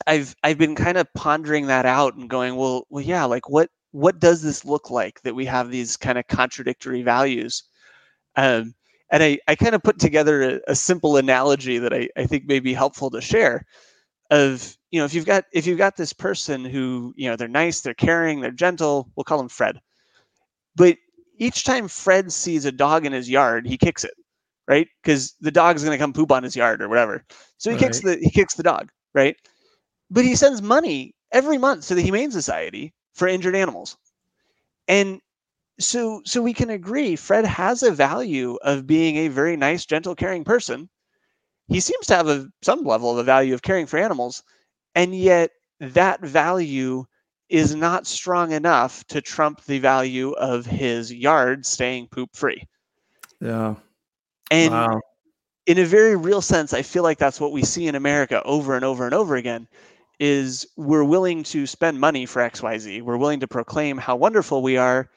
I've 0.06 0.36
I've 0.44 0.58
been 0.58 0.76
kind 0.76 0.96
of 0.96 1.12
pondering 1.14 1.66
that 1.66 1.84
out 1.84 2.14
and 2.14 2.30
going, 2.30 2.54
well, 2.54 2.86
well, 2.88 3.02
yeah, 3.04 3.24
like 3.24 3.48
what 3.48 3.68
what 3.90 4.20
does 4.20 4.42
this 4.42 4.64
look 4.64 4.92
like 4.92 5.20
that 5.22 5.34
we 5.34 5.44
have 5.46 5.72
these 5.72 5.96
kind 5.96 6.18
of 6.18 6.28
contradictory 6.28 7.02
values? 7.02 7.64
Um, 8.36 8.74
and 9.10 9.24
I, 9.24 9.40
I 9.48 9.56
kind 9.56 9.74
of 9.74 9.82
put 9.82 9.98
together 9.98 10.42
a, 10.42 10.60
a 10.68 10.76
simple 10.76 11.16
analogy 11.16 11.78
that 11.78 11.92
I, 11.92 12.08
I 12.16 12.26
think 12.26 12.46
may 12.46 12.60
be 12.60 12.74
helpful 12.74 13.10
to 13.10 13.20
share 13.20 13.66
of 14.30 14.76
you 14.92 15.00
know 15.00 15.04
if 15.04 15.14
you've 15.14 15.26
got 15.26 15.46
if 15.52 15.66
you've 15.66 15.78
got 15.78 15.96
this 15.96 16.12
person 16.12 16.64
who 16.64 17.12
you 17.16 17.28
know 17.28 17.34
they're 17.34 17.48
nice 17.48 17.80
they're 17.80 17.94
caring 17.94 18.40
they're 18.40 18.52
gentle 18.52 19.10
we'll 19.16 19.24
call 19.24 19.38
them 19.38 19.48
fred. 19.48 19.80
But 20.76 20.96
each 21.38 21.64
time 21.64 21.88
fred 21.88 22.32
sees 22.32 22.64
a 22.64 22.72
dog 22.72 23.06
in 23.06 23.12
his 23.12 23.30
yard 23.30 23.66
he 23.66 23.76
kicks 23.76 24.04
it 24.04 24.14
right? 24.68 24.86
Because 25.02 25.34
the 25.40 25.50
dog's 25.50 25.82
going 25.82 25.96
to 25.96 26.02
come 26.02 26.12
poop 26.12 26.30
on 26.30 26.42
his 26.44 26.54
yard 26.54 26.82
or 26.82 26.88
whatever. 26.88 27.24
So 27.56 27.70
he 27.70 27.76
right. 27.76 27.84
kicks 27.84 28.00
the 28.00 28.18
he 28.20 28.30
kicks 28.30 28.54
the 28.54 28.62
dog 28.62 28.90
right? 29.14 29.36
But 30.10 30.24
he 30.24 30.36
sends 30.36 30.62
money 30.62 31.14
every 31.32 31.58
month 31.58 31.88
to 31.88 31.94
the 31.94 32.02
humane 32.02 32.30
society 32.30 32.94
for 33.14 33.26
injured 33.26 33.56
animals. 33.56 33.96
And 34.86 35.20
so 35.80 36.22
so 36.24 36.42
we 36.42 36.52
can 36.52 36.70
agree 36.70 37.16
fred 37.16 37.44
has 37.46 37.82
a 37.82 37.90
value 37.90 38.58
of 38.62 38.86
being 38.86 39.16
a 39.16 39.28
very 39.28 39.56
nice 39.56 39.86
gentle 39.86 40.14
caring 40.14 40.44
person. 40.44 40.88
He 41.68 41.80
seems 41.80 42.06
to 42.08 42.16
have 42.16 42.28
a 42.28 42.48
some 42.62 42.84
level 42.84 43.10
of 43.10 43.18
a 43.18 43.24
value 43.24 43.54
of 43.54 43.62
caring 43.62 43.86
for 43.86 43.98
animals. 43.98 44.42
And 44.94 45.14
yet 45.14 45.50
that 45.80 46.20
value 46.20 47.04
is 47.48 47.74
not 47.74 48.06
strong 48.06 48.52
enough 48.52 49.04
to 49.06 49.20
trump 49.20 49.64
the 49.64 49.78
value 49.78 50.32
of 50.32 50.66
his 50.66 51.12
yard 51.12 51.64
staying 51.64 52.06
poop 52.08 52.30
free. 52.34 52.62
Yeah. 53.40 53.74
And 54.50 54.72
wow. 54.72 55.00
in 55.66 55.78
a 55.78 55.84
very 55.84 56.16
real 56.16 56.40
sense 56.40 56.72
i 56.72 56.80
feel 56.80 57.02
like 57.02 57.18
that's 57.18 57.40
what 57.40 57.52
we 57.52 57.62
see 57.62 57.86
in 57.86 57.94
america 57.94 58.42
over 58.44 58.74
and 58.74 58.84
over 58.84 59.04
and 59.04 59.14
over 59.14 59.36
again 59.36 59.68
is 60.18 60.66
we're 60.76 61.04
willing 61.04 61.42
to 61.42 61.66
spend 61.66 62.00
money 62.00 62.24
for 62.24 62.40
xyz 62.40 63.02
we're 63.02 63.18
willing 63.18 63.40
to 63.40 63.46
proclaim 63.46 63.98
how 63.98 64.16
wonderful 64.16 64.62
we 64.62 64.76
are. 64.76 65.08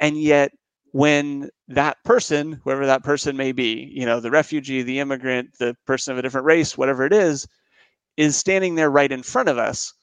And 0.00 0.20
yet, 0.20 0.52
when 0.92 1.48
that 1.68 2.02
person, 2.04 2.60
whoever 2.64 2.84
that 2.86 3.02
person 3.02 3.36
may 3.36 3.52
be, 3.52 3.90
you 3.94 4.04
know, 4.04 4.20
the 4.20 4.30
refugee, 4.30 4.82
the 4.82 4.98
immigrant, 4.98 5.50
the 5.58 5.76
person 5.86 6.12
of 6.12 6.18
a 6.18 6.22
different 6.22 6.44
race, 6.44 6.76
whatever 6.76 7.06
it 7.06 7.12
is, 7.12 7.46
is 8.16 8.36
standing 8.36 8.74
there 8.74 8.90
right 8.90 9.10
in 9.10 9.22
front 9.22 9.48
of 9.48 9.58
us, 9.58 9.94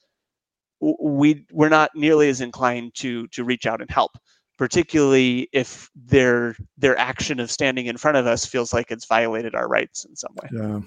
we 0.80 1.44
we're 1.52 1.68
not 1.68 1.90
nearly 1.94 2.28
as 2.28 2.40
inclined 2.40 2.94
to 2.94 3.26
to 3.28 3.44
reach 3.44 3.66
out 3.66 3.80
and 3.80 3.90
help 3.90 4.12
particularly 4.58 5.48
if 5.52 5.90
their 5.94 6.54
their 6.76 6.96
action 6.98 7.40
of 7.40 7.50
standing 7.50 7.86
in 7.86 7.96
front 7.96 8.16
of 8.16 8.26
us 8.26 8.44
feels 8.44 8.72
like 8.72 8.90
it's 8.90 9.06
violated 9.06 9.54
our 9.54 9.68
rights 9.68 10.04
in 10.04 10.14
some 10.16 10.32
way. 10.42 10.48
Yeah. 10.52 10.80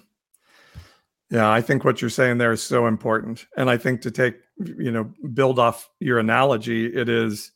Yeah 1.29 1.51
i 1.51 1.61
think 1.61 1.83
what 1.83 2.01
you're 2.01 2.09
saying 2.09 2.37
there 2.37 2.51
is 2.51 2.61
so 2.61 2.85
important 2.85 3.47
and 3.57 3.69
i 3.69 3.77
think 3.77 4.01
to 4.01 4.11
take 4.11 4.35
you 4.63 4.91
know 4.91 5.11
build 5.33 5.57
off 5.57 5.89
your 5.99 6.19
analogy 6.19 6.85
it 6.85 7.09
is 7.09 7.51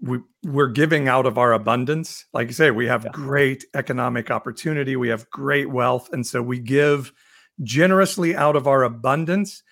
we 0.00 0.18
we're 0.44 0.68
giving 0.68 1.08
out 1.08 1.26
of 1.26 1.38
our 1.38 1.52
abundance. 1.52 2.26
Like 2.32 2.48
you 2.48 2.52
say 2.52 2.70
we 2.70 2.86
have 2.86 3.04
yeah. 3.04 3.10
great 3.12 3.64
economic 3.74 4.30
opportunity 4.30 4.96
we 4.96 5.08
have 5.08 5.28
great 5.30 5.70
wealth 5.70 6.12
and 6.12 6.26
so 6.26 6.42
we 6.42 6.58
give 6.58 7.12
generously 7.62 8.36
out 8.36 8.56
of 8.56 8.66
our 8.66 8.82
abundance 8.82 9.62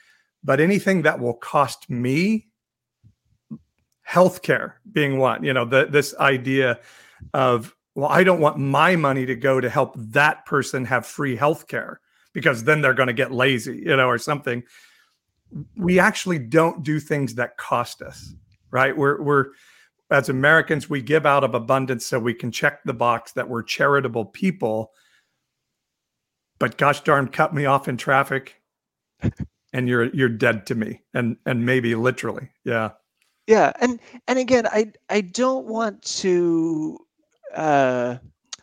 but 0.44 0.60
anything 0.60 1.02
that 1.02 1.18
will 1.18 1.34
cost 1.34 1.90
me 1.90 2.48
healthcare 4.08 4.74
being 4.92 5.18
one 5.18 5.42
you 5.42 5.52
know 5.52 5.64
the, 5.64 5.86
this 5.86 6.14
idea 6.18 6.78
of 7.32 7.74
well 7.94 8.10
i 8.10 8.22
don't 8.22 8.40
want 8.40 8.58
my 8.58 8.94
money 8.94 9.24
to 9.24 9.34
go 9.34 9.60
to 9.60 9.70
help 9.70 9.94
that 9.96 10.44
person 10.44 10.84
have 10.84 11.06
free 11.06 11.36
healthcare 11.36 11.96
because 12.34 12.64
then 12.64 12.82
they're 12.82 12.94
going 12.94 13.06
to 13.06 13.12
get 13.12 13.32
lazy 13.32 13.76
you 13.78 13.96
know 13.96 14.08
or 14.08 14.18
something. 14.18 14.62
We 15.76 16.00
actually 16.00 16.40
don't 16.40 16.82
do 16.82 16.98
things 16.98 17.36
that 17.36 17.56
cost 17.56 18.02
us 18.02 18.34
right? 18.74 18.94
We're 18.94 19.22
we're 19.22 19.46
as 20.10 20.28
Americans, 20.28 20.90
we 20.90 21.00
give 21.00 21.24
out 21.24 21.44
of 21.44 21.54
abundance 21.54 22.04
so 22.04 22.18
we 22.18 22.34
can 22.34 22.52
check 22.52 22.82
the 22.84 22.92
box 22.92 23.32
that 23.32 23.48
we're 23.48 23.62
charitable 23.62 24.26
people. 24.26 24.92
But 26.58 26.76
gosh 26.76 27.00
darn, 27.00 27.28
cut 27.28 27.54
me 27.54 27.64
off 27.64 27.88
in 27.88 27.96
traffic, 27.96 28.60
and 29.74 29.88
you're 29.88 30.06
you're 30.14 30.28
dead 30.30 30.66
to 30.68 30.74
me, 30.74 31.02
and 31.12 31.36
and 31.44 31.66
maybe 31.66 31.94
literally, 31.94 32.48
yeah. 32.64 32.92
Yeah, 33.46 33.72
and 33.80 34.00
and 34.26 34.38
again, 34.38 34.66
I 34.68 34.92
I 35.10 35.20
don't 35.20 35.66
want 35.66 36.00
to 36.02 36.98
uh, 37.54 38.16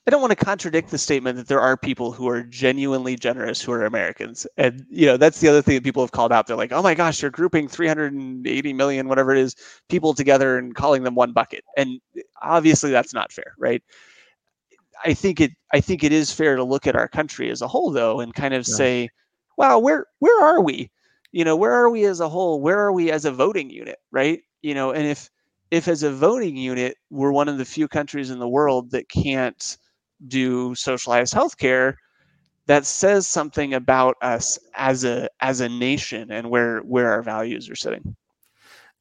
I 0.08 0.10
don't 0.10 0.22
want 0.22 0.32
to 0.32 0.46
contradict 0.46 0.90
the 0.90 0.98
statement 0.98 1.38
that 1.38 1.48
there 1.48 1.60
are 1.60 1.78
people 1.78 2.12
who 2.12 2.28
are 2.30 2.42
genuinely 2.42 3.16
generous 3.16 3.62
who 3.62 3.72
are 3.74 3.86
Americans. 3.86 4.48
And 4.58 4.84
you 4.90 5.06
know, 5.06 5.18
that's 5.18 5.42
the 5.42 5.50
other 5.50 5.62
thing 5.62 5.76
that 5.76 5.84
people 5.84 6.02
have 6.02 6.14
called 6.14 6.32
out. 6.32 6.48
They're 6.48 6.56
like, 6.56 6.72
"Oh 6.72 6.82
my 6.82 6.96
gosh, 6.96 7.22
you're 7.22 7.30
grouping 7.30 7.68
380 7.68 8.74
million 8.74 9.08
whatever 9.10 9.34
it 9.34 9.38
is 9.38 9.56
people 9.90 10.14
together 10.14 10.58
and 10.58 10.74
calling 10.74 11.04
them 11.04 11.14
one 11.16 11.34
bucket." 11.34 11.64
And 11.78 12.00
obviously 12.42 12.90
that's 12.90 13.14
not 13.14 13.34
fair, 13.34 13.54
right? 13.60 13.84
I 15.06 15.14
think 15.14 15.42
it 15.42 15.52
I 15.74 15.82
think 15.82 16.04
it 16.04 16.14
is 16.14 16.32
fair 16.32 16.56
to 16.56 16.64
look 16.64 16.88
at 16.88 16.96
our 16.96 17.08
country 17.10 17.52
as 17.52 17.62
a 17.62 17.68
whole 17.68 17.92
though 17.92 18.22
and 18.22 18.34
kind 18.34 18.54
of 18.54 18.66
yeah. 18.68 18.76
say, 18.76 19.10
"Wow, 19.58 19.78
where 19.80 20.06
where 20.20 20.42
are 20.42 20.62
we? 20.62 20.90
You 21.32 21.46
know, 21.46 21.56
where 21.56 21.72
are 21.72 21.90
we 21.90 22.06
as 22.06 22.20
a 22.20 22.30
whole? 22.30 22.62
Where 22.62 22.80
are 22.80 22.92
we 22.92 23.12
as 23.12 23.26
a 23.26 23.32
voting 23.32 23.70
unit, 23.70 23.98
right? 24.12 24.42
You 24.62 24.74
know, 24.74 24.92
and 24.92 25.08
if 25.08 25.30
if 25.72 25.88
as 25.88 26.04
a 26.04 26.12
voting 26.12 26.58
unit 26.58 26.98
we're 27.10 27.32
one 27.32 27.48
of 27.48 27.58
the 27.58 27.66
few 27.66 27.88
countries 27.88 28.30
in 28.30 28.40
the 28.40 28.50
world 28.50 28.92
that 28.92 29.10
can't 29.10 29.78
do 30.28 30.76
socialized 30.76 31.34
healthcare, 31.34 31.96
that 32.68 32.86
says 32.86 33.28
something 33.28 33.74
about 33.74 34.16
us 34.22 34.60
as 34.76 35.04
a 35.04 35.30
as 35.40 35.62
a 35.62 35.70
nation 35.70 36.32
and 36.32 36.50
where 36.50 36.80
where 36.80 37.12
our 37.12 37.22
values 37.22 37.70
are 37.70 37.76
sitting. 37.76 38.16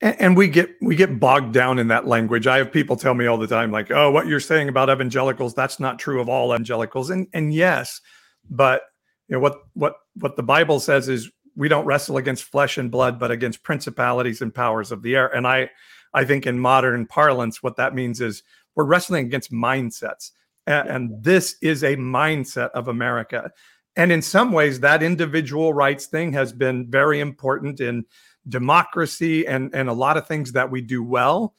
And, 0.03 0.35
we 0.35 0.49
get 0.49 0.71
we 0.81 0.97
get 0.97 1.21
bogged 1.21 1.53
down 1.53 1.79
in 1.79 1.89
that 1.89 2.07
language. 2.07 2.47
I 2.47 2.57
have 2.57 2.73
people 2.73 2.97
tell 2.97 3.13
me 3.13 3.27
all 3.27 3.37
the 3.37 3.47
time, 3.47 3.71
like, 3.71 3.91
"Oh, 3.91 4.11
what 4.11 4.27
you're 4.27 4.41
saying 4.41 4.71
about 4.71 4.89
evangelicals, 4.89 5.53
that's 5.55 5.79
not 5.79 5.99
true 5.99 6.23
of 6.23 6.29
all 6.29 6.55
evangelicals." 6.55 7.11
And 7.11 7.27
and 7.35 7.53
yes, 7.53 8.01
but 8.49 8.81
you 9.29 9.37
know 9.37 9.41
what 9.41 9.59
what 9.75 9.97
what 10.15 10.37
the 10.37 10.43
Bible 10.43 10.81
says 10.81 11.11
is 11.11 11.31
we 11.57 11.69
don't 11.69 11.87
wrestle 11.87 12.17
against 12.17 12.45
flesh 12.45 12.79
and 12.79 12.91
blood, 12.91 13.19
but 13.19 13.31
against 13.31 13.63
principalities 13.63 14.43
and 14.43 14.55
powers 14.55 14.93
of 14.93 15.03
the 15.03 15.17
air. 15.17 15.35
And 15.35 15.47
I 15.47 15.71
I 16.13 16.25
think 16.25 16.47
in 16.47 16.59
modern 16.59 17.07
parlance, 17.07 17.63
what 17.63 17.77
that 17.77 17.95
means 17.95 18.21
is 18.21 18.43
we're 18.75 18.85
wrestling 18.85 19.27
against 19.27 19.53
mindsets. 19.53 20.31
And 20.67 20.89
and 20.89 21.25
this 21.25 21.57
is 21.63 21.83
a 21.83 21.97
mindset 21.97 22.71
of 22.71 22.89
America. 22.89 23.53
And 23.97 24.13
in 24.13 24.23
some 24.23 24.53
ways, 24.53 24.81
that 24.81 25.03
individual 25.03 25.75
rights 25.75 26.07
thing 26.07 26.33
has 26.33 26.53
been 26.53 26.91
very 26.91 27.21
important 27.21 27.81
in 27.81 28.05
democracy 28.49 29.47
and, 29.47 29.75
and 29.75 29.89
a 29.89 29.95
lot 29.95 30.17
of 30.17 30.27
things 30.27 30.53
that 30.53 30.71
we 30.71 30.81
do 30.81 31.03
well 31.03 31.55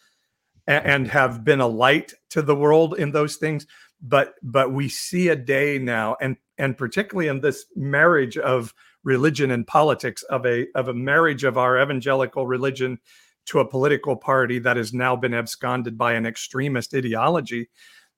and, 0.67 0.85
and 0.85 1.07
have 1.07 1.43
been 1.43 1.61
a 1.61 1.67
light 1.67 2.13
to 2.29 2.41
the 2.41 2.55
world 2.55 2.97
in 2.97 3.11
those 3.11 3.35
things. 3.35 3.67
But 4.01 4.35
but 4.41 4.73
we 4.73 4.89
see 4.89 5.27
a 5.27 5.35
day 5.35 5.77
now, 5.77 6.17
and 6.19 6.35
and 6.57 6.77
particularly 6.77 7.27
in 7.27 7.41
this 7.41 7.65
marriage 7.75 8.37
of 8.37 8.73
religion 9.03 9.51
and 9.51 9.65
politics, 9.67 10.23
of 10.23 10.45
a 10.45 10.67
of 10.75 10.87
a 10.87 10.93
marriage 10.93 11.43
of 11.43 11.57
our 11.57 11.81
evangelical 11.81 12.45
religion 12.45 12.99
to 13.47 13.59
a 13.59 13.67
political 13.67 14.15
party 14.15 14.59
that 14.59 14.77
has 14.77 14.93
now 14.93 15.15
been 15.15 15.33
absconded 15.33 15.97
by 15.97 16.13
an 16.13 16.25
extremist 16.25 16.93
ideology, 16.93 17.69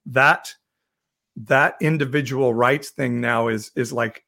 that 0.06 0.54
that 1.36 1.76
individual 1.80 2.54
rights 2.54 2.90
thing 2.90 3.20
now 3.20 3.48
is 3.48 3.70
is 3.74 3.92
like 3.92 4.24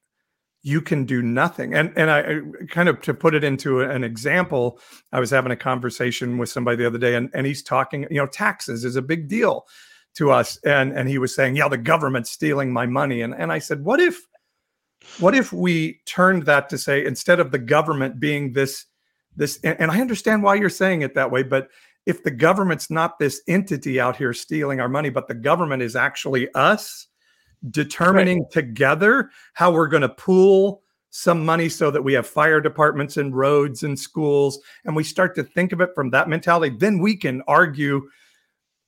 you 0.62 0.80
can 0.80 1.04
do 1.04 1.22
nothing. 1.22 1.74
And 1.74 1.92
and 1.96 2.11
i 2.11 2.40
kind 2.68 2.88
of 2.88 3.00
to 3.02 3.14
put 3.14 3.34
it 3.34 3.44
into 3.44 3.82
an 3.82 4.02
example 4.02 4.80
i 5.12 5.20
was 5.20 5.30
having 5.30 5.52
a 5.52 5.57
conversation 5.57 6.38
with 6.38 6.48
somebody 6.48 6.76
the 6.76 6.86
other 6.86 6.98
day 6.98 7.14
and, 7.14 7.30
and 7.32 7.46
he's 7.46 7.62
talking 7.62 8.07
you 8.11 8.16
know 8.16 8.26
taxes 8.26 8.84
is 8.84 8.96
a 8.96 9.02
big 9.02 9.28
deal 9.28 9.66
to 10.14 10.32
us. 10.32 10.59
And 10.64 10.92
and 10.92 11.09
he 11.09 11.18
was 11.18 11.34
saying 11.34 11.57
yeah 11.57 11.68
the 11.68 11.78
government's 11.78 12.30
stealing 12.30 12.72
my 12.72 12.86
money. 12.86 13.20
And 13.20 13.34
and 13.34 13.52
i 13.52 13.59
said 13.61 13.84
what 13.84 14.00
if 14.00 14.26
what 15.18 15.34
if 15.34 15.53
we 15.53 16.01
turned 16.07 16.44
that 16.44 16.68
to 16.68 16.78
say 16.78 17.05
instead 17.05 17.40
of 17.40 17.51
the 17.51 17.59
government 17.59 18.18
being 18.20 18.53
this 18.53 18.86
this 19.36 19.61
and, 19.62 19.80
and 19.80 19.90
i 19.90 20.01
understand 20.01 20.42
why 20.42 20.55
you're 20.55 20.68
saying 20.68 21.03
it 21.03 21.14
that 21.14 21.30
way 21.30 21.42
but 21.42 21.68
if 22.07 22.22
the 22.22 22.30
government's 22.30 22.88
not 22.88 23.18
this 23.18 23.42
entity 23.49 24.01
out 24.01 24.16
here 24.16 24.32
stealing 24.32 24.80
our 24.80 24.88
money, 24.88 25.11
but 25.11 25.26
the 25.26 25.34
government 25.34 25.82
is 25.82 25.97
actually 25.97 26.49
us 26.55 27.09
determining 27.70 28.38
right. 28.38 28.51
together 28.53 29.30
how 29.55 29.72
we're 29.72 29.88
going 29.88 30.03
to 30.03 30.09
pool 30.09 30.82
some 31.11 31.44
money 31.44 31.68
so 31.68 31.90
that 31.90 32.03
we 32.03 32.12
have 32.12 32.26
fire 32.26 32.61
departments 32.61 33.16
and 33.16 33.36
roads 33.36 33.82
and 33.82 33.99
schools, 33.99 34.61
and 34.84 34.94
we 34.94 35.03
start 35.03 35.34
to 35.34 35.42
think 35.42 35.72
of 35.72 35.80
it 35.80 35.90
from 35.94 36.11
that 36.11 36.28
mentality, 36.28 36.76
then 36.78 36.99
we 36.99 37.16
can 37.16 37.42
argue 37.49 38.09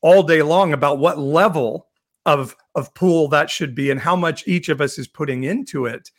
all 0.00 0.22
day 0.22 0.42
long 0.42 0.72
about 0.72 0.98
what 0.98 1.18
level 1.18 1.88
of 2.24 2.54
of 2.78 2.94
pool 2.94 3.28
that 3.28 3.50
should 3.50 3.74
be 3.74 3.90
and 3.90 4.00
how 4.00 4.16
much 4.16 4.46
each 4.46 4.68
of 4.68 4.80
us 4.80 4.98
is 4.98 5.08
putting 5.08 5.44
into 5.44 5.86
it. 5.86 6.10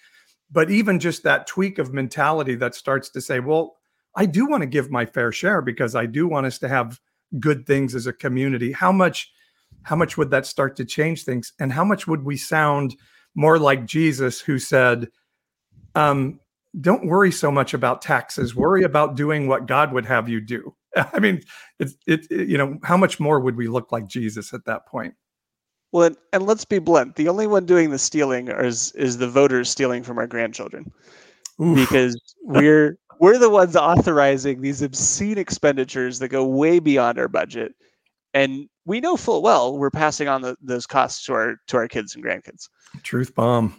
but 0.51 0.71
even 0.71 0.99
just 0.99 1.23
that 1.23 1.47
tweak 1.47 1.77
of 1.79 1.93
mentality 1.93 2.55
that 2.55 2.73
starts 2.75 3.09
to 3.11 3.21
say, 3.21 3.39
well, 3.39 3.77
I 4.15 4.25
do 4.25 4.47
want 4.47 4.61
to 4.61 4.67
give 4.67 4.89
my 4.89 5.05
fair 5.05 5.31
share 5.31 5.61
because 5.61 5.95
I 5.95 6.07
do 6.07 6.27
want 6.27 6.47
us 6.47 6.57
to 6.59 6.67
have 6.67 6.99
good 7.39 7.67
things 7.67 7.93
as 7.93 8.07
a 8.07 8.13
community. 8.13 8.71
How 8.71 8.91
much 8.91 9.31
how 9.83 9.95
much 9.95 10.17
would 10.17 10.31
that 10.31 10.45
start 10.45 10.75
to 10.77 10.85
change 10.85 11.23
things 11.23 11.53
and 11.59 11.71
how 11.71 11.85
much 11.85 12.07
would 12.07 12.23
we 12.25 12.35
sound 12.35 12.95
more 13.35 13.59
like 13.59 13.85
Jesus 13.85 14.41
who 14.41 14.59
said 14.59 15.07
um, 15.95 16.39
don't 16.79 17.07
worry 17.07 17.31
so 17.31 17.51
much 17.51 17.73
about 17.73 18.01
taxes 18.01 18.55
worry 18.55 18.83
about 18.83 19.15
doing 19.15 19.47
what 19.47 19.65
god 19.65 19.91
would 19.91 20.05
have 20.05 20.29
you 20.29 20.39
do 20.39 20.75
i 20.95 21.19
mean 21.19 21.41
it's 21.79 21.95
it, 22.05 22.27
it, 22.29 22.47
you 22.47 22.57
know 22.57 22.77
how 22.83 22.95
much 22.95 23.19
more 23.19 23.39
would 23.39 23.55
we 23.55 23.67
look 23.67 23.91
like 23.91 24.07
jesus 24.07 24.53
at 24.53 24.65
that 24.65 24.85
point 24.85 25.15
well 25.91 26.11
and 26.33 26.45
let's 26.45 26.65
be 26.65 26.79
blunt 26.79 27.15
the 27.15 27.27
only 27.27 27.47
one 27.47 27.65
doing 27.65 27.89
the 27.89 27.97
stealing 27.97 28.47
is 28.47 28.91
is 28.93 29.17
the 29.17 29.29
voters 29.29 29.69
stealing 29.69 30.03
from 30.03 30.17
our 30.17 30.27
grandchildren. 30.27 30.91
Oof. 31.61 31.89
because 31.89 32.19
we're 32.43 32.97
we're 33.19 33.37
the 33.37 33.49
ones 33.49 33.75
authorizing 33.75 34.61
these 34.61 34.81
obscene 34.81 35.37
expenditures 35.37 36.19
that 36.19 36.29
go 36.29 36.45
way 36.45 36.79
beyond 36.79 37.19
our 37.19 37.27
budget. 37.27 37.75
And 38.33 38.69
we 38.85 39.01
know 39.01 39.17
full 39.17 39.41
well 39.41 39.77
we're 39.77 39.89
passing 39.89 40.27
on 40.27 40.41
the, 40.41 40.55
those 40.61 40.85
costs 40.85 41.25
to 41.25 41.33
our 41.33 41.55
to 41.67 41.77
our 41.77 41.87
kids 41.87 42.15
and 42.15 42.23
grandkids. 42.23 42.69
Truth 43.03 43.35
bomb. 43.35 43.75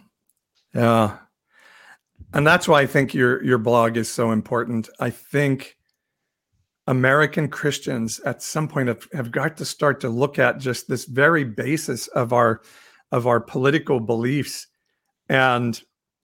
Yeah. 0.73 1.17
And 2.33 2.45
that's 2.45 2.67
why 2.67 2.81
I 2.81 2.85
think 2.85 3.13
your 3.13 3.43
your 3.43 3.57
blog 3.57 3.97
is 3.97 4.09
so 4.09 4.31
important. 4.31 4.89
I 4.99 5.09
think 5.09 5.77
American 6.87 7.47
Christians 7.47 8.19
at 8.21 8.41
some 8.41 8.67
point 8.67 8.87
have, 8.87 9.07
have 9.13 9.31
got 9.31 9.57
to 9.57 9.65
start 9.65 9.99
to 10.01 10.09
look 10.09 10.39
at 10.39 10.59
just 10.59 10.87
this 10.87 11.05
very 11.05 11.43
basis 11.43 12.07
of 12.07 12.33
our 12.33 12.61
of 13.11 13.27
our 13.27 13.41
political 13.41 13.99
beliefs. 13.99 14.67
And 15.27 15.81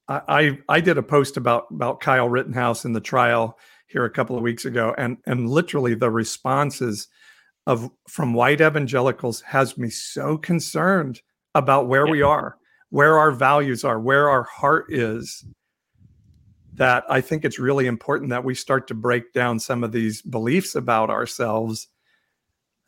I, 0.07 0.21
I, 0.27 0.59
I 0.69 0.81
did 0.81 0.97
a 0.97 1.03
post 1.03 1.37
about 1.37 1.67
about 1.71 1.99
Kyle 1.99 2.29
Rittenhouse 2.29 2.85
in 2.85 2.93
the 2.93 3.01
trial 3.01 3.57
here 3.87 4.05
a 4.05 4.09
couple 4.09 4.35
of 4.35 4.41
weeks 4.43 4.65
ago, 4.65 4.95
and 4.97 5.17
and 5.25 5.49
literally 5.49 5.95
the 5.95 6.09
responses 6.09 7.07
of 7.67 7.91
from 8.07 8.33
white 8.33 8.61
evangelicals 8.61 9.41
has 9.41 9.77
me 9.77 9.89
so 9.89 10.37
concerned 10.37 11.21
about 11.53 11.87
where 11.87 12.05
yeah. 12.05 12.11
we 12.11 12.21
are, 12.21 12.57
where 12.89 13.19
our 13.19 13.31
values 13.31 13.83
are, 13.83 13.99
where 13.99 14.29
our 14.29 14.43
heart 14.43 14.85
is 14.89 15.45
that 16.77 17.03
I 17.09 17.21
think 17.21 17.43
it's 17.43 17.59
really 17.59 17.87
important 17.87 18.29
that 18.29 18.43
we 18.43 18.55
start 18.55 18.87
to 18.87 18.93
break 18.93 19.33
down 19.33 19.59
some 19.59 19.83
of 19.83 19.91
these 19.91 20.21
beliefs 20.21 20.75
about 20.75 21.09
ourselves. 21.09 21.87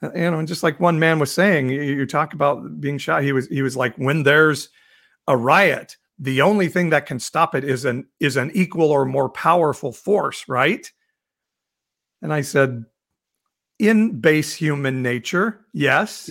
Uh, 0.01 0.11
you 0.13 0.31
know, 0.31 0.39
and 0.39 0.47
just 0.47 0.63
like 0.63 0.79
one 0.79 0.99
man 0.99 1.19
was 1.19 1.31
saying, 1.31 1.69
you, 1.69 1.81
you 1.81 2.05
talk 2.05 2.33
about 2.33 2.79
being 2.79 2.97
shot. 2.97 3.23
He 3.23 3.33
was 3.33 3.47
he 3.47 3.61
was 3.61 3.75
like, 3.75 3.95
when 3.95 4.23
there's 4.23 4.69
a 5.27 5.35
riot, 5.35 5.97
the 6.19 6.41
only 6.41 6.67
thing 6.67 6.89
that 6.91 7.05
can 7.05 7.19
stop 7.19 7.55
it 7.55 7.63
is 7.63 7.85
an 7.85 8.07
is 8.19 8.37
an 8.37 8.51
equal 8.53 8.91
or 8.91 9.05
more 9.05 9.29
powerful 9.29 9.91
force, 9.91 10.45
right? 10.47 10.89
And 12.21 12.33
I 12.33 12.41
said, 12.41 12.85
in 13.79 14.19
base 14.19 14.53
human 14.53 15.01
nature, 15.01 15.65
yes. 15.73 16.29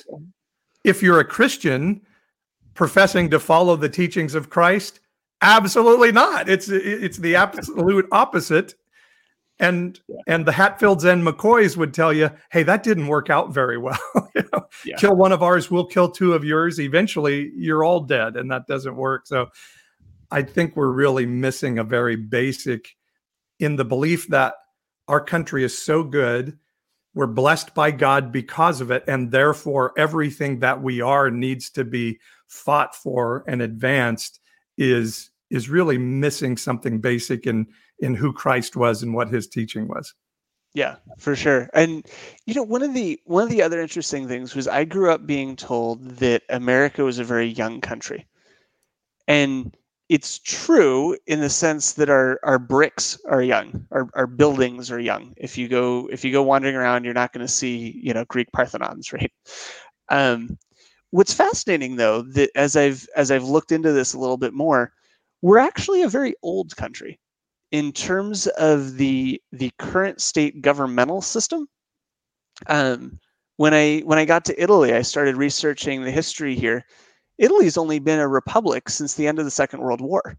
If 0.85 1.03
you're 1.03 1.21
a 1.21 1.25
Christian 1.25 2.03
professing 2.75 3.31
to 3.31 3.41
follow 3.41 3.75
the 3.75 3.89
teachings 3.89 4.35
of 4.35 4.49
Christ, 4.49 5.01
Absolutely 5.41 6.13
not. 6.13 6.49
It's 6.49 6.69
it's 6.69 7.19
the 7.19 7.37
absolute 7.37 8.07
opposite. 8.13 8.75
And 9.61 9.99
yeah. 10.09 10.17
and 10.29 10.47
the 10.47 10.53
Hatfields 10.53 11.05
and 11.05 11.27
McCoys 11.27 11.77
would 11.77 11.93
tell 11.93 12.13
you, 12.13 12.31
hey, 12.53 12.63
that 12.63 12.85
didn't 12.85 13.09
work 13.09 13.29
out 13.29 13.53
very 13.53 13.77
well. 13.77 13.99
you 14.35 14.43
know, 14.53 14.67
yeah. 14.85 14.97
Kill 14.97 15.17
one 15.17 15.33
of 15.33 15.43
ours, 15.43 15.71
we'll 15.71 15.87
kill 15.87 16.11
two 16.11 16.33
of 16.35 16.45
yours. 16.45 16.79
Eventually, 16.79 17.51
you're 17.57 17.83
all 17.83 18.01
dead, 18.01 18.37
and 18.37 18.51
that 18.53 18.69
doesn't 18.69 18.95
work. 18.95 19.27
So, 19.27 19.49
I 20.31 20.43
think 20.43 20.77
we're 20.77 20.93
really 20.93 21.27
missing 21.27 21.79
a 21.79 21.85
very 21.85 22.15
basic 22.15 22.95
in 23.59 23.77
the 23.77 23.85
belief 23.85 24.29
that 24.29 24.55
our 25.09 25.21
country 25.21 25.65
is 25.65 25.77
so 25.77 26.05
good, 26.05 26.59
we're 27.15 27.27
blessed 27.27 27.75
by 27.75 27.91
God 27.91 28.31
because 28.31 28.81
of 28.81 28.91
it, 28.91 29.03
and 29.09 29.33
therefore 29.33 29.93
everything 29.97 30.61
that 30.61 30.83
we 30.83 31.01
are 31.01 31.31
needs 31.31 31.71
to 31.71 31.85
be 31.85 32.21
fought 32.47 32.95
for 32.95 33.45
and 33.49 33.63
advanced 33.63 34.41
is 34.79 35.31
is 35.51 35.69
really 35.69 35.99
missing 35.99 36.57
something 36.57 37.01
basic 37.01 37.47
in 37.47 37.67
in 37.99 38.15
who 38.15 38.33
Christ 38.33 38.77
was 38.77 39.03
and 39.03 39.15
what 39.15 39.29
his 39.29 39.47
teaching 39.47 39.89
was. 39.89 40.15
Yeah, 40.75 40.97
for 41.19 41.35
sure. 41.35 41.69
And 41.75 42.07
you 42.47 42.55
know, 42.55 42.63
one 42.63 42.83
of 42.83 42.95
the 42.95 43.21
one 43.25 43.43
of 43.43 43.51
the 43.51 43.63
other 43.63 43.81
interesting 43.81 44.29
things 44.29 44.55
was 44.55 44.69
I 44.69 44.85
grew 44.85 45.11
up 45.11 45.27
being 45.27 45.57
told 45.57 46.09
that 46.17 46.43
America 46.49 47.03
was 47.05 47.19
a 47.19 47.25
very 47.25 47.49
young 47.49 47.81
country. 47.81 48.27
And 49.27 49.77
it's 50.09 50.39
true 50.39 51.17
in 51.27 51.41
the 51.41 51.51
sense 51.51 51.93
that 51.95 52.09
our, 52.09 52.41
our 52.43 52.59
bricks 52.59 53.19
are 53.29 53.43
young, 53.43 53.87
our, 53.91 54.09
our 54.15 54.27
buildings 54.27 54.91
are 54.91 54.99
young. 54.99 55.35
If 55.37 55.59
you 55.59 55.69
go 55.69 56.09
if 56.11 56.25
you 56.25 56.33
go 56.33 56.43
wandering 56.43 56.77
around, 56.77 57.05
you're 57.05 57.15
not 57.15 57.33
going 57.33 57.47
to 57.47 57.53
see, 57.53 58.01
you 58.03 58.15
know, 58.15 58.25
Greek 58.27 58.51
Parthenons, 58.53 59.13
right? 59.13 59.33
Um, 60.11 60.59
what's 61.11 61.33
fascinating 61.33 61.97
though 61.97 62.23
that 62.23 62.51
as 62.55 62.77
i've 62.77 63.07
as 63.17 63.31
i've 63.31 63.45
looked 63.45 63.73
into 63.73 63.93
this 63.93 64.15
a 64.15 64.19
little 64.19 64.37
bit 64.37 64.53
more 64.53 64.93
we're 65.43 65.59
actually 65.59 66.03
a 66.03 66.09
very 66.09 66.35
old 66.43 66.77
country 66.77 67.19
in 67.71 67.93
terms 67.93 68.47
of 68.59 68.97
the 68.97 69.41
the 69.53 69.71
current 69.79 70.21
state 70.21 70.63
governmental 70.63 71.21
system. 71.21 71.69
Um, 72.67 73.19
when 73.57 73.75
i 73.75 74.01
when 74.01 74.19
i 74.19 74.25
got 74.25 74.45
to 74.47 74.63
italy 74.63 74.93
i 74.93 75.03
started 75.03 75.37
researching 75.37 76.03
the 76.03 76.11
history 76.11 76.55
here. 76.55 76.85
Italy's 77.39 77.79
only 77.79 78.01
been 78.01 78.19
a 78.19 78.27
republic 78.27 78.89
since 78.89 79.15
the 79.15 79.29
end 79.29 79.39
of 79.39 79.45
the 79.45 79.51
second 79.51 79.81
world 79.81 80.01
war. 80.01 80.37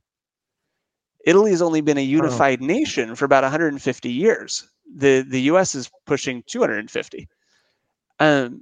Italy's 1.25 1.61
only 1.61 1.79
been 1.79 1.97
a 1.97 2.01
unified 2.01 2.59
oh. 2.61 2.65
nation 2.65 3.15
for 3.15 3.23
about 3.23 3.43
150 3.43 4.11
years. 4.11 4.67
The 4.95 5.21
the 5.21 5.41
us 5.43 5.75
is 5.75 5.89
pushing 6.05 6.43
250 6.47 7.27
um, 8.19 8.61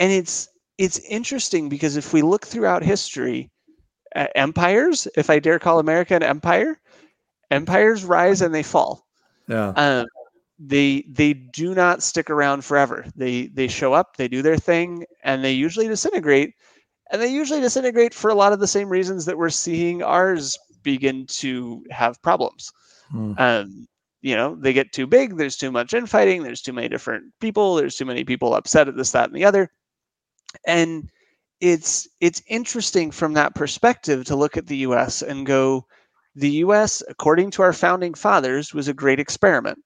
and 0.00 0.12
it's 0.12 0.48
it's 0.78 1.00
interesting 1.00 1.68
because 1.68 1.96
if 1.96 2.12
we 2.12 2.22
look 2.22 2.46
throughout 2.46 2.82
history, 2.82 3.50
uh, 4.14 4.28
empires, 4.34 5.08
if 5.16 5.28
I 5.28 5.40
dare 5.40 5.58
call 5.58 5.80
America 5.80 6.14
an 6.14 6.22
empire, 6.22 6.80
empires 7.50 8.04
rise 8.04 8.40
and 8.40 8.54
they 8.54 8.62
fall. 8.62 9.06
Yeah. 9.48 9.70
Um, 9.70 10.06
they 10.58 11.04
they 11.08 11.34
do 11.34 11.74
not 11.74 12.02
stick 12.02 12.30
around 12.30 12.64
forever. 12.64 13.06
They 13.14 13.46
they 13.48 13.68
show 13.68 13.92
up, 13.92 14.16
they 14.16 14.28
do 14.28 14.42
their 14.42 14.56
thing, 14.56 15.04
and 15.22 15.44
they 15.44 15.52
usually 15.52 15.88
disintegrate. 15.88 16.54
And 17.10 17.22
they 17.22 17.28
usually 17.28 17.60
disintegrate 17.60 18.12
for 18.12 18.30
a 18.30 18.34
lot 18.34 18.52
of 18.52 18.60
the 18.60 18.66
same 18.66 18.88
reasons 18.88 19.24
that 19.24 19.38
we're 19.38 19.50
seeing 19.50 20.02
ours 20.02 20.58
begin 20.82 21.26
to 21.26 21.84
have 21.90 22.20
problems. 22.22 22.70
Hmm. 23.10 23.32
Um, 23.38 23.88
you 24.20 24.34
know, 24.34 24.56
they 24.56 24.72
get 24.72 24.92
too 24.92 25.06
big. 25.06 25.36
There's 25.36 25.56
too 25.56 25.70
much 25.70 25.94
infighting. 25.94 26.42
There's 26.42 26.60
too 26.60 26.72
many 26.72 26.88
different 26.88 27.32
people. 27.40 27.76
There's 27.76 27.94
too 27.96 28.04
many 28.04 28.24
people 28.24 28.54
upset 28.54 28.88
at 28.88 28.96
this, 28.96 29.12
that, 29.12 29.28
and 29.28 29.36
the 29.36 29.44
other 29.44 29.70
and 30.68 31.10
it's 31.60 32.06
it's 32.20 32.42
interesting 32.46 33.10
from 33.10 33.32
that 33.32 33.56
perspective 33.56 34.24
to 34.26 34.36
look 34.36 34.56
at 34.56 34.68
the 34.68 34.76
US 34.78 35.22
and 35.22 35.44
go 35.44 35.86
the 36.36 36.50
US 36.66 37.02
according 37.08 37.50
to 37.52 37.62
our 37.62 37.72
founding 37.72 38.14
fathers 38.14 38.72
was 38.72 38.86
a 38.86 38.94
great 38.94 39.18
experiment. 39.18 39.78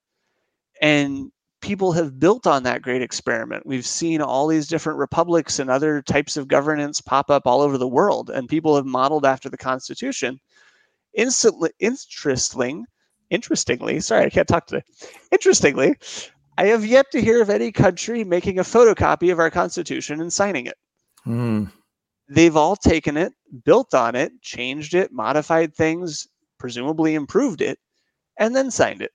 And 0.81 1.31
people 1.61 1.93
have 1.93 2.19
built 2.19 2.45
on 2.45 2.63
that 2.63 2.81
great 2.81 3.01
experiment. 3.01 3.65
We've 3.65 3.85
seen 3.85 4.21
all 4.21 4.47
these 4.47 4.67
different 4.67 4.99
republics 4.99 5.57
and 5.57 5.69
other 5.69 6.01
types 6.01 6.35
of 6.35 6.49
governance 6.49 6.99
pop 7.01 7.31
up 7.31 7.47
all 7.47 7.61
over 7.61 7.77
the 7.77 7.87
world 7.87 8.29
and 8.29 8.49
people 8.49 8.75
have 8.75 8.85
modeled 8.85 9.25
after 9.25 9.49
the 9.49 9.57
constitution. 9.57 10.39
Instantly 11.15 11.71
interestingly 11.79 12.83
interestingly 13.29 13.99
sorry 13.99 14.25
i 14.25 14.29
can't 14.29 14.47
talk 14.47 14.67
today. 14.67 14.83
Interestingly 15.31 15.95
I 16.57 16.67
have 16.67 16.85
yet 16.85 17.11
to 17.11 17.21
hear 17.21 17.41
of 17.41 17.49
any 17.49 17.71
country 17.71 18.23
making 18.23 18.59
a 18.59 18.63
photocopy 18.63 19.31
of 19.31 19.39
our 19.39 19.49
Constitution 19.49 20.21
and 20.21 20.31
signing 20.31 20.67
it. 20.67 20.77
Mm. 21.25 21.71
They've 22.29 22.55
all 22.55 22.75
taken 22.75 23.17
it, 23.17 23.33
built 23.65 23.93
on 23.93 24.15
it, 24.15 24.31
changed 24.41 24.93
it, 24.93 25.11
modified 25.11 25.75
things, 25.75 26.27
presumably 26.59 27.15
improved 27.15 27.61
it, 27.61 27.79
and 28.37 28.55
then 28.55 28.71
signed 28.71 29.01
it. 29.01 29.11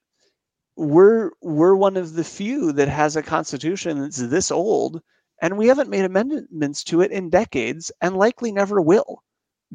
We're 0.76 1.30
we're 1.42 1.74
one 1.74 1.96
of 1.96 2.14
the 2.14 2.24
few 2.24 2.72
that 2.72 2.88
has 2.88 3.16
a 3.16 3.22
constitution 3.22 4.00
that's 4.00 4.18
this 4.18 4.50
old, 4.50 5.00
and 5.42 5.58
we 5.58 5.66
haven't 5.68 5.90
made 5.90 6.04
amendments 6.04 6.84
to 6.84 7.00
it 7.00 7.10
in 7.10 7.30
decades, 7.30 7.90
and 8.00 8.16
likely 8.16 8.52
never 8.52 8.80
will 8.80 9.22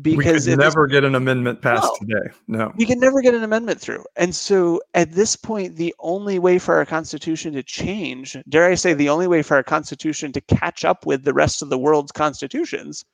because 0.01 0.47
we 0.47 0.53
could 0.53 0.59
never 0.59 0.87
get 0.87 1.03
an 1.03 1.13
amendment 1.15 1.61
passed 1.61 1.91
no, 2.01 2.07
today. 2.07 2.35
No, 2.47 2.73
we 2.75 2.85
can 2.85 2.99
never 2.99 3.21
get 3.21 3.35
an 3.35 3.43
amendment 3.43 3.79
through. 3.79 4.03
And 4.15 4.33
so 4.33 4.81
at 4.95 5.11
this 5.11 5.35
point, 5.35 5.75
the 5.75 5.93
only 5.99 6.39
way 6.39 6.57
for 6.57 6.75
our 6.75 6.85
constitution 6.85 7.53
to 7.53 7.63
change, 7.63 8.35
dare 8.49 8.65
I 8.65 8.75
say, 8.75 8.93
the 8.93 9.09
only 9.09 9.27
way 9.27 9.43
for 9.43 9.55
our 9.55 9.63
constitution 9.63 10.31
to 10.31 10.41
catch 10.41 10.83
up 10.83 11.05
with 11.05 11.23
the 11.23 11.33
rest 11.33 11.61
of 11.61 11.69
the 11.69 11.77
world's 11.77 12.11
constitutions 12.11 13.05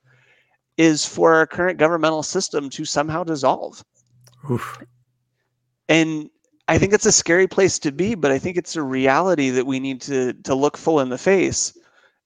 is 0.77 1.05
for 1.05 1.34
our 1.34 1.45
current 1.45 1.77
governmental 1.77 2.23
system 2.23 2.69
to 2.69 2.86
somehow 2.86 3.25
dissolve. 3.25 3.84
Oof. 4.49 4.82
And 5.89 6.30
I 6.69 6.77
think 6.77 6.93
it's 6.93 7.05
a 7.05 7.11
scary 7.11 7.47
place 7.47 7.80
to 7.80 7.91
be, 7.91 8.15
but 8.15 8.32
I 8.32 8.39
think 8.39 8.55
it's 8.55 8.77
a 8.77 8.84
reality 8.84 9.49
that 9.49 9.65
we 9.65 9.82
need 9.82 9.99
to 10.01 10.34
to 10.43 10.55
look 10.55 10.77
full 10.77 11.01
in 11.01 11.09
the 11.09 11.17
face 11.17 11.77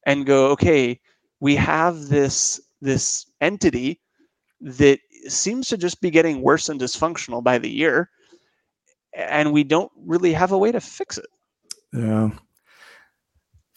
and 0.06 0.28
go, 0.28 0.52
okay, 0.52 1.00
we 1.40 1.56
have 1.56 2.10
this 2.10 2.62
this 2.82 3.26
entity 3.42 4.00
that 4.64 5.00
seems 5.28 5.68
to 5.68 5.78
just 5.78 6.02
be 6.02 6.10
getting 6.10 6.42
worse 6.42 6.70
and 6.70 6.80
dysfunctional 6.80 7.44
by 7.44 7.58
the 7.58 7.70
year 7.70 8.10
and 9.14 9.54
we 9.54 9.64
don't 9.64 9.92
really 10.06 10.34
have 10.34 10.52
a 10.52 10.58
way 10.58 10.72
to 10.72 10.82
fix 10.82 11.18
it. 11.18 11.28
Yeah. 11.94 12.32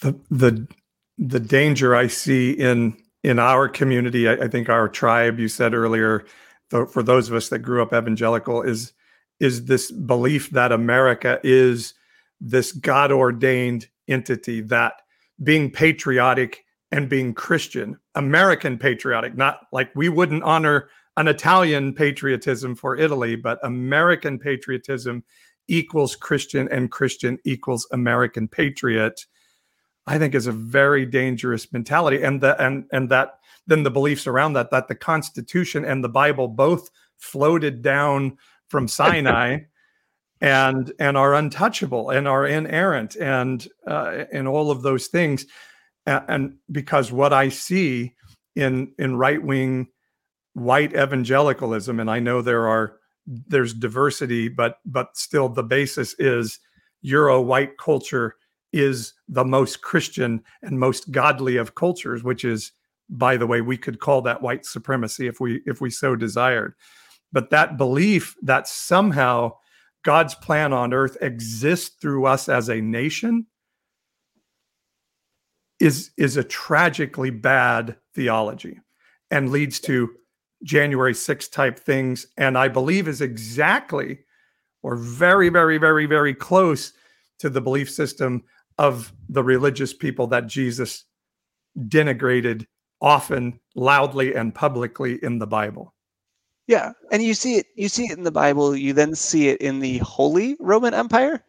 The 0.00 0.18
the 0.30 0.68
the 1.18 1.40
danger 1.40 1.96
i 1.96 2.06
see 2.06 2.50
in 2.50 2.96
in 3.22 3.38
our 3.38 3.68
community 3.68 4.28
I, 4.28 4.34
I 4.34 4.48
think 4.48 4.68
our 4.68 4.88
tribe 4.88 5.38
you 5.38 5.48
said 5.48 5.72
earlier 5.72 6.26
for 6.68 7.02
those 7.02 7.28
of 7.28 7.34
us 7.34 7.48
that 7.48 7.60
grew 7.60 7.82
up 7.82 7.94
evangelical 7.94 8.60
is 8.60 8.92
is 9.40 9.64
this 9.64 9.90
belief 9.90 10.50
that 10.50 10.72
america 10.72 11.40
is 11.42 11.94
this 12.38 12.72
god 12.72 13.10
ordained 13.10 13.88
entity 14.08 14.60
that 14.62 15.00
being 15.42 15.70
patriotic 15.70 16.65
and 16.92 17.08
being 17.08 17.34
Christian, 17.34 17.98
American 18.14 18.78
patriotic, 18.78 19.36
not 19.36 19.60
like 19.72 19.90
we 19.94 20.08
wouldn't 20.08 20.44
honor 20.44 20.88
an 21.16 21.28
Italian 21.28 21.94
patriotism 21.94 22.74
for 22.74 22.96
Italy, 22.96 23.36
but 23.36 23.58
American 23.62 24.38
patriotism 24.38 25.24
equals 25.68 26.14
Christian 26.14 26.68
and 26.70 26.90
Christian 26.90 27.38
equals 27.44 27.88
American 27.92 28.46
patriot. 28.48 29.26
I 30.06 30.18
think 30.18 30.34
is 30.34 30.46
a 30.46 30.52
very 30.52 31.04
dangerous 31.04 31.72
mentality, 31.72 32.22
and 32.22 32.40
the 32.40 32.60
and 32.62 32.84
and 32.92 33.08
that 33.10 33.40
then 33.66 33.82
the 33.82 33.90
beliefs 33.90 34.28
around 34.28 34.52
that 34.52 34.70
that 34.70 34.86
the 34.86 34.94
Constitution 34.94 35.84
and 35.84 36.04
the 36.04 36.08
Bible 36.08 36.46
both 36.46 36.90
floated 37.16 37.82
down 37.82 38.38
from 38.68 38.86
Sinai 38.88 39.60
and 40.40 40.92
and 41.00 41.16
are 41.16 41.34
untouchable 41.34 42.10
and 42.10 42.28
are 42.28 42.46
inerrant 42.46 43.16
and 43.16 43.66
uh, 43.86 44.24
and 44.32 44.46
all 44.46 44.70
of 44.70 44.82
those 44.82 45.08
things 45.08 45.46
and, 46.06 46.24
and 46.28 46.54
because 46.70 47.12
what 47.12 47.32
I 47.32 47.48
see 47.48 48.14
in 48.54 48.92
in 48.98 49.16
right 49.16 49.42
wing 49.42 49.88
white 50.54 50.94
evangelicalism 50.94 52.00
and 52.00 52.10
I 52.10 52.20
know 52.20 52.40
there 52.40 52.66
are 52.66 52.96
there's 53.26 53.74
diversity 53.74 54.48
but 54.48 54.78
but 54.86 55.16
still 55.16 55.48
the 55.48 55.62
basis 55.62 56.14
is 56.18 56.58
Euro 57.02 57.40
white 57.40 57.76
culture 57.78 58.36
is 58.72 59.12
the 59.28 59.44
most 59.44 59.82
Christian 59.82 60.42
and 60.62 60.80
most 60.80 61.10
godly 61.10 61.56
of 61.56 61.74
cultures 61.74 62.22
which 62.22 62.44
is 62.44 62.72
by 63.08 63.36
the 63.36 63.46
way 63.46 63.60
we 63.60 63.76
could 63.76 64.00
call 64.00 64.22
that 64.22 64.42
white 64.42 64.64
supremacy 64.64 65.26
if 65.26 65.40
we 65.40 65.60
if 65.66 65.80
we 65.80 65.90
so 65.90 66.16
desired. 66.16 66.74
But 67.32 67.50
that 67.50 67.76
belief 67.76 68.34
that 68.42 68.68
somehow 68.68 69.52
God's 70.04 70.34
plan 70.34 70.72
on 70.72 70.94
earth 70.94 71.16
exists 71.20 71.96
through 72.00 72.26
us 72.26 72.48
as 72.48 72.68
a 72.68 72.80
nation 72.80 73.46
is 75.80 76.10
is 76.16 76.36
a 76.36 76.44
tragically 76.44 77.30
bad 77.30 77.96
theology 78.14 78.80
and 79.30 79.50
leads 79.50 79.80
to 79.80 80.10
January 80.62 81.14
6 81.14 81.48
type 81.48 81.78
things 81.78 82.26
and 82.36 82.56
I 82.56 82.68
believe 82.68 83.08
is 83.08 83.20
exactly 83.20 84.20
or 84.82 84.96
very 84.96 85.48
very 85.48 85.78
very 85.78 86.06
very 86.06 86.34
close 86.34 86.92
to 87.38 87.50
the 87.50 87.60
belief 87.60 87.90
system 87.90 88.42
of 88.78 89.12
the 89.28 89.42
religious 89.42 89.92
people 89.92 90.26
that 90.28 90.46
Jesus 90.46 91.04
denigrated 91.78 92.66
often 93.00 93.60
loudly 93.74 94.34
and 94.34 94.54
publicly 94.54 95.22
in 95.22 95.38
the 95.38 95.46
Bible. 95.46 95.94
Yeah, 96.66 96.92
and 97.12 97.22
you 97.22 97.34
see 97.34 97.56
it. 97.56 97.66
You 97.76 97.88
see 97.88 98.06
it 98.06 98.18
in 98.18 98.24
the 98.24 98.32
Bible. 98.32 98.74
You 98.74 98.92
then 98.92 99.14
see 99.14 99.48
it 99.48 99.60
in 99.60 99.78
the 99.78 99.98
Holy 99.98 100.56
Roman 100.58 100.94
Empire. 100.94 101.44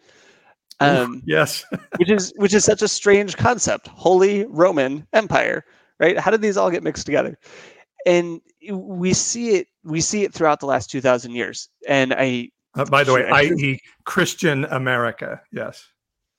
Um, 0.80 1.24
yes, 1.26 1.66
which 1.98 2.12
is 2.12 2.34
which 2.38 2.54
is 2.54 2.64
such 2.64 2.82
a 2.82 2.88
strange 2.88 3.38
concept. 3.38 3.88
Holy 3.88 4.46
Roman 4.46 5.08
Empire, 5.14 5.66
right? 6.00 6.18
How 6.18 6.32
did 6.32 6.42
these 6.42 6.58
all 6.58 6.70
get 6.70 6.84
mixed 6.84 7.06
together? 7.06 7.38
And 8.06 8.42
we 8.72 9.14
see 9.14 9.56
it. 9.56 9.68
We 9.84 10.02
see 10.02 10.24
it 10.24 10.34
throughout 10.34 10.60
the 10.60 10.68
last 10.68 10.90
two 10.90 11.02
thousand 11.02 11.32
years. 11.32 11.70
And 11.88 12.14
I, 12.14 12.50
uh, 12.76 12.86
by 12.86 13.04
the 13.04 13.14
way, 13.14 13.28
i.e., 13.28 13.80
Christian 14.06 14.66
America. 14.66 15.42
Yes. 15.52 15.88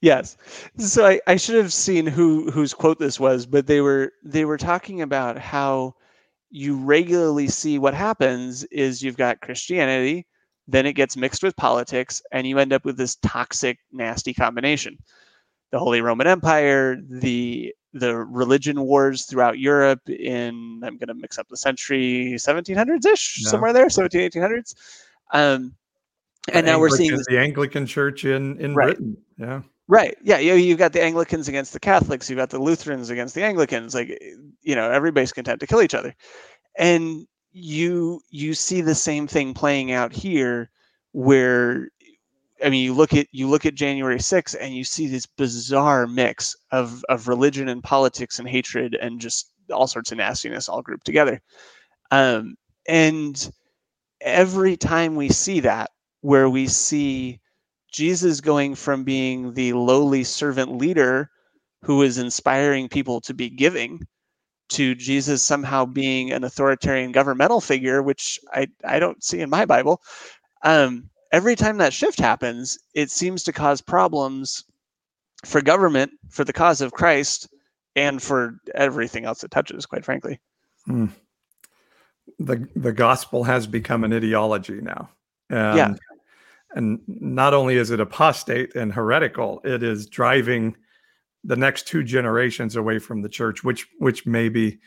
Yes. 0.01 0.37
So 0.77 1.05
I, 1.05 1.21
I 1.27 1.37
should 1.37 1.57
have 1.57 1.73
seen 1.73 2.07
who 2.07 2.51
whose 2.53 2.73
quote 2.73 3.01
this 3.01 3.19
was, 3.19 3.47
but 3.47 3.67
they 3.67 3.81
were 3.81 4.13
they 4.25 4.45
were 4.45 4.59
talking 4.59 5.03
about 5.03 5.39
how 5.39 5.95
you 6.51 6.77
regularly 6.77 7.49
see 7.49 7.79
what 7.79 7.95
happens 7.95 8.63
is 8.65 9.03
you've 9.03 9.17
got 9.17 9.41
Christianity, 9.41 10.28
then 10.69 10.87
it 10.87 10.93
gets 10.93 11.17
mixed 11.17 11.43
with 11.43 11.57
politics, 11.57 12.23
and 12.31 12.47
you 12.47 12.59
end 12.59 12.73
up 12.73 12.85
with 12.85 12.97
this 12.97 13.17
toxic, 13.17 13.79
nasty 13.91 14.35
combination. 14.35 14.99
The 15.73 15.79
Holy 15.79 16.01
Roman 16.01 16.27
Empire, 16.27 16.97
the 17.09 17.75
the 17.95 18.15
religion 18.17 18.83
wars 18.83 19.25
throughout 19.25 19.59
Europe 19.59 20.09
in 20.09 20.81
I'm 20.85 20.99
going 20.99 21.09
to 21.09 21.15
mix 21.15 21.39
up 21.39 21.49
the 21.49 21.57
century 21.57 22.35
1700s 22.37 23.07
ish 23.07 23.41
yeah. 23.43 23.49
somewhere 23.49 23.73
there 23.73 23.89
17 23.89 24.31
1800s 24.31 24.75
um, 25.33 25.75
and 26.53 26.67
the 26.67 26.71
now 26.71 26.79
we're 26.79 26.91
seeing 26.91 27.19
the 27.29 27.39
Anglican 27.39 27.87
Church 27.87 28.27
in 28.27 28.61
in 28.61 28.75
right. 28.75 28.89
Britain 28.89 29.17
yeah 29.39 29.63
Right. 29.89 30.19
Yeah. 30.23 30.39
You 30.39 30.55
you've 30.55 30.79
got 30.79 30.93
the 30.93 31.03
Anglicans 31.03 31.49
against 31.49 31.73
the 31.73 31.81
Catholics. 31.81 32.29
You've 32.29 32.37
got 32.37 32.51
the 32.51 32.59
Lutherans 32.59 33.09
against 33.09 33.35
the 33.35 33.43
Anglicans. 33.43 33.95
Like, 33.95 34.21
you 34.61 34.77
know, 34.77 34.91
everybody's 34.91 35.33
content 35.33 35.61
to 35.61 35.67
kill 35.67 35.81
each 35.81 35.95
other, 35.95 36.15
and 36.77 37.27
you 37.53 38.21
you 38.31 38.55
see 38.55 38.81
the 38.81 38.95
same 38.95 39.27
thing 39.27 39.55
playing 39.55 39.93
out 39.93 40.13
here, 40.13 40.71
where, 41.13 41.89
I 42.65 42.71
mean, 42.71 42.85
you 42.85 42.95
look 42.95 43.15
at 43.15 43.27
you 43.33 43.49
look 43.49 43.67
at 43.67 43.75
January 43.75 44.19
6th 44.19 44.57
and 44.61 44.75
you 44.75 44.85
see 44.85 45.07
this 45.07 45.27
bizarre 45.27 46.07
mix 46.07 46.57
of 46.73 47.05
of 47.09 47.29
religion 47.29 47.69
and 47.69 47.83
politics 47.83 48.39
and 48.39 48.49
hatred 48.49 48.95
and 49.01 49.21
just 49.21 49.53
all 49.73 49.87
sorts 49.87 50.13
of 50.13 50.19
nastiness 50.19 50.69
all 50.69 50.83
grouped 50.83 51.07
together, 51.07 51.41
um, 52.11 52.57
and 52.89 53.53
every 54.21 54.77
time 54.77 55.17
we 55.17 55.29
see 55.29 55.61
that, 55.61 55.91
where 56.23 56.51
we 56.51 56.67
see 56.67 57.41
Jesus 57.93 58.41
going 58.41 58.75
from 58.75 59.05
being 59.05 59.55
the 59.55 59.73
lowly 59.73 60.25
servant 60.25 60.77
leader 60.77 61.31
who 61.83 62.03
is 62.03 62.19
inspiring 62.19 62.89
people 62.89 63.21
to 63.23 63.35
be 63.35 63.49
giving 63.49 64.07
to 64.69 64.95
Jesus 64.95 65.43
somehow 65.43 65.85
being 65.85 66.33
an 66.33 66.45
authoritarian 66.45 67.13
governmental 67.13 67.61
figure, 67.61 68.03
which 68.03 68.39
I, 68.53 68.69
I 68.85 68.99
don't 68.99 69.23
see 69.23 69.41
in 69.41 69.51
my 69.51 69.65
Bible. 69.65 70.03
Um, 70.63 71.09
every 71.33 71.57
time 71.57 71.79
that 71.79 71.93
shift 71.93 72.19
happens, 72.19 72.79
it 72.95 73.11
seems 73.11 73.43
to 73.45 73.53
cause 73.53 73.81
problems 73.81 74.65
for 75.45 75.61
government, 75.61 76.13
for 76.29 76.45
the 76.45 76.53
cause 76.53 76.81
of 76.81 76.93
Christ, 76.93 77.49
and 77.97 78.23
for 78.23 78.59
everything 78.75 79.25
else 79.25 79.43
it 79.45 79.51
touches, 79.51 79.87
quite 79.87 80.05
frankly. 80.05 80.41
Hmm. 80.85 81.07
The 82.39 82.69
the 82.77 82.93
gospel 82.93 83.45
has 83.45 83.67
become 83.67 84.05
an 84.05 84.13
ideology 84.13 84.81
now. 84.81 85.09
And 85.51 85.77
yeah 85.77 85.95
and 86.75 87.01
not 87.07 87.55
only 87.55 87.77
is 87.77 87.91
it 87.91 88.01
apostate 88.01 88.75
and 88.75 88.93
heretical, 88.93 89.61
it 89.65 89.83
is 89.83 90.07
driving 90.07 90.77
the 91.45 91.57
next 91.57 91.87
two 91.87 92.03
generations 92.03 92.77
away 92.77 92.99
from 92.99 93.23
the 93.23 93.29
church, 93.29 93.65
which 93.65 93.87
which 93.99 94.27
may 94.27 94.49
be 94.49 94.79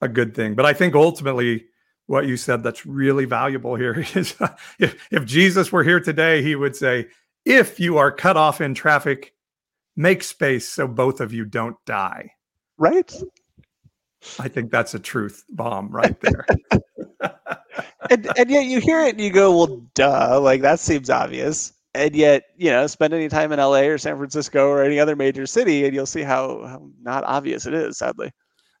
a 0.00 0.08
good 0.08 0.34
thing. 0.34 0.54
But 0.54 0.66
I 0.66 0.72
think 0.72 0.94
ultimately 0.94 1.66
what 2.06 2.26
you 2.26 2.36
said 2.36 2.62
that's 2.62 2.86
really 2.86 3.26
valuable 3.26 3.74
here 3.74 4.04
is 4.14 4.34
if, 4.78 5.06
if 5.10 5.24
Jesus 5.24 5.70
were 5.70 5.84
here 5.84 6.00
today, 6.00 6.42
he 6.42 6.56
would 6.56 6.74
say, 6.74 7.06
if 7.44 7.78
you 7.78 7.98
are 7.98 8.10
cut 8.10 8.36
off 8.36 8.60
in 8.60 8.74
traffic, 8.74 9.34
make 9.96 10.22
space 10.22 10.68
so 10.68 10.88
both 10.88 11.20
of 11.20 11.32
you 11.32 11.44
don't 11.44 11.76
die. 11.84 12.30
Right? 12.78 13.12
I 14.38 14.48
think 14.48 14.70
that's 14.70 14.94
a 14.94 14.98
truth 14.98 15.44
bomb 15.50 15.90
right 15.90 16.18
there. 16.20 16.46
and, 18.10 18.30
and 18.36 18.50
yet 18.50 18.66
you 18.66 18.80
hear 18.80 19.00
it 19.00 19.10
and 19.10 19.20
you 19.20 19.30
go, 19.30 19.56
well, 19.56 19.82
duh, 19.94 20.40
like 20.40 20.62
that 20.62 20.80
seems 20.80 21.10
obvious. 21.10 21.72
And 21.94 22.14
yet, 22.14 22.44
you 22.56 22.70
know, 22.70 22.86
spend 22.86 23.14
any 23.14 23.28
time 23.28 23.50
in 23.52 23.58
LA 23.58 23.82
or 23.82 23.98
San 23.98 24.16
Francisco 24.16 24.68
or 24.68 24.82
any 24.82 25.00
other 25.00 25.16
major 25.16 25.46
city, 25.46 25.84
and 25.84 25.94
you'll 25.94 26.06
see 26.06 26.22
how, 26.22 26.64
how 26.66 26.90
not 27.02 27.24
obvious 27.24 27.66
it 27.66 27.74
is. 27.74 27.98
Sadly, 27.98 28.30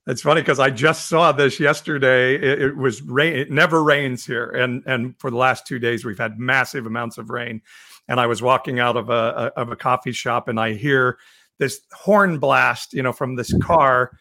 it's 0.06 0.22
funny 0.22 0.40
because 0.40 0.58
I 0.58 0.70
just 0.70 1.08
saw 1.08 1.32
this 1.32 1.60
yesterday. 1.60 2.34
It, 2.34 2.62
it, 2.62 2.76
was 2.76 3.02
rain; 3.02 3.34
it 3.34 3.50
never 3.50 3.82
rains 3.82 4.24
here, 4.24 4.50
and 4.50 4.82
and 4.86 5.14
for 5.18 5.30
the 5.30 5.36
last 5.36 5.66
two 5.66 5.78
days 5.78 6.04
we've 6.04 6.18
had 6.18 6.38
massive 6.38 6.86
amounts 6.86 7.18
of 7.18 7.30
rain. 7.30 7.62
And 8.08 8.18
I 8.18 8.26
was 8.26 8.40
walking 8.40 8.78
out 8.78 8.96
of 8.96 9.10
a, 9.10 9.12
a 9.56 9.60
of 9.60 9.70
a 9.70 9.76
coffee 9.76 10.12
shop, 10.12 10.48
and 10.48 10.60
I 10.60 10.74
hear 10.74 11.18
this 11.58 11.80
horn 11.92 12.38
blast, 12.38 12.94
you 12.94 13.02
know, 13.02 13.12
from 13.12 13.36
this 13.36 13.52
car, 13.58 14.12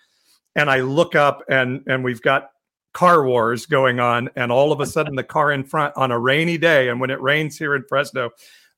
and 0.56 0.70
I 0.70 0.82
look 0.82 1.16
up, 1.16 1.44
and 1.50 1.84
and 1.88 2.04
we've 2.04 2.22
got 2.22 2.52
car 2.98 3.24
wars 3.24 3.68
going 3.68 4.00
on 4.00 4.28
and 4.36 4.52
all 4.52 4.72
of 4.72 4.80
a 4.80 4.86
sudden 4.86 5.14
the 5.16 5.24
car 5.24 5.52
in 5.52 5.64
front 5.64 5.96
on 5.96 6.10
a 6.10 6.18
rainy 6.18 6.58
day 6.58 6.90
and 6.90 7.00
when 7.00 7.12
it 7.12 7.22
rains 7.22 7.56
here 7.56 7.76
in 7.76 7.84
fresno 7.88 8.32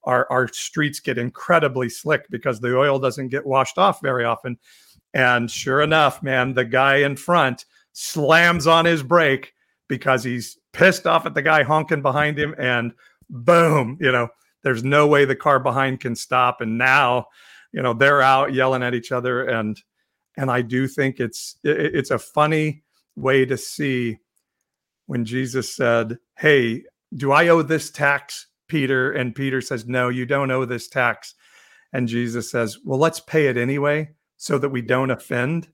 our, 0.04 0.28
our 0.32 0.48
streets 0.48 1.00
get 1.00 1.18
incredibly 1.18 1.90
slick 1.90 2.26
because 2.30 2.60
the 2.60 2.78
oil 2.78 3.00
doesn't 3.00 3.30
get 3.30 3.46
washed 3.46 3.78
off 3.78 4.02
very 4.02 4.26
often. 4.26 4.58
And 5.14 5.50
sure 5.50 5.82
enough 5.82 6.22
man 6.22 6.54
the 6.54 6.66
guy 6.66 6.98
in 6.98 7.16
front 7.16 7.66
slams 7.94 8.68
on 8.68 8.86
his 8.86 9.02
brake 9.02 9.54
because 9.88 10.24
he's 10.24 10.58
pissed 10.72 11.08
off 11.08 11.26
at 11.26 11.34
the 11.34 11.42
guy 11.42 11.64
honking 11.64 12.02
behind 12.04 12.38
him 12.38 12.54
and 12.60 12.94
boom 13.32 13.98
you 14.00 14.12
know 14.12 14.30
there's 14.64 14.84
no 14.84 15.08
way 15.08 15.26
the 15.26 15.36
car 15.36 15.60
behind 15.60 16.00
can 16.00 16.16
stop. 16.16 16.62
And 16.62 16.78
now 16.78 17.28
you 17.72 17.82
know 17.82 17.94
they're 17.94 18.22
out 18.22 18.54
yelling 18.54 18.84
at 18.84 18.94
each 18.94 19.12
other. 19.12 19.44
And 19.44 19.82
and 20.38 20.50
i 20.52 20.62
do 20.62 20.88
think 20.88 21.20
it's 21.20 21.58
it, 21.64 21.96
it's 21.96 22.12
a 22.12 22.20
funny 22.20 22.84
way 23.16 23.46
to 23.46 23.58
see 23.58 24.18
when 25.08 25.26
Jesus 25.26 25.76
said, 25.76 26.20
Hey, 26.38 26.84
do 27.16 27.32
I 27.32 27.48
owe 27.48 27.64
this 27.64 27.90
tax, 27.90 28.48
Peter? 28.70 29.12
And 29.12 29.36
Peter 29.36 29.62
says, 29.62 29.86
No, 29.88 30.10
you 30.10 30.26
don't 30.26 30.52
owe 30.52 30.66
this 30.66 30.88
tax. 30.88 31.36
And 31.92 32.08
Jesus 32.08 32.50
says, 32.50 32.78
Well, 32.84 33.00
let's 33.00 33.20
pay 33.20 33.48
it 33.48 33.58
anyway 33.58 34.12
so 34.38 34.58
that 34.58 34.70
we 34.70 34.82
don't 34.82 35.12
offend. 35.12 35.68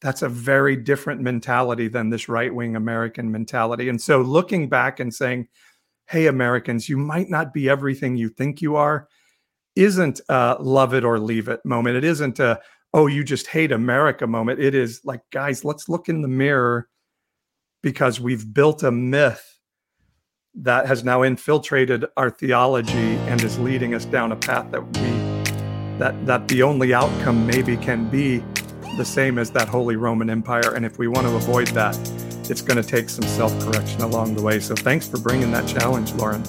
That's 0.00 0.22
a 0.22 0.28
very 0.28 0.76
different 0.76 1.20
mentality 1.20 1.88
than 1.88 2.10
this 2.10 2.28
right 2.28 2.54
wing 2.54 2.76
American 2.76 3.30
mentality. 3.30 3.88
And 3.88 4.00
so 4.00 4.20
looking 4.20 4.68
back 4.68 5.00
and 5.00 5.12
saying, 5.12 5.48
Hey, 6.06 6.26
Americans, 6.26 6.88
you 6.88 6.96
might 6.96 7.30
not 7.30 7.52
be 7.52 7.68
everything 7.68 8.16
you 8.16 8.28
think 8.28 8.60
you 8.60 8.76
are, 8.76 9.08
isn't 9.76 10.20
a 10.28 10.56
love 10.60 10.94
it 10.94 11.04
or 11.04 11.18
leave 11.18 11.48
it 11.48 11.64
moment. 11.64 11.96
It 11.96 12.04
isn't 12.04 12.38
a, 12.38 12.60
oh, 12.92 13.06
you 13.06 13.24
just 13.24 13.46
hate 13.46 13.72
America 13.72 14.26
moment. 14.26 14.60
It 14.60 14.74
is 14.74 15.00
like, 15.04 15.22
guys, 15.30 15.64
let's 15.64 15.88
look 15.88 16.08
in 16.08 16.22
the 16.22 16.28
mirror 16.28 16.88
because 17.82 18.20
we've 18.20 18.52
built 18.52 18.82
a 18.82 18.90
myth 18.90 19.51
that 20.54 20.86
has 20.86 21.02
now 21.02 21.22
infiltrated 21.22 22.04
our 22.16 22.30
theology 22.30 23.16
and 23.28 23.42
is 23.42 23.58
leading 23.58 23.94
us 23.94 24.04
down 24.04 24.32
a 24.32 24.36
path 24.36 24.70
that 24.70 24.84
we 24.84 25.98
that 25.98 26.14
that 26.26 26.46
the 26.48 26.62
only 26.62 26.92
outcome 26.92 27.46
maybe 27.46 27.76
can 27.76 28.08
be 28.08 28.42
the 28.96 29.04
same 29.04 29.38
as 29.38 29.50
that 29.50 29.68
Holy 29.68 29.96
Roman 29.96 30.28
Empire. 30.28 30.74
And 30.74 30.84
if 30.84 30.98
we 30.98 31.08
want 31.08 31.26
to 31.26 31.34
avoid 31.34 31.68
that, 31.68 31.96
it's 32.50 32.60
going 32.60 32.82
to 32.82 32.86
take 32.86 33.08
some 33.08 33.24
self-correction 33.24 34.02
along 34.02 34.34
the 34.34 34.42
way. 34.42 34.60
So 34.60 34.74
thanks 34.74 35.08
for 35.08 35.18
bringing 35.18 35.50
that 35.52 35.66
challenge, 35.66 36.12
Lauren. 36.14 36.42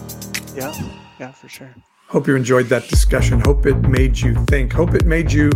Yeah, 0.53 0.73
yeah, 1.19 1.31
for 1.31 1.47
sure. 1.47 1.73
Hope 2.07 2.27
you 2.27 2.35
enjoyed 2.35 2.65
that 2.67 2.87
discussion. 2.89 3.39
Hope 3.39 3.65
it 3.65 3.75
made 3.75 4.19
you 4.19 4.35
think. 4.45 4.73
Hope 4.73 4.93
it 4.93 5.05
made 5.05 5.31
you 5.31 5.49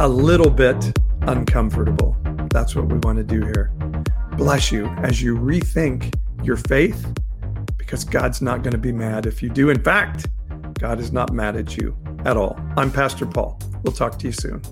a 0.00 0.08
little 0.08 0.50
bit 0.50 0.98
uncomfortable. 1.22 2.16
That's 2.50 2.74
what 2.74 2.86
we 2.86 2.98
want 2.98 3.18
to 3.18 3.24
do 3.24 3.42
here. 3.42 3.70
Bless 4.36 4.72
you 4.72 4.86
as 5.02 5.20
you 5.20 5.36
rethink 5.36 6.14
your 6.42 6.56
faith 6.56 7.06
because 7.82 8.04
God's 8.04 8.40
not 8.40 8.62
going 8.62 8.72
to 8.72 8.78
be 8.78 8.92
mad 8.92 9.26
if 9.26 9.42
you 9.42 9.48
do. 9.48 9.68
In 9.68 9.82
fact, 9.82 10.26
God 10.78 11.00
is 11.00 11.12
not 11.12 11.32
mad 11.32 11.56
at 11.56 11.76
you 11.76 11.96
at 12.24 12.36
all. 12.36 12.56
I'm 12.76 12.92
Pastor 12.92 13.26
Paul. 13.26 13.58
We'll 13.82 13.92
talk 13.92 14.18
to 14.20 14.26
you 14.26 14.32
soon. 14.32 14.62